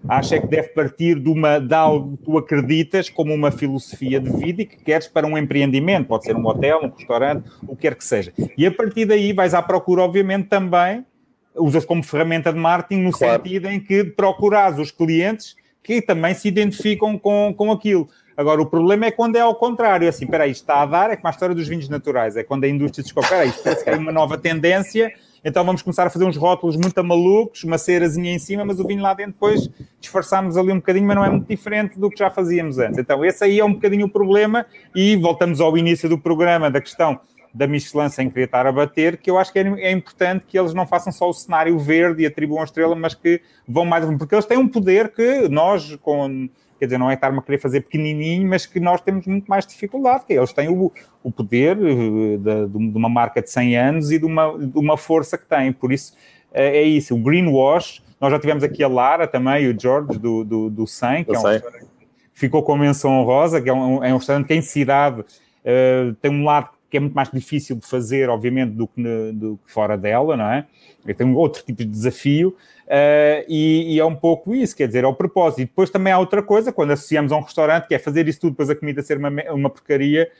Acho 0.08 0.34
é 0.34 0.40
que 0.40 0.46
deve 0.48 0.68
partir 0.68 1.18
de, 1.20 1.28
uma, 1.28 1.60
de 1.60 1.74
algo 1.74 2.16
que 2.16 2.24
tu 2.24 2.36
acreditas 2.36 3.08
como 3.08 3.32
uma 3.32 3.52
filosofia 3.52 4.18
de 4.18 4.30
vida 4.30 4.62
e 4.62 4.66
que 4.66 4.76
queres 4.76 5.06
para 5.06 5.26
um 5.26 5.38
empreendimento. 5.38 6.08
Pode 6.08 6.24
ser 6.24 6.34
um 6.34 6.44
hotel, 6.44 6.80
um 6.82 6.88
restaurante, 6.88 7.48
o 7.62 7.76
que 7.76 7.82
quer 7.82 7.94
que 7.94 8.04
seja. 8.04 8.32
E 8.58 8.66
a 8.66 8.70
partir 8.72 9.04
daí 9.04 9.32
vais 9.32 9.54
à 9.54 9.62
procura, 9.62 10.02
obviamente, 10.02 10.48
também, 10.48 11.06
usas 11.54 11.84
como 11.84 12.02
ferramenta 12.02 12.52
de 12.52 12.58
marketing 12.58 13.02
no 13.02 13.12
claro. 13.12 13.42
sentido 13.42 13.68
em 13.68 13.78
que 13.78 14.02
procuras 14.02 14.78
os 14.78 14.90
clientes 14.90 15.54
que 15.82 16.02
também 16.02 16.34
se 16.34 16.48
identificam 16.48 17.16
com, 17.16 17.54
com 17.56 17.70
aquilo. 17.70 18.08
Agora, 18.36 18.60
o 18.60 18.66
problema 18.66 19.06
é 19.06 19.10
quando 19.10 19.36
é 19.36 19.40
ao 19.40 19.54
contrário, 19.54 20.08
assim, 20.08 20.24
espera 20.24 20.44
aí, 20.44 20.50
está 20.50 20.82
a 20.82 20.86
dar, 20.86 21.10
é 21.10 21.16
como 21.16 21.28
a 21.28 21.30
história 21.30 21.54
dos 21.54 21.68
vinhos 21.68 21.88
naturais, 21.88 22.36
é 22.36 22.42
quando 22.42 22.64
a 22.64 22.68
indústria 22.68 23.02
descobre, 23.02 23.26
espera 23.26 23.42
aí, 23.42 23.52
parece 23.62 23.84
que 23.84 23.90
há 23.90 23.96
uma 23.96 24.12
nova 24.12 24.38
tendência, 24.38 25.12
então 25.44 25.64
vamos 25.64 25.82
começar 25.82 26.06
a 26.06 26.10
fazer 26.10 26.24
uns 26.24 26.36
rótulos 26.36 26.76
muito 26.76 27.02
malucos, 27.02 27.64
uma 27.64 27.78
cerazinha 27.78 28.32
em 28.32 28.38
cima, 28.38 28.64
mas 28.64 28.78
o 28.78 28.86
vinho 28.86 29.02
lá 29.02 29.12
dentro 29.14 29.32
depois 29.32 29.68
disfarçámos 30.00 30.56
ali 30.56 30.72
um 30.72 30.76
bocadinho, 30.76 31.06
mas 31.06 31.16
não 31.16 31.24
é 31.24 31.30
muito 31.30 31.48
diferente 31.48 31.98
do 31.98 32.08
que 32.08 32.18
já 32.18 32.30
fazíamos 32.30 32.78
antes. 32.78 32.98
Então 32.98 33.24
esse 33.24 33.42
aí 33.44 33.58
é 33.58 33.64
um 33.64 33.74
bocadinho 33.74 34.06
o 34.06 34.10
problema 34.10 34.66
e 34.94 35.16
voltamos 35.16 35.60
ao 35.60 35.76
início 35.76 36.08
do 36.08 36.18
programa 36.18 36.70
da 36.70 36.80
questão 36.80 37.20
da 37.54 37.66
Michelin 37.66 38.08
sem 38.08 38.30
querer 38.30 38.46
estar 38.46 38.66
a 38.66 38.72
bater, 38.72 39.18
que 39.18 39.30
eu 39.30 39.38
acho 39.38 39.52
que 39.52 39.58
é, 39.58 39.62
é, 39.62 39.90
importante 39.92 40.46
que 40.46 40.58
eles 40.58 40.72
não 40.72 40.86
façam 40.86 41.12
só 41.12 41.28
o 41.28 41.32
cenário 41.34 41.78
verde 41.78 42.22
e 42.22 42.26
atribuam 42.26 42.62
a 42.62 42.64
estrela, 42.64 42.94
mas 42.94 43.14
que 43.14 43.42
vão 43.68 43.84
mais... 43.84 44.04
Porque 44.16 44.34
eles 44.34 44.46
têm 44.46 44.56
um 44.56 44.68
poder 44.68 45.12
que 45.12 45.48
nós, 45.48 45.96
com 45.96 46.48
quer 46.82 46.86
dizer, 46.86 46.98
não 46.98 47.08
é 47.08 47.14
estar-me 47.14 47.38
a 47.38 47.42
querer 47.42 47.58
fazer 47.58 47.82
pequenininho, 47.82 48.48
mas 48.48 48.66
que 48.66 48.80
nós 48.80 49.00
temos 49.00 49.24
muito 49.24 49.46
mais 49.46 49.64
dificuldade, 49.64 50.24
que 50.26 50.32
eles 50.32 50.52
têm 50.52 50.68
o, 50.68 50.90
o 51.22 51.30
poder 51.30 51.78
eh, 51.78 52.36
de, 52.38 52.66
de, 52.66 52.98
uma 52.98 53.08
marca 53.08 53.40
de 53.40 53.48
100 53.48 53.76
anos 53.76 54.10
e 54.10 54.18
de 54.18 54.24
uma, 54.24 54.58
de 54.58 54.76
uma 54.76 54.96
força 54.96 55.38
que 55.38 55.46
têm, 55.46 55.72
por 55.72 55.92
isso 55.92 56.12
é, 56.52 56.78
é 56.78 56.82
isso, 56.82 57.14
o 57.14 57.18
greenwash, 57.18 58.02
nós 58.20 58.32
já 58.32 58.40
tivemos 58.40 58.64
aqui 58.64 58.82
a 58.82 58.88
Lara 58.88 59.28
também, 59.28 59.68
o 59.68 59.80
George 59.80 60.18
do, 60.18 60.42
do, 60.42 60.68
do 60.68 60.84
100, 60.84 61.22
que 61.22 61.36
é 61.36 61.38
um 61.38 61.42
restaurante 61.42 61.84
que 61.84 62.40
ficou 62.40 62.64
com 62.64 62.74
a 62.74 62.78
menção 62.78 63.12
honrosa, 63.12 63.62
que 63.62 63.70
é 63.70 63.72
um, 63.72 64.02
é 64.02 64.12
um 64.12 64.16
restaurante 64.16 64.48
que 64.48 64.54
em 64.54 64.60
cidade 64.60 65.20
uh, 65.20 66.14
tem 66.20 66.32
um 66.32 66.42
lado 66.42 66.70
que 66.90 66.96
é 66.96 67.00
muito 67.00 67.14
mais 67.14 67.30
difícil 67.30 67.76
de 67.76 67.86
fazer, 67.86 68.28
obviamente, 68.28 68.72
do 68.72 68.88
que, 68.88 69.00
no, 69.00 69.32
do 69.32 69.60
que 69.64 69.72
fora 69.72 69.96
dela, 69.96 70.36
não 70.36 70.46
é? 70.46 70.66
Tem 71.14 71.24
um 71.24 71.36
outro 71.36 71.62
tipo 71.62 71.84
de 71.84 71.88
desafio, 71.88 72.56
Uh, 72.92 73.40
e, 73.48 73.94
e, 73.94 74.00
é 74.00 74.04
um 74.04 74.14
pouco 74.14 74.54
isso, 74.54 74.76
quer 74.76 74.86
dizer, 74.86 75.02
é 75.02 75.06
o 75.06 75.14
propósito. 75.14 75.62
E 75.62 75.64
depois 75.64 75.88
também 75.88 76.12
há 76.12 76.18
outra 76.18 76.42
coisa, 76.42 76.70
quando 76.70 76.90
associamos 76.90 77.32
a 77.32 77.36
um 77.36 77.40
restaurante, 77.40 77.86
que 77.86 77.94
é 77.94 77.98
fazer 77.98 78.28
isso 78.28 78.40
tudo, 78.40 78.50
depois 78.50 78.68
a 78.68 78.74
comida 78.74 79.00
ser 79.00 79.16
uma, 79.16 79.30
uma 79.50 79.70
porcaria, 79.70 80.30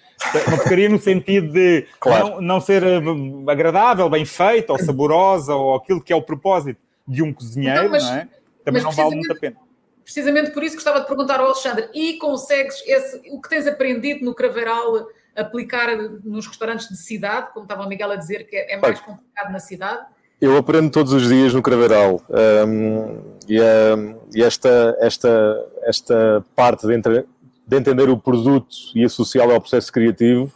uma 0.47 0.59
porcaria 0.59 0.87
no 0.87 0.99
sentido 0.99 1.51
de 1.51 1.87
claro. 1.99 2.29
não, 2.29 2.41
não 2.43 2.61
ser 2.61 2.83
eh, 2.83 3.01
agradável, 3.49 4.11
bem 4.11 4.27
feita, 4.27 4.71
ou 4.71 4.79
saborosa, 4.79 5.55
ou 5.55 5.77
aquilo 5.77 6.03
que 6.03 6.13
é 6.13 6.17
o 6.17 6.21
propósito 6.21 6.79
de 7.09 7.23
um 7.23 7.33
cozinheiro, 7.33 7.87
então, 7.87 7.91
mas, 7.91 8.05
não 8.05 8.17
é? 8.17 8.29
Também 8.63 8.83
não 8.83 8.91
vale 8.91 9.15
muito 9.15 9.33
a 9.33 9.35
pena. 9.35 9.57
Precisamente 10.05 10.51
por 10.51 10.63
isso 10.63 10.75
gostava 10.75 11.01
de 11.01 11.07
perguntar 11.07 11.41
ao 11.41 11.47
Alexandre, 11.47 11.89
e 11.95 12.19
consegues 12.19 12.83
esse, 12.87 13.17
o 13.31 13.41
que 13.41 13.49
tens 13.49 13.67
aprendido 13.67 14.27
no 14.27 14.35
Craveiral 14.35 15.09
aplicar 15.35 15.97
nos 16.23 16.47
restaurantes 16.47 16.87
de 16.87 16.99
cidade, 16.99 17.51
como 17.55 17.65
estava 17.65 17.83
o 17.83 17.89
Miguel 17.89 18.11
a 18.11 18.17
dizer, 18.17 18.47
que 18.47 18.55
é, 18.57 18.75
é 18.75 18.77
mais 18.77 19.01
complicado 19.01 19.51
na 19.51 19.59
cidade? 19.59 20.05
Eu 20.43 20.57
aprendo 20.57 20.91
todos 20.91 21.13
os 21.13 21.29
dias 21.29 21.55
no 21.55 21.63
Craveiral 21.63 22.21
um, 22.29 23.17
e, 23.49 23.61
um, 23.61 24.17
e, 24.35 24.43
esta, 24.43 24.97
esta, 24.99 25.65
esta 25.85 26.45
parte 26.57 26.85
de, 26.85 26.97
entre, 26.97 27.25
de, 27.65 27.77
entender 27.77 28.11
o 28.11 28.19
produto 28.19 28.75
e 28.93 29.05
associá-lo 29.05 29.53
ao 29.53 29.61
processo 29.61 29.93
criativo 29.93 30.53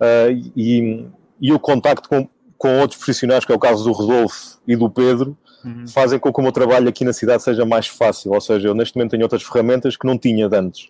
uh, 0.00 0.32
e, 0.56 1.06
e, 1.40 1.52
o 1.52 1.60
contacto 1.60 2.08
com, 2.08 2.28
com 2.58 2.80
outros 2.80 2.98
profissionais, 2.98 3.44
que 3.44 3.52
é 3.52 3.54
o 3.54 3.58
caso 3.60 3.84
do 3.84 3.92
Rodolfo 3.92 4.58
e 4.66 4.74
do 4.74 4.90
Pedro, 4.90 5.38
uhum. 5.64 5.86
fazem 5.86 6.18
com 6.18 6.32
que 6.32 6.40
o 6.40 6.42
meu 6.42 6.50
trabalho 6.50 6.88
aqui 6.88 7.04
na 7.04 7.12
cidade 7.12 7.44
seja 7.44 7.64
mais 7.64 7.86
fácil. 7.86 8.32
Ou 8.32 8.40
seja, 8.40 8.66
eu 8.66 8.74
neste 8.74 8.96
momento 8.96 9.12
tenho 9.12 9.22
outras 9.22 9.44
ferramentas 9.44 9.96
que 9.96 10.08
não 10.08 10.18
tinha 10.18 10.48
de 10.48 10.56
antes. 10.56 10.88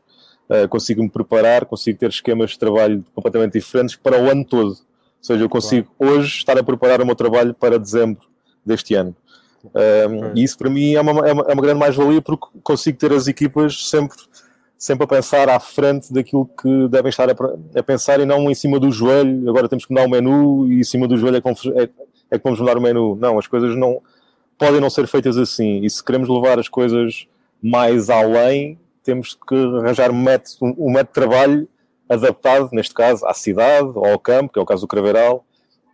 Uh, 0.49 0.67
consigo 0.67 1.03
me 1.03 1.11
preparar, 1.11 1.67
consigo 1.67 1.99
ter 1.99 2.09
esquemas 2.09 2.53
de 2.53 2.59
trabalho 2.59 3.05
completamente 3.15 3.53
diferentes 3.53 3.97
para 3.97 4.19
o 4.19 4.31
ano 4.31 4.47
todo. 4.47 4.71
Ou 4.71 4.77
seja, 5.21 5.45
eu 5.45 5.49
consigo 5.51 5.91
claro. 5.99 6.15
hoje 6.15 6.39
estar 6.39 6.57
a 6.57 6.63
preparar 6.63 7.03
o 7.03 7.05
meu 7.05 7.15
trabalho 7.15 7.53
para 7.53 7.79
dezembro 7.79 8.30
deste 8.65 8.95
ano. 8.95 9.15
Um, 9.65 10.37
e 10.37 10.43
isso 10.43 10.57
para 10.57 10.71
mim 10.71 10.95
é 10.95 11.01
uma, 11.01 11.29
é 11.29 11.33
uma, 11.33 11.43
é 11.49 11.53
uma 11.53 11.63
grande 11.63 11.79
mais-valia 11.79 12.23
porque 12.23 12.47
consigo 12.63 12.97
ter 12.97 13.13
as 13.13 13.27
equipas 13.27 13.89
sempre, 13.89 14.17
sempre 14.79 15.05
a 15.05 15.07
pensar 15.07 15.49
à 15.51 15.61
frente 15.61 16.13
daquilo 16.13 16.47
que 16.47 16.89
devem 16.89 17.11
estar 17.11 17.29
a, 17.29 17.35
a, 17.79 17.83
pensar 17.83 18.21
e 18.21 18.25
não 18.25 18.51
em 18.51 18.55
cima 18.55 18.81
do 18.81 18.91
joelho. 18.91 19.49
Agora 19.51 19.69
temos 19.69 19.85
que 19.85 19.93
mudar 19.93 20.07
o 20.07 20.11
menu 20.11 20.67
e 20.73 20.81
em 20.81 20.85
cima 20.85 21.07
do 21.07 21.17
joelho 21.17 21.37
é 21.37 21.41
que, 21.41 21.45
vamos, 21.45 21.67
é, 21.67 21.91
é 22.31 22.39
que 22.39 22.45
vamos 22.45 22.59
mudar 22.59 22.79
o 22.79 22.81
menu. 22.81 23.17
Não, 23.17 23.39
as 23.39 23.47
coisas 23.47 23.77
não 23.77 24.01
podem 24.59 24.81
não 24.81 24.91
ser 24.91 25.07
feitas 25.07 25.37
assim. 25.37 25.85
E 25.85 25.91
se 25.91 26.03
queremos 26.03 26.29
levar 26.29 26.59
as 26.59 26.69
coisas 26.69 27.27
mais 27.63 28.09
além, 28.09 28.79
temos 29.03 29.35
que 29.35 29.55
arranjar 29.55 30.11
um 30.11 30.23
método, 30.23 30.75
um 30.79 30.91
método 30.91 31.09
de 31.09 31.13
trabalho 31.13 31.69
adaptado, 32.09 32.71
neste 32.73 32.93
caso, 32.93 33.25
à 33.27 33.35
cidade 33.35 33.91
ou 33.95 34.05
ao 34.05 34.19
campo, 34.19 34.53
que 34.53 34.59
é 34.59 34.63
o 34.63 34.67
caso 34.67 34.83
do 34.83 34.89
Craveiral, 34.89 35.45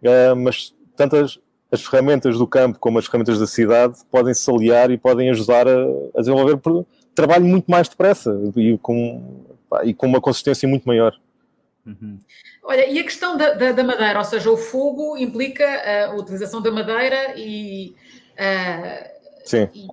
uh, 0.03 0.37
mas 0.37 0.75
tantas 0.97 1.39
as 1.77 1.85
ferramentas 1.85 2.39
do 2.39 2.47
campo 2.47 2.79
como 2.79 2.99
as 2.99 3.07
ferramentas 3.07 3.39
da 3.39 3.47
cidade 3.47 3.99
podem 4.11 4.35
se 4.35 4.51
aliar 4.51 4.91
e 4.91 4.99
podem 4.99 5.31
ajudar 5.31 5.69
a, 5.69 5.85
a 6.15 6.21
desenvolver 6.21 6.59
trabalho 7.15 7.45
muito 7.45 7.71
mais 7.71 7.89
depressa 7.89 8.39
e 8.57 8.77
com, 8.79 9.45
e 9.85 9.95
com 9.95 10.07
uma 10.07 10.21
consistência 10.21 10.69
muito 10.69 10.85
maior. 10.87 11.15
Uhum. 11.87 12.19
Olha, 12.65 12.91
e 12.91 12.99
a 12.99 13.05
questão 13.05 13.37
da, 13.37 13.53
da, 13.53 13.73
da, 13.73 13.85
madeira, 13.85 14.19
ou 14.19 14.25
seja, 14.25 14.51
o 14.51 14.57
fogo 14.57 15.17
implica 15.17 15.65
a 15.65 16.17
utilização 16.17 16.61
da 16.61 16.71
madeira 16.71 17.35
e, 17.37 17.95
uh, 18.33 19.09
Sim. 19.45 19.69
E 19.73 19.87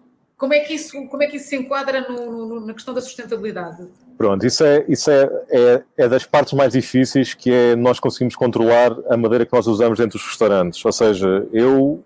como 0.43 0.53
é 0.53 0.59
que 0.59 0.73
isso, 0.73 1.07
como 1.07 1.23
é 1.23 1.27
que 1.27 1.37
isso 1.37 1.47
se 1.47 1.55
enquadra 1.55 2.01
no, 2.01 2.45
no, 2.45 2.65
na 2.65 2.73
questão 2.73 2.93
da 2.93 2.99
sustentabilidade? 2.99 3.87
Pronto, 4.17 4.45
isso, 4.45 4.61
é, 4.61 4.83
isso 4.89 5.09
é, 5.09 5.23
é, 5.49 5.83
é, 5.95 6.09
das 6.09 6.25
partes 6.25 6.51
mais 6.51 6.73
difíceis, 6.73 7.33
que 7.33 7.49
é 7.49 7.77
nós 7.77 7.97
conseguimos 7.97 8.35
controlar 8.35 8.93
a 9.09 9.15
madeira 9.15 9.45
que 9.45 9.53
nós 9.53 9.67
usamos 9.67 9.99
dentro 9.99 10.17
dos 10.17 10.27
restaurantes. 10.27 10.83
Ou 10.83 10.91
seja, 10.91 11.47
eu 11.53 12.03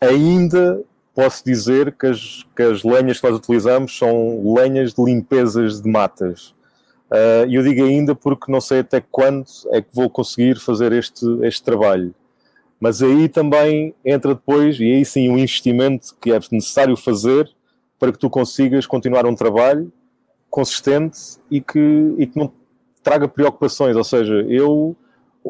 ainda 0.00 0.80
posso 1.12 1.44
dizer 1.44 1.90
que 1.90 2.06
as, 2.06 2.46
que 2.54 2.62
as 2.62 2.84
lenhas 2.84 3.20
que 3.20 3.28
nós 3.28 3.36
utilizamos 3.36 3.98
são 3.98 4.54
lenhas 4.54 4.94
de 4.94 5.02
limpezas 5.02 5.82
de 5.82 5.90
matas. 5.90 6.54
Uh, 7.10 7.44
e 7.48 7.56
eu 7.56 7.62
digo 7.64 7.84
ainda 7.84 8.14
porque 8.14 8.52
não 8.52 8.60
sei 8.60 8.78
até 8.78 9.00
quando 9.00 9.46
é 9.72 9.82
que 9.82 9.88
vou 9.92 10.08
conseguir 10.08 10.60
fazer 10.60 10.92
este, 10.92 11.26
este 11.42 11.64
trabalho. 11.64 12.14
Mas 12.78 13.02
aí 13.02 13.28
também 13.28 13.92
entra 14.04 14.32
depois, 14.32 14.78
e 14.78 14.84
aí 14.84 15.04
sim, 15.04 15.28
o 15.28 15.36
investimento 15.36 16.14
que 16.20 16.30
é 16.30 16.38
necessário 16.52 16.96
fazer 16.96 17.50
para 18.00 18.10
que 18.10 18.18
tu 18.18 18.30
consigas 18.30 18.86
continuar 18.86 19.26
um 19.26 19.34
trabalho 19.34 19.92
consistente 20.48 21.18
e 21.50 21.60
que, 21.60 22.14
e 22.18 22.26
que 22.26 22.36
não 22.36 22.50
traga 23.02 23.28
preocupações. 23.28 23.94
Ou 23.94 24.02
seja, 24.02 24.34
eu, 24.48 24.96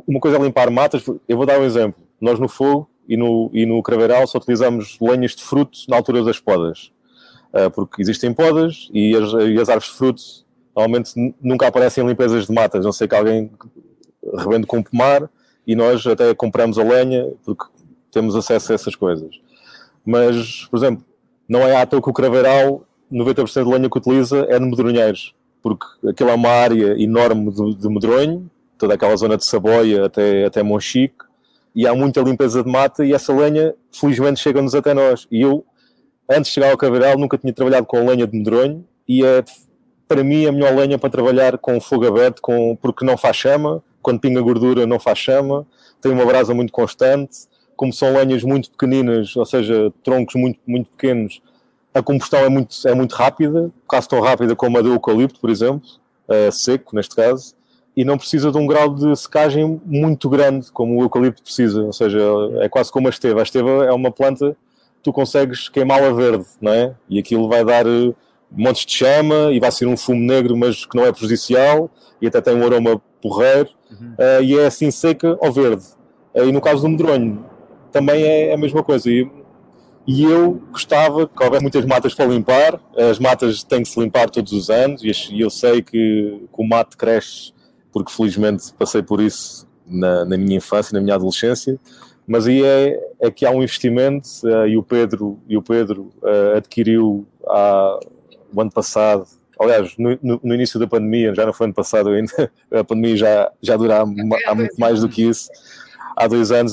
uma 0.06 0.18
coisa 0.18 0.36
é 0.36 0.42
limpar 0.42 0.68
matas, 0.68 1.06
eu 1.28 1.36
vou 1.36 1.46
dar 1.46 1.60
um 1.60 1.64
exemplo. 1.64 2.02
Nós 2.20 2.40
no 2.40 2.48
fogo 2.48 2.90
e 3.08 3.16
no, 3.16 3.50
e 3.54 3.64
no 3.64 3.80
craveiral 3.82 4.26
só 4.26 4.38
utilizamos 4.38 4.98
lenhas 5.00 5.36
de 5.36 5.44
fruto 5.44 5.78
na 5.88 5.96
altura 5.96 6.24
das 6.24 6.40
podas. 6.40 6.92
Uh, 7.54 7.70
porque 7.70 8.02
existem 8.02 8.34
podas 8.34 8.88
e 8.92 9.16
as, 9.16 9.32
e 9.32 9.60
as 9.60 9.68
árvores 9.68 9.90
de 9.90 9.96
fruto 9.96 10.22
normalmente 10.74 11.34
nunca 11.40 11.66
aparecem 11.66 12.04
em 12.04 12.06
limpezas 12.06 12.46
de 12.46 12.52
matas, 12.52 12.84
não 12.84 12.92
sei 12.92 13.08
que 13.08 13.14
alguém 13.14 13.50
rebende 14.38 14.66
com 14.68 14.80
pomar 14.80 15.28
e 15.66 15.74
nós 15.74 16.06
até 16.06 16.32
compramos 16.32 16.78
a 16.78 16.84
lenha 16.84 17.28
porque 17.44 17.64
temos 18.12 18.36
acesso 18.36 18.70
a 18.70 18.74
essas 18.76 18.94
coisas. 18.94 19.40
Mas, 20.04 20.66
por 20.66 20.76
exemplo, 20.76 21.04
não 21.50 21.66
é 21.66 21.74
à 21.74 21.84
toa 21.84 22.00
que 22.00 22.08
o 22.08 22.12
craveiral 22.12 22.84
90% 23.12 23.64
de 23.64 23.68
lenha 23.68 23.90
que 23.90 23.98
utiliza 23.98 24.46
é 24.48 24.56
de 24.56 24.64
medronheiros, 24.64 25.34
porque 25.60 25.84
aquilo 26.08 26.30
é 26.30 26.34
uma 26.34 26.48
área 26.48 26.94
enorme 27.02 27.50
de, 27.50 27.74
de 27.74 27.88
medronho, 27.88 28.48
toda 28.78 28.94
aquela 28.94 29.16
zona 29.16 29.36
de 29.36 29.44
Saboia 29.44 30.06
até, 30.06 30.44
até 30.44 30.62
Monchique, 30.62 31.24
e 31.74 31.88
há 31.88 31.94
muita 31.94 32.20
limpeza 32.20 32.62
de 32.62 32.70
mata 32.70 33.04
e 33.04 33.12
essa 33.12 33.32
lenha, 33.34 33.74
felizmente, 33.90 34.38
chega-nos 34.38 34.76
até 34.76 34.94
nós. 34.94 35.26
E 35.28 35.40
eu, 35.40 35.64
antes 36.28 36.50
de 36.50 36.54
chegar 36.54 36.70
ao 36.70 36.78
Caveiral, 36.78 37.18
nunca 37.18 37.36
tinha 37.36 37.52
trabalhado 37.52 37.84
com 37.84 38.06
lenha 38.06 38.28
de 38.28 38.38
medronho 38.38 38.84
e 39.08 39.24
é, 39.24 39.42
para 40.06 40.22
mim, 40.22 40.46
a 40.46 40.52
melhor 40.52 40.72
lenha 40.76 40.98
para 40.98 41.10
trabalhar 41.10 41.58
com 41.58 41.80
fogo 41.80 42.06
aberto, 42.06 42.40
com, 42.40 42.76
porque 42.80 43.04
não 43.04 43.16
faz 43.16 43.36
chama, 43.36 43.82
quando 44.00 44.20
pinga 44.20 44.40
gordura 44.40 44.86
não 44.86 45.00
faz 45.00 45.18
chama, 45.18 45.66
tem 46.00 46.12
uma 46.12 46.24
brasa 46.24 46.54
muito 46.54 46.72
constante, 46.72 47.49
como 47.80 47.94
são 47.94 48.12
lenhas 48.12 48.44
muito 48.44 48.70
pequeninas, 48.70 49.34
ou 49.34 49.46
seja, 49.46 49.90
troncos 50.04 50.34
muito, 50.34 50.60
muito 50.66 50.90
pequenos, 50.90 51.40
a 51.94 52.02
combustão 52.02 52.40
é 52.40 52.48
muito, 52.50 52.76
é 52.86 52.94
muito 52.94 53.14
rápida, 53.14 53.70
quase 53.86 54.06
tão 54.06 54.20
rápida 54.20 54.54
como 54.54 54.76
a 54.76 54.82
do 54.82 54.92
eucalipto, 54.92 55.40
por 55.40 55.48
exemplo, 55.48 55.88
uh, 56.28 56.52
seco 56.52 56.94
neste 56.94 57.16
caso, 57.16 57.54
e 57.96 58.04
não 58.04 58.18
precisa 58.18 58.52
de 58.52 58.58
um 58.58 58.66
grau 58.66 58.94
de 58.94 59.16
secagem 59.16 59.80
muito 59.86 60.28
grande, 60.28 60.70
como 60.70 60.98
o 60.98 61.02
eucalipto 61.04 61.42
precisa. 61.42 61.82
Ou 61.82 61.92
seja, 61.94 62.20
é 62.60 62.68
quase 62.68 62.92
como 62.92 63.06
a 63.06 63.10
esteva. 63.10 63.40
A 63.40 63.42
esteva 63.42 63.86
é 63.86 63.92
uma 63.92 64.10
planta 64.10 64.54
tu 65.02 65.10
consegues 65.10 65.70
queimá-la 65.70 66.12
verde, 66.12 66.44
não 66.60 66.72
é? 66.72 66.94
E 67.08 67.18
aquilo 67.18 67.48
vai 67.48 67.64
dar 67.64 67.86
uh, 67.86 68.14
montes 68.52 68.84
de 68.84 68.92
chama 68.92 69.52
e 69.52 69.58
vai 69.58 69.72
ser 69.72 69.86
um 69.86 69.96
fumo 69.96 70.20
negro, 70.20 70.54
mas 70.54 70.84
que 70.84 70.94
não 70.94 71.06
é 71.06 71.12
prejudicial 71.12 71.90
e 72.20 72.26
até 72.26 72.42
tem 72.42 72.54
um 72.54 72.62
aroma 72.62 73.00
porreiro. 73.22 73.70
Uhum. 73.90 74.12
Uh, 74.18 74.42
e 74.42 74.58
é 74.58 74.66
assim 74.66 74.90
seca 74.90 75.38
ou 75.40 75.50
verde. 75.50 75.84
E 76.34 76.52
no 76.52 76.60
caso 76.60 76.82
do 76.82 76.88
medronho, 76.90 77.49
também 77.92 78.22
é 78.24 78.54
a 78.54 78.56
mesma 78.56 78.82
coisa. 78.82 79.10
E 79.10 79.28
e 80.06 80.24
eu 80.24 80.60
gostava 80.72 81.28
que 81.28 81.44
houvesse 81.44 81.62
muitas 81.62 81.84
matas 81.84 82.14
para 82.14 82.24
limpar, 82.24 82.80
as 82.96 83.18
matas 83.18 83.62
têm 83.62 83.82
que 83.82 83.88
se 83.88 84.00
limpar 84.00 84.30
todos 84.30 84.52
os 84.52 84.70
anos, 84.70 85.02
e 85.04 85.40
eu 85.40 85.50
sei 85.50 85.82
que, 85.82 86.48
que 86.52 86.60
o 86.60 86.66
mato 86.66 86.96
cresce, 86.96 87.52
porque 87.92 88.10
felizmente 88.10 88.72
passei 88.78 89.02
por 89.02 89.20
isso 89.20 89.68
na, 89.86 90.24
na 90.24 90.36
minha 90.36 90.56
infância, 90.56 90.94
na 90.94 91.00
minha 91.00 91.14
adolescência, 91.14 91.78
mas 92.26 92.46
aí 92.46 92.64
é, 92.64 92.98
é 93.20 93.30
que 93.30 93.44
há 93.44 93.50
um 93.50 93.62
investimento, 93.62 94.28
uh, 94.44 94.66
e 94.66 94.76
o 94.76 94.82
Pedro, 94.82 95.38
e 95.48 95.56
o 95.56 95.62
Pedro 95.62 96.10
uh, 96.22 96.56
adquiriu 96.56 97.26
há, 97.46 98.00
o 98.52 98.60
ano 98.60 98.70
passado, 98.70 99.26
aliás, 99.60 99.94
no, 99.98 100.18
no, 100.22 100.40
no, 100.42 100.54
início 100.54 100.80
da 100.80 100.86
pandemia, 100.86 101.34
já 101.34 101.44
não 101.44 101.52
foi 101.52 101.66
ano 101.66 101.74
passado 101.74 102.08
ainda, 102.08 102.50
a 102.72 102.82
pandemia 102.82 103.16
já, 103.16 103.52
já 103.60 103.76
dura 103.76 103.98
há, 103.98 104.02
há 104.46 104.54
muito 104.54 104.74
mais 104.78 105.00
do 105.00 105.08
que 105.08 105.22
isso, 105.22 105.50
há 106.16 106.26
dois 106.26 106.50
anos 106.50 106.72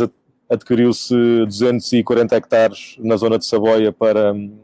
adquiriu-se 0.49 1.13
240 1.45 2.35
hectares 2.35 2.95
na 2.99 3.15
zona 3.17 3.37
de 3.37 3.45
Saboia 3.45 3.91
para 3.91 4.33
hum, 4.33 4.57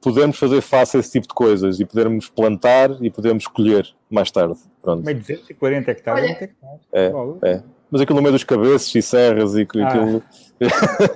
podermos 0.00 0.38
fazer 0.38 0.60
face 0.60 0.96
a 0.96 1.00
esse 1.00 1.12
tipo 1.12 1.28
de 1.28 1.34
coisas 1.34 1.80
e 1.80 1.84
podermos 1.84 2.28
plantar 2.28 2.90
e 3.02 3.10
podermos 3.10 3.46
colher 3.46 3.86
mais 4.10 4.30
tarde. 4.30 4.56
Pronto. 4.82 5.04
Meio 5.04 5.18
240 5.18 5.90
hectares, 5.90 6.24
Olha, 6.24 6.50
é, 6.92 7.12
é. 7.42 7.62
Mas 7.90 8.00
aquilo 8.00 8.16
no 8.16 8.22
meio 8.22 8.32
dos 8.32 8.44
cabeças 8.44 8.94
e 8.94 9.00
serras 9.00 9.54
e 9.54 9.60
ah, 9.60 9.88
aquilo. 9.88 10.22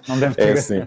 Não 0.08 0.18
deve 0.18 0.34
ter. 0.36 0.48
é 0.48 0.52
assim. 0.52 0.86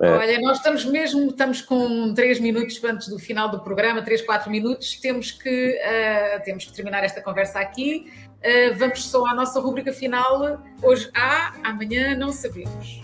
É. 0.00 0.10
Olha, 0.10 0.40
nós 0.40 0.56
estamos 0.56 0.84
mesmo, 0.86 1.28
estamos 1.28 1.60
com 1.60 2.14
3 2.14 2.40
minutos 2.40 2.82
antes 2.82 3.08
do 3.08 3.18
final 3.18 3.50
do 3.50 3.60
programa, 3.60 4.00
3, 4.00 4.22
4 4.22 4.50
minutos, 4.50 4.94
temos 4.94 5.30
que, 5.30 5.78
uh, 5.78 6.42
temos 6.42 6.64
que 6.64 6.72
terminar 6.72 7.04
esta 7.04 7.20
conversa 7.20 7.60
aqui. 7.60 8.10
Uh, 8.38 8.74
vamos 8.78 9.04
só 9.04 9.26
à 9.26 9.34
nossa 9.34 9.60
rubrica 9.60 9.92
final. 9.92 10.62
Hoje 10.82 11.10
há, 11.14 11.52
amanhã 11.62 12.16
não 12.16 12.32
sabemos. 12.32 13.02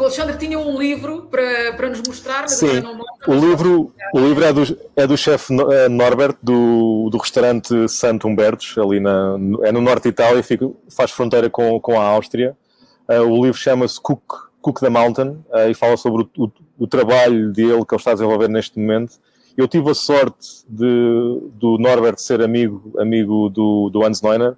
O 0.00 0.04
Alexandre 0.04 0.36
tinha 0.36 0.58
um 0.58 0.78
livro 0.78 1.22
para, 1.30 1.72
para 1.74 1.88
nos 1.90 2.02
mostrar, 2.06 2.42
mas 2.42 2.52
Sim, 2.52 2.80
não 2.80 2.98
o 3.26 3.34
livro, 3.34 3.92
o 4.14 4.20
livro 4.20 4.44
é 4.44 4.52
do, 4.52 4.78
é 4.96 5.06
do 5.06 5.16
chefe 5.16 5.54
eh, 5.54 5.88
Norbert, 5.88 6.36
do, 6.42 7.08
do 7.10 7.18
restaurante 7.18 7.88
Santo 7.88 8.26
Humbertos, 8.26 8.76
ali 8.78 9.00
na, 9.00 9.36
é 9.62 9.72
no 9.72 9.80
norte 9.80 10.04
de 10.04 10.08
Itália, 10.10 10.42
fica, 10.42 10.70
faz 10.90 11.10
fronteira 11.10 11.50
com, 11.50 11.78
com 11.80 12.00
a 12.00 12.04
Áustria. 12.04 12.56
Uh, 13.08 13.22
o 13.22 13.44
livro 13.44 13.58
chama-se 13.58 14.00
Cook 14.00 14.50
Cook 14.60 14.80
the 14.80 14.88
Mountain 14.88 15.42
uh, 15.52 15.70
e 15.70 15.74
fala 15.74 15.96
sobre 15.96 16.22
o, 16.22 16.44
o, 16.44 16.52
o, 16.78 16.86
trabalho 16.86 17.52
dele 17.52 17.84
que 17.84 17.94
ele 17.94 18.00
está 18.00 18.12
a 18.12 18.14
desenvolver 18.14 18.48
neste 18.48 18.78
momento. 18.78 19.14
Eu 19.56 19.66
tive 19.66 19.90
a 19.90 19.94
sorte 19.94 20.64
de, 20.68 20.86
do 21.54 21.76
Norbert 21.78 22.18
ser 22.18 22.40
amigo, 22.40 22.92
amigo 22.98 23.48
do, 23.48 23.90
do 23.90 24.04
Hans 24.04 24.22
Neuner 24.22 24.54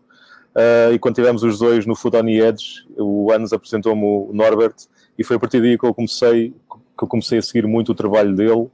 uh, 0.57 0.93
e 0.93 0.99
quando 0.99 1.15
tivemos 1.15 1.43
os 1.43 1.59
dois 1.59 1.87
no 1.87 1.95
Food 1.95 2.17
on 2.17 2.25
the 2.25 2.49
Edge, 2.49 2.87
o 2.97 3.33
Hans 3.33 3.53
apresentou-me 3.53 4.03
o 4.03 4.31
Norbert 4.33 4.75
e 5.19 5.25
foi 5.25 5.37
a 5.37 5.39
partir 5.39 5.61
daí 5.61 5.79
que 5.79 5.85
eu 5.85 5.95
comecei, 5.95 6.55
que 6.97 7.05
eu 7.05 7.09
comecei 7.09 7.39
a 7.39 7.43
seguir 7.43 7.67
muito 7.67 7.93
o 7.93 7.95
trabalho 7.95 8.35
dele 8.35 8.69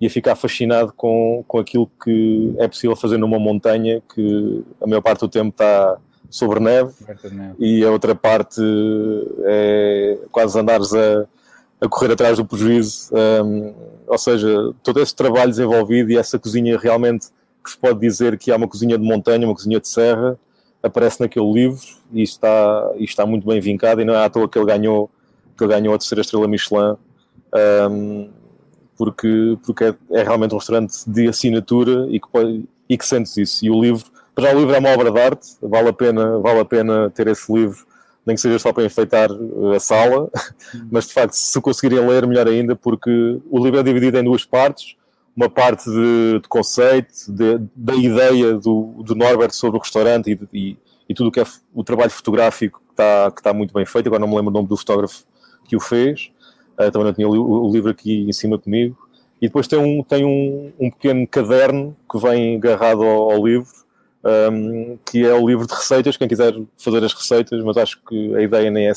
e 0.00 0.06
a 0.06 0.10
ficar 0.10 0.36
fascinado 0.36 0.92
com, 0.96 1.44
com 1.46 1.58
aquilo 1.58 1.90
que 2.02 2.54
é 2.58 2.68
possível 2.68 2.94
fazer 2.94 3.18
numa 3.18 3.38
montanha 3.38 4.02
que 4.14 4.64
a 4.80 4.86
maior 4.86 5.00
parte 5.00 5.20
do 5.20 5.28
tempo 5.28 5.50
está 5.50 5.98
sobre 6.30 6.60
neve, 6.60 6.92
neve. 7.32 7.54
e 7.58 7.84
a 7.84 7.90
outra 7.90 8.14
parte 8.14 8.60
é 9.44 10.18
quase 10.30 10.58
andares 10.58 10.92
a, 10.92 11.26
a 11.80 11.88
correr 11.88 12.12
atrás 12.12 12.36
do 12.36 12.44
prejuízo. 12.44 13.10
Um, 13.12 13.74
ou 14.06 14.18
seja, 14.18 14.72
todo 14.82 15.00
esse 15.00 15.14
trabalho 15.14 15.50
desenvolvido 15.50 16.10
e 16.10 16.16
essa 16.16 16.38
cozinha 16.38 16.78
realmente 16.78 17.28
que 17.64 17.70
se 17.70 17.78
pode 17.78 17.98
dizer 17.98 18.38
que 18.38 18.50
é 18.50 18.56
uma 18.56 18.68
cozinha 18.68 18.96
de 18.96 19.04
montanha, 19.04 19.46
uma 19.46 19.54
cozinha 19.54 19.80
de 19.80 19.88
serra, 19.88 20.38
aparece 20.82 21.20
naquele 21.20 21.50
livro 21.52 21.80
e 22.12 22.22
está, 22.22 22.92
e 22.96 23.04
está 23.04 23.26
muito 23.26 23.46
bem 23.46 23.60
vincado 23.60 24.00
e 24.00 24.04
não 24.04 24.14
é 24.14 24.24
à 24.24 24.30
toa 24.30 24.48
que 24.48 24.58
ele 24.58 24.66
ganhou, 24.66 25.10
que 25.56 25.64
ele 25.64 25.72
ganhou 25.72 25.94
a 25.94 25.98
terceira 25.98 26.22
estrela 26.22 26.48
Michelin. 26.48 26.96
Um, 27.90 28.30
porque, 28.96 29.56
porque 29.64 29.84
é, 29.84 29.94
é, 30.10 30.22
realmente 30.24 30.54
um 30.54 30.58
restaurante 30.58 30.94
de 31.06 31.28
assinatura 31.28 32.06
e 32.10 32.20
que, 32.20 32.64
e 32.88 32.98
que 32.98 33.06
sentes 33.06 33.36
isso. 33.36 33.64
E 33.64 33.70
o 33.70 33.80
livro 33.80 34.10
já 34.40 34.54
o 34.54 34.58
livro 34.58 34.74
é 34.74 34.78
uma 34.78 34.90
obra 34.90 35.10
de 35.10 35.20
arte, 35.20 35.48
vale 35.60 35.88
a 35.88 35.92
pena, 35.92 36.38
vale 36.38 36.60
a 36.60 36.64
pena 36.64 37.10
ter 37.10 37.26
esse 37.26 37.52
livro, 37.52 37.84
nem 38.24 38.36
que 38.36 38.40
seja 38.40 38.58
só 38.58 38.72
para 38.72 38.84
enfeitar 38.84 39.28
eh, 39.30 39.76
a 39.76 39.80
sala, 39.80 40.30
mas 40.90 41.08
de 41.08 41.14
facto, 41.14 41.32
se 41.32 41.60
conseguirem 41.60 42.06
ler, 42.06 42.24
melhor 42.24 42.46
ainda, 42.46 42.76
porque 42.76 43.40
o 43.50 43.58
livro 43.58 43.80
é 43.80 43.82
dividido 43.82 44.16
em 44.16 44.22
duas 44.22 44.44
partes. 44.44 44.94
Uma 45.38 45.48
parte 45.48 45.88
de, 45.88 46.40
de 46.42 46.48
conceito, 46.48 47.32
de, 47.32 47.60
da 47.76 47.94
ideia 47.94 48.54
do, 48.54 49.04
do 49.04 49.14
Norbert 49.14 49.52
sobre 49.52 49.78
o 49.78 49.80
restaurante 49.80 50.32
e, 50.32 50.58
e, 50.58 50.76
e 51.08 51.14
tudo 51.14 51.28
o 51.28 51.30
que 51.30 51.38
é 51.38 51.44
o 51.72 51.84
trabalho 51.84 52.10
fotográfico 52.10 52.82
que 52.84 52.92
está, 52.92 53.30
que 53.30 53.40
está 53.40 53.52
muito 53.52 53.72
bem 53.72 53.86
feito. 53.86 54.08
Agora 54.08 54.18
não 54.18 54.26
me 54.26 54.34
lembro 54.34 54.50
o 54.50 54.52
nome 54.52 54.68
do 54.68 54.76
fotógrafo 54.76 55.22
que 55.68 55.76
o 55.76 55.80
fez, 55.80 56.32
uh, 56.72 56.90
também 56.90 57.04
não 57.04 57.12
tinha 57.12 57.28
o, 57.28 57.68
o 57.68 57.72
livro 57.72 57.88
aqui 57.88 58.28
em 58.28 58.32
cima 58.32 58.58
comigo. 58.58 58.98
E 59.40 59.46
depois 59.46 59.68
tem 59.68 59.78
um, 59.78 60.02
tem 60.02 60.24
um, 60.24 60.72
um 60.76 60.90
pequeno 60.90 61.24
caderno 61.28 61.96
que 62.10 62.18
vem 62.18 62.56
agarrado 62.56 63.04
ao, 63.04 63.30
ao 63.30 63.46
livro, 63.46 63.70
um, 64.52 64.98
que 65.08 65.24
é 65.24 65.32
o 65.32 65.48
livro 65.48 65.68
de 65.68 65.72
receitas. 65.72 66.16
Quem 66.16 66.26
quiser 66.26 66.52
fazer 66.76 67.04
as 67.04 67.12
receitas, 67.12 67.62
mas 67.62 67.76
acho 67.76 68.02
que 68.02 68.34
a 68.34 68.42
ideia 68.42 68.72
nem 68.72 68.88
é 68.88 68.92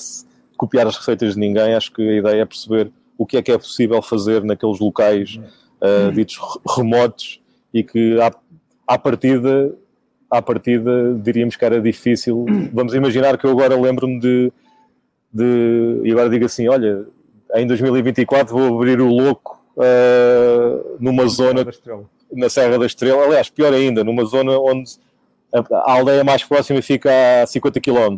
copiar 0.58 0.88
as 0.88 0.98
receitas 0.98 1.36
de 1.36 1.40
ninguém, 1.40 1.76
acho 1.76 1.92
que 1.92 2.02
a 2.02 2.18
ideia 2.18 2.42
é 2.42 2.46
perceber 2.46 2.92
o 3.16 3.28
que 3.28 3.38
é 3.38 3.44
que 3.44 3.52
é 3.52 3.58
possível 3.60 4.02
fazer 4.02 4.44
naqueles 4.44 4.80
locais 4.80 5.40
uh, 5.82 6.12
ditos 6.12 6.40
remotos 6.78 7.42
e 7.74 7.84
que 7.84 8.20
à, 8.22 8.32
à 8.88 8.98
partida 8.98 9.74
à 10.32 10.42
partida 10.42 11.14
diríamos 11.22 11.58
que 11.58 11.66
era 11.66 11.82
difícil. 11.82 12.46
Vamos 12.72 12.94
imaginar 12.94 13.38
que 13.38 13.46
eu 13.46 13.52
agora 13.52 13.76
lembro-me 13.76 14.18
de, 14.20 14.52
de, 15.34 16.02
E 16.04 16.12
agora 16.12 16.30
digo 16.30 16.46
assim: 16.46 16.70
olha, 16.70 17.06
em 17.56 17.68
2024 17.68 18.58
vou 18.58 18.78
abrir 18.78 19.02
o 19.02 19.10
louco 19.10 19.62
uh, 19.76 20.98
numa 21.00 21.28
zona. 21.28 21.66
Na 22.34 22.50
Serra 22.50 22.80
da 22.80 22.86
Estrela. 22.86 23.26
Aliás, 23.26 23.50
pior 23.50 23.74
ainda, 23.74 24.06
numa 24.06 24.24
zona 24.24 24.58
onde 24.58 24.92
a, 25.54 25.92
aldeia 25.92 26.24
mais 26.24 26.46
próxima 26.46 26.82
fica 26.82 27.12
a 27.44 27.46
50 27.46 27.82
km. 27.82 28.18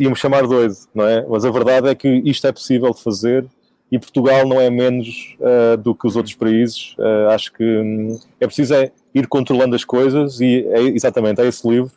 Íamos 0.00 0.18
chamar 0.18 0.46
doido, 0.46 0.74
não 0.94 1.06
é? 1.06 1.26
Mas 1.28 1.44
a 1.44 1.50
verdade 1.50 1.88
é 1.88 1.94
que 1.94 2.08
isto 2.24 2.46
é 2.46 2.52
possível 2.52 2.90
de 2.90 3.02
fazer 3.02 3.44
e 3.90 3.98
Portugal 3.98 4.46
não 4.46 4.60
é 4.60 4.70
menos 4.70 5.36
uh, 5.40 5.76
do 5.76 5.94
que 5.94 6.06
os 6.06 6.16
outros 6.16 6.34
países. 6.34 6.94
Uh, 6.98 7.30
acho 7.30 7.52
que 7.52 7.62
um, 7.62 8.18
é 8.40 8.46
preciso 8.46 8.74
é 8.74 8.90
ir 9.14 9.28
controlando 9.28 9.76
as 9.76 9.84
coisas 9.84 10.40
e 10.40 10.66
é, 10.68 10.80
exatamente 10.80 11.40
é 11.40 11.46
esse 11.46 11.68
livro, 11.68 11.92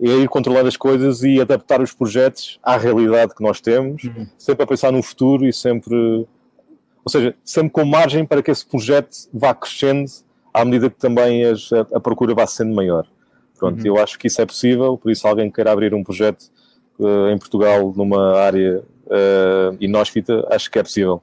é 0.00 0.08
ir 0.08 0.28
controlando 0.28 0.68
as 0.68 0.76
coisas 0.76 1.22
e 1.22 1.40
adaptar 1.40 1.80
os 1.80 1.92
projetos 1.92 2.58
à 2.62 2.76
realidade 2.76 3.34
que 3.34 3.42
nós 3.42 3.60
temos, 3.60 4.04
uhum. 4.04 4.26
sempre 4.36 4.64
a 4.64 4.66
pensar 4.66 4.92
no 4.92 5.02
futuro 5.02 5.46
e 5.46 5.52
sempre, 5.52 5.94
ou 7.04 7.10
seja, 7.10 7.34
sempre 7.44 7.70
com 7.70 7.84
margem 7.84 8.24
para 8.24 8.42
que 8.42 8.50
esse 8.50 8.66
projeto 8.66 9.16
vá 9.32 9.54
crescendo 9.54 10.10
à 10.52 10.64
medida 10.64 10.90
que 10.90 10.98
também 10.98 11.44
as, 11.44 11.70
a, 11.72 11.86
a 11.94 12.00
procura 12.00 12.34
vá 12.34 12.46
sendo 12.46 12.74
maior. 12.74 13.06
Pronto, 13.58 13.80
uhum. 13.80 13.86
eu 13.86 13.98
acho 13.98 14.18
que 14.18 14.26
isso 14.26 14.40
é 14.40 14.46
possível, 14.46 14.98
por 14.98 15.10
isso 15.10 15.26
alguém 15.26 15.48
que 15.48 15.54
queira 15.54 15.72
abrir 15.72 15.94
um 15.94 16.02
projeto 16.02 16.50
uh, 16.98 17.28
em 17.28 17.38
Portugal 17.38 17.92
numa 17.96 18.38
área 18.38 18.82
uh, 19.06 19.76
inóspita, 19.80 20.46
acho 20.50 20.70
que 20.70 20.78
é 20.78 20.82
possível. 20.82 21.22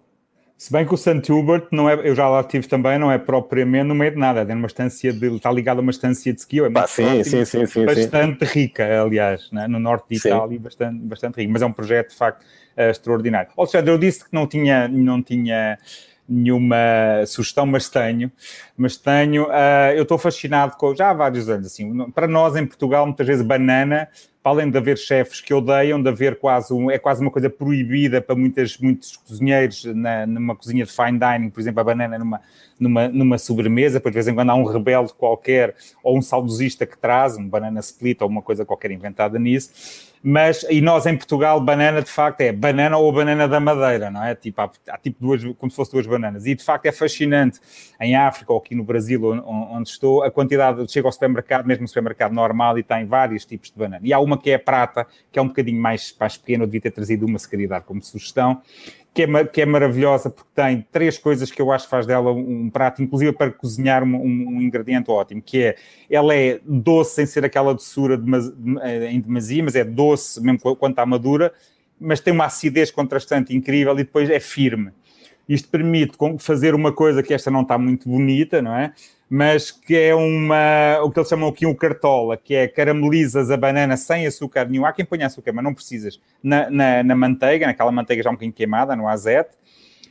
Se 0.57 0.71
bem 0.71 0.85
que 0.85 0.93
o 0.93 0.97
St. 0.97 1.29
Hubert, 1.31 1.67
não 1.71 1.89
é, 1.89 1.95
eu 2.07 2.15
já 2.15 2.29
lá 2.29 2.39
estive 2.39 2.67
também, 2.67 2.97
não 2.97 3.11
é 3.11 3.17
propriamente 3.17 3.85
no 3.85 3.95
meio 3.95 4.11
de 4.11 4.17
nada, 4.17 4.41
é 4.41 4.55
numa 4.55 4.67
estância 4.67 5.11
de, 5.11 5.35
está 5.35 5.51
ligado 5.51 5.79
a 5.79 5.81
uma 5.81 5.91
estância 5.91 6.31
de 6.31 6.39
ski, 6.39 6.61
é 6.61 6.67
sim, 6.67 6.71
próximo, 6.71 7.23
sim, 7.25 7.45
sim, 7.45 7.65
sim, 7.65 7.85
bastante 7.85 8.45
sim. 8.45 8.59
rica, 8.59 9.01
aliás, 9.01 9.51
né? 9.51 9.67
no 9.67 9.79
norte 9.79 10.05
de 10.09 10.17
Itália, 10.17 10.57
bastante, 10.59 10.99
bastante 10.99 11.35
rica, 11.37 11.51
mas 11.51 11.61
é 11.61 11.65
um 11.65 11.73
projeto 11.73 12.11
de 12.11 12.15
facto 12.15 12.43
uh, 12.43 12.81
extraordinário. 12.89 13.51
Alexandre, 13.57 13.91
eu 13.91 13.97
disse 13.97 14.23
que 14.23 14.29
não 14.31 14.47
tinha, 14.47 14.87
não 14.87 15.21
tinha 15.21 15.77
nenhuma 16.27 17.25
sugestão, 17.27 17.65
mas 17.65 17.89
tenho. 17.89 18.31
Mas 18.77 18.95
tenho. 18.95 19.43
Uh, 19.47 19.93
eu 19.95 20.03
estou 20.03 20.17
fascinado 20.17 20.77
com. 20.77 20.95
Já 20.95 21.09
há 21.09 21.13
vários 21.13 21.49
anos, 21.49 21.67
assim. 21.67 22.09
Para 22.11 22.27
nós 22.27 22.55
em 22.55 22.65
Portugal, 22.65 23.05
muitas 23.05 23.27
vezes 23.27 23.45
banana, 23.45 24.07
para 24.43 24.51
além 24.51 24.69
de 24.69 24.77
haver 24.77 24.97
chefes 24.97 25.39
que 25.39 25.53
odeiam, 25.53 26.03
de 26.03 26.09
haver 26.09 26.37
quase. 26.37 26.73
Um, 26.73 26.91
é 26.91 26.99
quase 26.99 27.21
uma 27.21 27.31
coisa 27.31 27.49
proibida 27.49 28.21
para 28.21 28.35
muitas, 28.35 28.77
muitos 28.77 29.15
cozinheiros 29.15 29.85
na, 29.85 30.27
numa 30.27 30.53
cozinha 30.53 30.85
de 30.85 30.91
fine 30.91 31.17
dining, 31.17 31.49
por 31.49 31.61
exemplo, 31.61 31.79
a 31.79 31.83
banana 31.83 32.19
numa, 32.19 32.41
numa, 32.77 33.07
numa 33.07 33.37
sobremesa, 33.37 33.99
depois 33.99 34.11
de 34.11 34.17
vez 34.17 34.27
em 34.27 34.35
quando 34.35 34.49
há 34.49 34.55
um 34.55 34.65
rebelde 34.65 35.13
qualquer 35.13 35.73
ou 36.03 36.17
um 36.17 36.21
saudosista 36.21 36.85
que 36.85 36.97
traz, 36.97 37.37
um 37.37 37.47
banana 37.47 37.79
split 37.79 38.21
ou 38.21 38.27
uma 38.27 38.41
coisa 38.41 38.65
qualquer 38.65 38.91
inventada 38.91 39.39
nisso. 39.39 40.12
Mas 40.25 40.65
e 40.69 40.79
nós 40.79 41.05
em 41.05 41.17
Portugal, 41.17 41.59
banana 41.59 42.01
de 42.01 42.09
facto 42.09 42.39
é 42.39 42.53
banana 42.53 42.97
ou 42.97 43.11
banana 43.11 43.45
da 43.45 43.59
madeira, 43.59 44.09
não 44.09 44.23
é? 44.23 44.33
Tipo, 44.33 44.61
há, 44.61 44.71
há 44.87 44.97
tipo 44.97 45.17
duas, 45.19 45.43
como 45.57 45.69
se 45.69 45.75
fosse 45.75 45.91
duas 45.91 46.07
bananas. 46.07 46.45
E 46.45 46.55
de 46.55 46.63
facto 46.63 46.85
é 46.85 46.93
fascinante 46.93 47.59
em 47.99 48.15
África 48.15 48.53
ou 48.53 48.59
aqui 48.59 48.73
no 48.73 48.85
Brasil, 48.85 49.21
onde 49.45 49.89
estou, 49.89 50.23
a 50.23 50.31
quantidade, 50.31 50.89
chega 50.89 51.07
ao 51.07 51.11
supermercado, 51.11 51.65
mesmo 51.65 51.81
no 51.81 51.87
supermercado 51.89 52.31
normal, 52.31 52.79
e 52.79 52.83
tem 52.83 53.05
vários 53.05 53.43
tipos 53.43 53.69
de 53.69 53.77
banana. 53.77 54.01
E 54.01 54.13
há 54.13 54.19
uma 54.19 54.37
que 54.37 54.51
é 54.51 54.57
prata, 54.57 55.05
que 55.29 55.37
é 55.37 55.41
um 55.41 55.47
bocadinho 55.47 55.81
mais, 55.81 56.15
mais 56.17 56.37
pequena, 56.37 56.63
eu 56.63 56.67
devia 56.67 56.81
ter 56.81 56.91
trazido 56.91 57.25
uma, 57.25 57.37
se 57.37 57.49
queria 57.49 57.67
dar 57.67 57.81
como 57.81 58.01
sugestão, 58.01 58.61
que 59.13 59.23
é, 59.23 59.45
que 59.45 59.61
é 59.61 59.65
maravilhosa 59.65 60.29
porque 60.29 60.49
tem 60.55 60.85
três 60.91 61.17
coisas 61.19 61.51
que 61.51 61.61
eu 61.61 61.71
acho 61.71 61.85
que 61.85 61.91
faz 61.91 62.07
dela 62.07 62.31
um, 62.31 62.69
prato, 62.69 63.03
inclusive 63.03 63.31
para 63.31 63.51
cozinhar 63.51 64.03
um, 64.03 64.15
um, 64.15 64.61
ingrediente 64.61 65.11
ótimo, 65.11 65.41
que 65.41 65.63
é, 65.63 65.75
ela 66.09 66.35
é 66.35 66.59
doce 66.65 67.15
sem 67.15 67.25
ser 67.25 67.45
aquela 67.45 67.73
doçura 67.73 68.17
de, 68.17 68.31
eh, 68.81 69.11
em 69.11 69.19
demasia, 69.21 69.63
mas 69.63 69.75
é 69.75 69.83
doce 69.83 70.41
mesmo 70.41 70.75
quando 70.75 70.93
está 70.93 71.05
madura, 71.05 71.53
mas 71.99 72.19
tem 72.19 72.33
uma 72.33 72.45
acidez 72.45 72.89
contrastante 72.89 73.55
incrível 73.55 73.93
e 73.93 73.97
depois 73.97 74.29
é 74.29 74.39
firme. 74.39 74.91
Isto 75.47 75.69
permite 75.69 76.17
fazer 76.39 76.73
uma 76.73 76.91
coisa 76.91 77.21
que 77.21 77.33
esta 77.33 77.51
não 77.51 77.61
está 77.61 77.77
muito 77.77 78.09
bonita, 78.09 78.61
não 78.61 78.75
é? 78.75 78.93
Mas 79.35 79.71
que 79.71 79.97
é 79.97 80.13
uma, 80.13 81.01
o 81.01 81.09
que 81.09 81.19
eles 81.19 81.27
chamam 81.27 81.49
aqui 81.49 81.65
um 81.65 81.73
cartola, 81.73 82.37
que 82.37 82.53
é 82.53 82.67
caramelizas 82.67 83.49
a 83.49 83.57
banana 83.57 83.97
sem 83.97 84.27
açúcar 84.27 84.69
nenhum. 84.69 84.85
Há 84.85 84.93
quem 84.93 85.03
ponha 85.03 85.25
açúcar, 85.25 85.51
mas 85.51 85.63
não 85.63 85.73
precisas, 85.73 86.21
na, 86.43 86.69
na, 86.69 87.01
na 87.01 87.15
manteiga, 87.15 87.65
naquela 87.65 87.91
manteiga 87.91 88.21
já 88.21 88.29
um 88.29 88.33
bocadinho 88.33 88.53
queimada, 88.53 88.95
no 88.95 89.07
azete, 89.07 89.57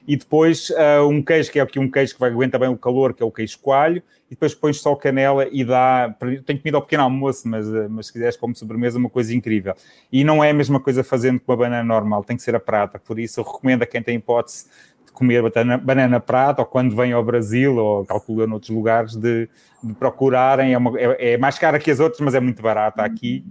e 0.08 0.16
depois 0.16 0.70
uh, 0.70 1.06
um 1.08 1.22
queijo, 1.22 1.52
que 1.52 1.60
é 1.60 1.62
aqui 1.62 1.78
um 1.78 1.88
queijo 1.88 2.14
que 2.14 2.18
vai 2.18 2.30
aguentar 2.30 2.60
bem 2.60 2.68
o 2.68 2.76
calor, 2.76 3.14
que 3.14 3.22
é 3.22 3.26
o 3.26 3.30
queijo 3.30 3.60
coalho, 3.60 4.02
e 4.28 4.34
depois 4.34 4.56
pões 4.56 4.80
só 4.80 4.96
canela 4.96 5.46
e 5.52 5.64
dá, 5.64 6.12
tenho 6.44 6.58
comida 6.58 6.78
ao 6.78 6.82
pequeno 6.82 7.04
almoço, 7.04 7.46
mas, 7.46 7.72
ah, 7.72 7.86
mas 7.88 8.06
se 8.06 8.12
quiseres 8.12 8.36
como 8.36 8.56
sobremesa, 8.56 8.98
uma 8.98 9.10
coisa 9.10 9.32
incrível. 9.32 9.74
E 10.10 10.24
não 10.24 10.42
é 10.42 10.50
a 10.50 10.54
mesma 10.54 10.80
coisa 10.80 11.04
fazendo 11.04 11.38
com 11.38 11.52
uma 11.52 11.58
banana 11.58 11.84
normal, 11.84 12.24
tem 12.24 12.36
que 12.36 12.42
ser 12.42 12.56
a 12.56 12.60
prata, 12.60 12.98
por 12.98 13.20
isso 13.20 13.38
eu 13.38 13.44
recomendo 13.44 13.82
a 13.82 13.86
quem 13.86 14.02
tem 14.02 14.16
hipótese 14.16 14.66
comer 15.12 15.42
banana, 15.42 15.78
banana 15.78 16.20
prata 16.20 16.62
ou 16.62 16.66
quando 16.66 16.96
vem 16.96 17.12
ao 17.12 17.22
Brasil 17.22 17.76
ou 17.76 18.04
calcula 18.04 18.46
noutros 18.46 18.70
lugares 18.70 19.14
de, 19.14 19.48
de 19.82 19.94
procurarem. 19.94 20.72
É, 20.72 20.78
uma, 20.78 20.98
é, 20.98 21.32
é, 21.32 21.36
mais 21.38 21.58
cara 21.58 21.78
que 21.78 21.90
as 21.90 22.00
outras, 22.00 22.20
mas 22.20 22.34
é 22.34 22.40
muito 22.40 22.62
barata 22.62 23.02
aqui 23.02 23.44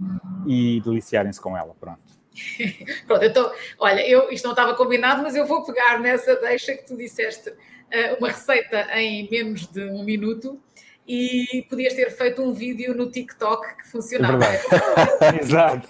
e 0.46 0.80
deliciarem-se 0.84 1.40
com 1.40 1.56
ela. 1.56 1.74
Pronto. 1.80 2.00
Pronto, 3.06 3.24
então, 3.24 3.52
olha, 3.78 4.06
eu, 4.06 4.30
isto 4.30 4.44
não 4.44 4.52
estava 4.52 4.74
combinado, 4.74 5.22
mas 5.22 5.34
eu 5.34 5.46
vou 5.46 5.64
pegar 5.64 6.00
nessa 6.00 6.34
deixa 6.36 6.74
que 6.74 6.86
tu 6.86 6.96
disseste 6.96 7.50
uh, 7.50 8.16
uma 8.18 8.28
receita 8.28 8.88
em 8.98 9.28
menos 9.30 9.66
de 9.66 9.84
um 9.84 10.02
minuto 10.02 10.58
e 11.06 11.66
podias 11.68 11.94
ter 11.94 12.10
feito 12.10 12.42
um 12.42 12.52
vídeo 12.52 12.94
no 12.94 13.10
TikTok 13.10 13.76
que 13.76 13.88
funcionava. 13.88 14.44
É 14.44 15.40
Exato. 15.42 15.88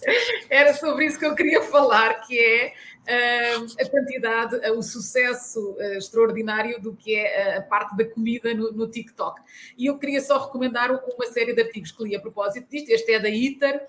Era 0.48 0.72
sobre 0.74 1.06
isso 1.06 1.18
que 1.18 1.26
eu 1.26 1.34
queria 1.34 1.62
falar, 1.62 2.20
que 2.22 2.38
é 2.38 2.72
a 3.06 3.90
quantidade, 3.90 4.56
o 4.70 4.82
sucesso 4.82 5.72
uh, 5.72 5.98
extraordinário 5.98 6.80
do 6.80 6.94
que 6.94 7.14
é 7.14 7.58
a 7.58 7.62
parte 7.62 7.96
da 7.96 8.04
comida 8.04 8.54
no, 8.54 8.72
no, 8.72 8.88
TikTok. 8.88 9.40
E 9.76 9.86
eu 9.86 9.98
queria 9.98 10.20
só 10.20 10.38
recomendar 10.46 10.90
uma 10.90 11.26
série 11.26 11.52
de 11.52 11.62
artigos 11.62 11.92
que 11.92 12.04
li 12.04 12.16
a 12.16 12.20
propósito 12.20 12.68
disto. 12.70 12.90
Este 12.90 13.12
é 13.12 13.20
da 13.20 13.28
ITER. 13.28 13.82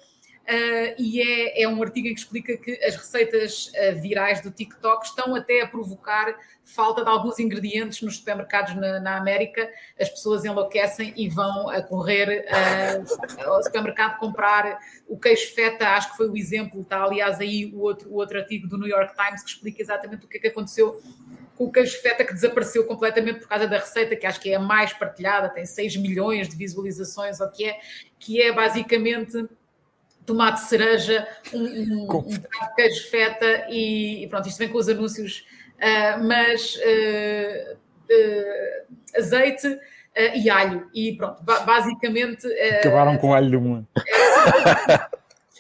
Uh, 0.46 0.94
e 1.00 1.22
é, 1.22 1.64
é, 1.64 1.68
um 1.68 1.82
artigo 1.82 2.08
em 2.08 2.14
que 2.14 2.20
explica 2.20 2.56
que 2.56 2.72
as 2.86 2.96
receitas 2.96 3.70
uh, 3.70 4.00
virais 4.00 4.42
do 4.42 4.52
TikTok 4.52 5.04
estão 5.04 5.34
até 5.34 5.62
a 5.62 5.68
provocar 5.68 6.36
falta 6.64 7.04
de 7.04 7.10
alguns 7.10 7.40
ingredientes 7.40 8.00
nos 8.04 8.18
supermercados 8.18 8.76
na, 8.76 9.00
na 9.00 9.18
América. 9.18 9.68
As 10.00 10.08
pessoas 10.08 10.46
enlouquecem 10.46 11.14
e 11.18 11.28
vão 11.28 11.68
a 11.70 11.82
correr 11.82 12.46
uh, 12.46 13.50
ao 13.50 13.64
supermercado 13.64 14.20
comprar 14.20 14.78
o 15.08 15.18
queijo 15.18 15.52
feta. 15.56 15.90
Acho 15.90 16.12
que 16.12 16.18
foi 16.18 16.30
o 16.30 16.38
exemplo. 16.38 16.82
Está, 16.82 17.04
aliás, 17.04 17.40
aí 17.40 17.66
o 17.74 17.80
outro, 17.80 18.08
o 18.12 18.14
outro 18.14 18.38
artigo 18.38 18.68
do 18.68 18.78
New 18.78 18.88
York 18.88 19.16
Times 19.16 19.42
que 19.42 19.50
explica 19.50 19.82
exatamente 19.82 20.26
o 20.26 20.30
que 20.30 20.38
é 20.38 20.42
que 20.42 20.48
aconteceu 20.48 21.02
com 21.56 21.66
o 21.66 21.72
queijo 21.72 22.00
feta 22.02 22.24
que 22.24 22.34
desapareceu 22.34 22.86
completamente 22.86 23.40
por 23.40 23.48
causa 23.48 23.68
da 23.68 23.80
receita, 23.80 24.16
que 24.16 24.28
acho 24.28 24.40
que 24.40 24.52
é 24.52 24.56
a 24.56 24.60
mais 24.60 24.94
partilhada, 24.94 25.50
tem 25.50 25.66
6 25.66 25.98
milhões 25.98 26.50
de 26.50 26.56
visualizações, 26.56 27.40
ou 27.40 27.50
que 27.50 27.66
é, 27.66 27.80
que 28.20 28.42
é 28.42 28.52
basicamente 28.52 29.48
tomate 30.26 30.62
cereja, 30.62 31.28
um, 31.54 31.64
um, 31.64 32.08
um 32.18 32.28
de 32.28 32.76
queijo 32.76 33.10
feta 33.10 33.68
e, 33.70 34.24
e, 34.24 34.28
pronto, 34.28 34.48
isto 34.48 34.58
vem 34.58 34.70
com 34.70 34.78
os 34.78 34.90
anúncios, 34.90 35.46
uh, 35.76 36.24
mas 36.24 36.76
uh, 36.76 37.74
uh, 37.74 39.18
azeite 39.18 39.80
e 40.34 40.50
alho. 40.50 40.90
E 40.94 41.18
pronto, 41.18 41.44
basicamente. 41.44 42.48
Acabaram 42.80 43.18
com 43.18 43.30
o 43.30 43.34
alho 43.34 43.52
do 43.52 43.60
mundo. 43.60 43.88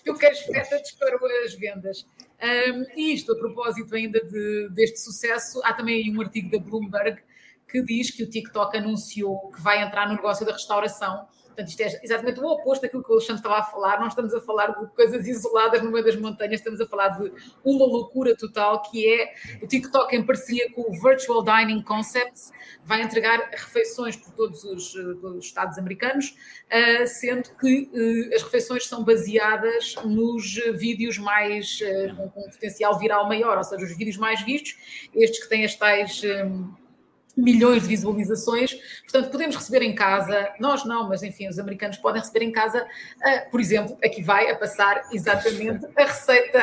o 0.07 0.13
queijo 0.13 0.45
feta 0.45 0.81
disparou 0.81 1.19
as 1.43 1.53
vendas. 1.55 2.05
Um, 2.41 2.85
e 2.95 3.13
isto, 3.13 3.31
a 3.31 3.35
propósito 3.37 3.95
ainda 3.95 4.23
de, 4.23 4.69
deste 4.69 4.99
sucesso, 4.99 5.61
há 5.63 5.73
também 5.73 6.15
um 6.15 6.21
artigo 6.21 6.49
da 6.51 6.59
Bloomberg 6.59 7.19
que 7.67 7.81
diz 7.81 8.11
que 8.11 8.23
o 8.23 8.29
TikTok 8.29 8.77
anunciou 8.77 9.51
que 9.51 9.61
vai 9.61 9.81
entrar 9.81 10.07
no 10.07 10.15
negócio 10.15 10.45
da 10.45 10.51
restauração 10.51 11.27
Portanto, 11.55 11.69
isto 11.69 11.81
é 11.81 11.99
exatamente 12.03 12.39
o 12.41 12.45
oposto 12.45 12.81
daquilo 12.81 13.01
que 13.01 13.09
o 13.09 13.13
Alexandre 13.13 13.39
estava 13.39 13.59
a 13.59 13.63
falar. 13.63 13.99
Não 13.99 14.07
estamos 14.07 14.33
a 14.33 14.41
falar 14.41 14.67
de 14.67 14.87
coisas 14.87 15.25
isoladas 15.25 15.81
no 15.81 15.89
meio 15.89 16.03
das 16.03 16.17
montanhas, 16.17 16.59
estamos 16.59 16.81
a 16.81 16.85
falar 16.85 17.09
de 17.09 17.31
uma 17.63 17.85
loucura 17.85 18.35
total 18.35 18.81
que 18.81 19.07
é 19.07 19.33
o 19.61 19.67
TikTok 19.67 20.13
em 20.13 20.25
parceria 20.25 20.69
com 20.73 20.81
o 20.81 21.01
Virtual 21.01 21.41
Dining 21.43 21.81
Concepts, 21.83 22.51
vai 22.83 23.01
entregar 23.01 23.39
refeições 23.51 24.17
por 24.17 24.33
todos 24.33 24.65
os, 24.65 24.93
os 24.95 25.45
Estados 25.45 25.77
americanos, 25.77 26.35
uh, 26.65 27.07
sendo 27.07 27.49
que 27.57 27.89
uh, 27.93 28.35
as 28.35 28.43
refeições 28.43 28.85
são 28.85 29.05
baseadas 29.05 29.95
nos 30.03 30.55
vídeos 30.73 31.17
mais 31.17 31.79
com, 32.17 32.29
com 32.29 32.49
potencial 32.49 32.99
viral 32.99 33.27
maior, 33.29 33.57
ou 33.57 33.63
seja, 33.63 33.85
os 33.85 33.95
vídeos 33.95 34.17
mais 34.17 34.41
vistos, 34.41 34.75
estes 35.13 35.41
que 35.41 35.49
têm 35.49 35.63
as 35.63 35.75
tais. 35.75 36.21
Milhões 37.35 37.81
de 37.81 37.89
visualizações. 37.89 38.73
Portanto, 39.01 39.29
podemos 39.29 39.55
receber 39.55 39.83
em 39.83 39.93
casa, 39.93 40.53
nós 40.59 40.85
não, 40.85 41.09
mas 41.09 41.21
enfim, 41.21 41.47
os 41.49 41.59
americanos 41.59 41.97
podem 41.97 42.21
receber 42.21 42.45
em 42.45 42.51
casa, 42.51 42.83
uh, 42.83 43.51
por 43.51 43.59
exemplo, 43.59 43.97
aqui 44.03 44.23
vai 44.23 44.49
a 44.49 44.55
passar 44.55 45.09
exatamente 45.11 45.85
a 45.97 46.05
receita 46.05 46.59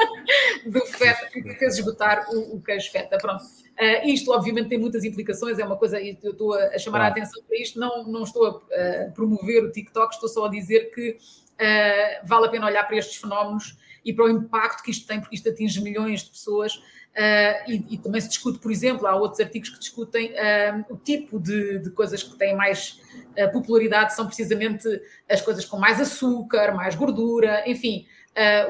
do 0.66 0.80
feta 0.86 1.28
que 1.30 1.54
fez 1.54 1.78
esgotar 1.78 2.26
o, 2.30 2.56
o 2.56 2.62
queijo 2.62 2.90
feta. 2.90 3.18
Pronto. 3.18 3.42
Uh, 3.42 4.08
isto, 4.08 4.32
obviamente, 4.32 4.68
tem 4.68 4.78
muitas 4.78 5.04
implicações, 5.04 5.58
é 5.58 5.64
uma 5.64 5.76
coisa, 5.76 6.00
eu 6.00 6.32
estou 6.32 6.54
a 6.54 6.78
chamar 6.78 7.02
a 7.02 7.06
atenção 7.08 7.42
para 7.44 7.58
isto, 7.58 7.78
não, 7.78 8.04
não 8.04 8.22
estou 8.22 8.46
a 8.46 8.50
uh, 8.56 9.12
promover 9.14 9.64
o 9.64 9.70
TikTok, 9.70 10.14
estou 10.14 10.28
só 10.28 10.46
a 10.46 10.48
dizer 10.48 10.90
que 10.90 11.16
vale 12.24 12.46
a 12.46 12.48
pena 12.48 12.66
olhar 12.66 12.84
para 12.84 12.96
estes 12.96 13.16
fenómenos 13.16 13.76
e 14.04 14.12
para 14.12 14.26
o 14.26 14.28
impacto 14.30 14.82
que 14.82 14.92
isto 14.92 15.08
tem, 15.08 15.20
porque 15.20 15.34
isto 15.34 15.48
atinge 15.48 15.82
milhões 15.82 16.22
de 16.22 16.30
pessoas 16.30 16.80
Uh, 17.18 17.66
e, 17.66 17.94
e, 17.94 17.98
também 17.98 18.20
se 18.20 18.28
discute, 18.28 18.60
por 18.60 18.70
exemplo, 18.70 19.04
há 19.04 19.16
outros 19.16 19.40
artigos 19.40 19.70
que 19.70 19.78
discutem 19.80 20.30
uh, 20.30 20.84
o 20.88 20.96
tipo 20.96 21.40
de, 21.40 21.80
de, 21.80 21.90
coisas 21.90 22.22
que 22.22 22.36
têm 22.36 22.54
mais 22.54 23.00
uh, 23.36 23.50
popularidade, 23.50 24.14
são 24.14 24.24
precisamente 24.24 24.86
as 25.28 25.40
coisas 25.40 25.64
com 25.64 25.76
mais 25.76 26.00
açúcar, 26.00 26.72
mais 26.76 26.94
gordura, 26.94 27.64
enfim, 27.66 28.06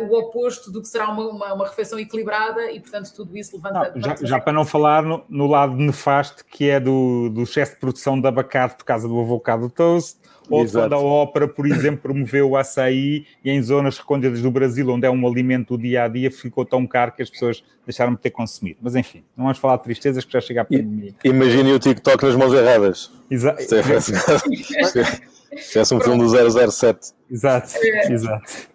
o 0.09 0.17
oposto 0.17 0.73
do 0.73 0.81
que 0.81 0.89
será 0.89 1.11
uma, 1.11 1.29
uma, 1.29 1.53
uma, 1.53 1.67
refeição 1.67 1.99
equilibrada 1.99 2.73
e, 2.73 2.81
portanto, 2.81 3.13
tudo 3.15 3.37
isso 3.37 3.55
levanta. 3.55 3.93
Não, 3.95 4.03
já, 4.03 4.17
já, 4.23 4.41
para 4.41 4.55
não 4.55 4.65
falar 4.65 5.03
no, 5.03 5.23
no, 5.29 5.47
lado 5.47 5.75
nefasto 5.75 6.43
que 6.43 6.71
é 6.71 6.81
do, 6.81 7.29
do 7.29 7.43
excesso 7.43 7.75
de 7.75 7.79
produção 7.79 8.19
de 8.19 8.27
abacate 8.27 8.77
por 8.77 8.85
causa 8.85 9.07
do 9.07 9.21
avocado 9.21 9.69
toast 9.69 10.19
ou 10.49 10.63
Exato. 10.63 10.85
quando 10.85 10.93
a 10.95 10.99
ópera, 10.99 11.49
por 11.49 11.67
exemplo, 11.67 12.01
promoveu 12.03 12.51
o 12.51 12.57
açaí 12.57 13.27
e 13.45 13.51
em 13.51 13.63
zonas 13.63 13.99
recônditas 13.99 14.41
do 14.41 14.51
Brasil, 14.51 14.89
onde 14.89 15.07
é 15.07 15.11
um 15.11 15.27
alimento 15.27 15.77
do 15.77 15.83
dia 15.83 16.05
a 16.05 16.09
dia, 16.09 16.31
ficou 16.31 16.65
tão 16.65 16.87
caro 16.87 17.13
que 17.13 17.23
as 17.23 17.31
pessoas 17.31 17.63
deixaram 17.85 18.15
de 18.15 18.21
ter 18.21 18.31
consumido. 18.31 18.79
Mas 18.83 18.95
enfim, 18.97 19.25
não 19.37 19.45
vamos 19.45 19.59
falar 19.59 19.77
de 19.77 19.85
tristezas 19.85 20.25
que 20.25 20.33
já 20.33 20.41
chega 20.41 20.63
a 20.63 20.65
pandemia. 20.65 21.15
Imagine 21.25 21.73
o 21.73 21.79
TikTok 21.79 22.25
nas 22.25 22.37
mãos 22.37 22.53
erradas. 22.53 23.13
Exato. 23.31 23.63
Se 25.57 25.79
é 25.79 25.83
um 25.83 26.01
filme 26.01 26.19
do 26.19 26.71
007. 26.71 27.13
Exato, 27.31 27.75
é. 27.83 28.13
exato. 28.13 28.69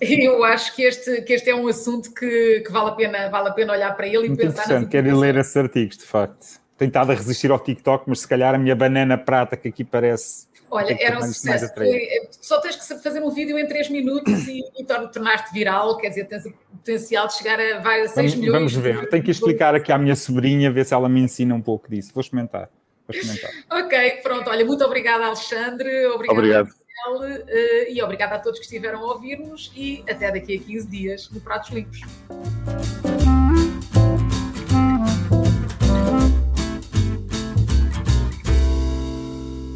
Eu 0.00 0.42
acho 0.44 0.74
que 0.74 0.82
este, 0.82 1.22
que 1.22 1.32
este 1.32 1.50
é 1.50 1.54
um 1.54 1.68
assunto 1.68 2.12
que, 2.12 2.60
que 2.60 2.72
vale, 2.72 2.90
a 2.90 2.92
pena, 2.92 3.28
vale 3.28 3.48
a 3.48 3.52
pena 3.52 3.72
olhar 3.72 3.94
para 3.96 4.06
ele 4.06 4.26
e 4.26 4.28
Muito 4.28 4.38
pensar. 4.38 4.64
Interessante, 4.64 4.88
quero 4.88 5.18
ler 5.18 5.36
esses 5.36 5.56
artigos, 5.56 5.98
de 5.98 6.04
facto. 6.04 6.60
Tentado 6.76 7.12
a 7.12 7.14
resistir 7.14 7.50
ao 7.50 7.58
TikTok, 7.58 8.04
mas 8.08 8.20
se 8.20 8.28
calhar 8.28 8.54
a 8.54 8.58
minha 8.58 8.74
banana 8.74 9.16
prata, 9.16 9.56
que 9.56 9.68
aqui 9.68 9.84
parece 9.84 10.46
Olha, 10.74 10.96
era 11.00 11.18
um 11.18 11.22
sucesso. 11.22 11.72
Foi, 11.72 12.08
só 12.32 12.60
tens 12.60 12.74
que 12.74 12.98
fazer 13.00 13.22
um 13.22 13.30
vídeo 13.30 13.56
em 13.56 13.64
3 13.64 13.90
minutos 13.90 14.48
e, 14.48 14.60
e 14.76 14.84
tornaste 14.84 15.54
viral, 15.54 15.96
quer 15.98 16.08
dizer, 16.08 16.24
tens 16.24 16.44
o 16.46 16.52
potencial 16.52 17.28
de 17.28 17.34
chegar 17.34 17.60
a 17.60 17.78
vários 17.78 18.10
6 18.10 18.16
vamos, 18.16 18.34
milhões. 18.34 18.72
Vamos 18.72 18.74
ver, 18.74 19.08
tenho 19.08 19.22
que 19.22 19.30
explicar 19.30 19.76
aqui 19.76 19.92
à 19.92 19.98
minha 19.98 20.16
sobrinha, 20.16 20.72
ver 20.72 20.84
se 20.84 20.92
ela 20.92 21.08
me 21.08 21.20
ensina 21.20 21.54
um 21.54 21.62
pouco 21.62 21.88
disso. 21.88 22.10
Vou 22.12 22.20
experimentar. 22.20 22.68
Vou 23.06 23.16
experimentar. 23.16 23.50
ok, 23.70 24.10
pronto. 24.22 24.50
Olha, 24.50 24.64
muito 24.64 24.84
obrigada, 24.84 25.26
Alexandre. 25.26 26.06
Obrigado. 26.06 26.38
Obrigado. 26.38 26.68
Uh, 27.06 27.90
e 27.90 28.02
obrigada 28.02 28.34
a 28.34 28.38
todos 28.40 28.58
que 28.58 28.64
estiveram 28.64 28.98
a 28.98 29.12
ouvir-nos 29.12 29.70
e 29.76 30.02
até 30.08 30.32
daqui 30.32 30.56
a 30.56 30.58
15 30.58 30.88
dias 30.88 31.30
no 31.30 31.40
Pratos 31.40 31.70
Limpos. 31.70 32.00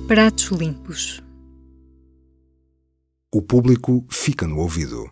Pratos 0.09 0.47
limpos. 0.59 1.23
O 3.31 3.43
público 3.43 4.07
fica 4.09 4.47
no 4.47 4.57
ouvido. 4.61 5.11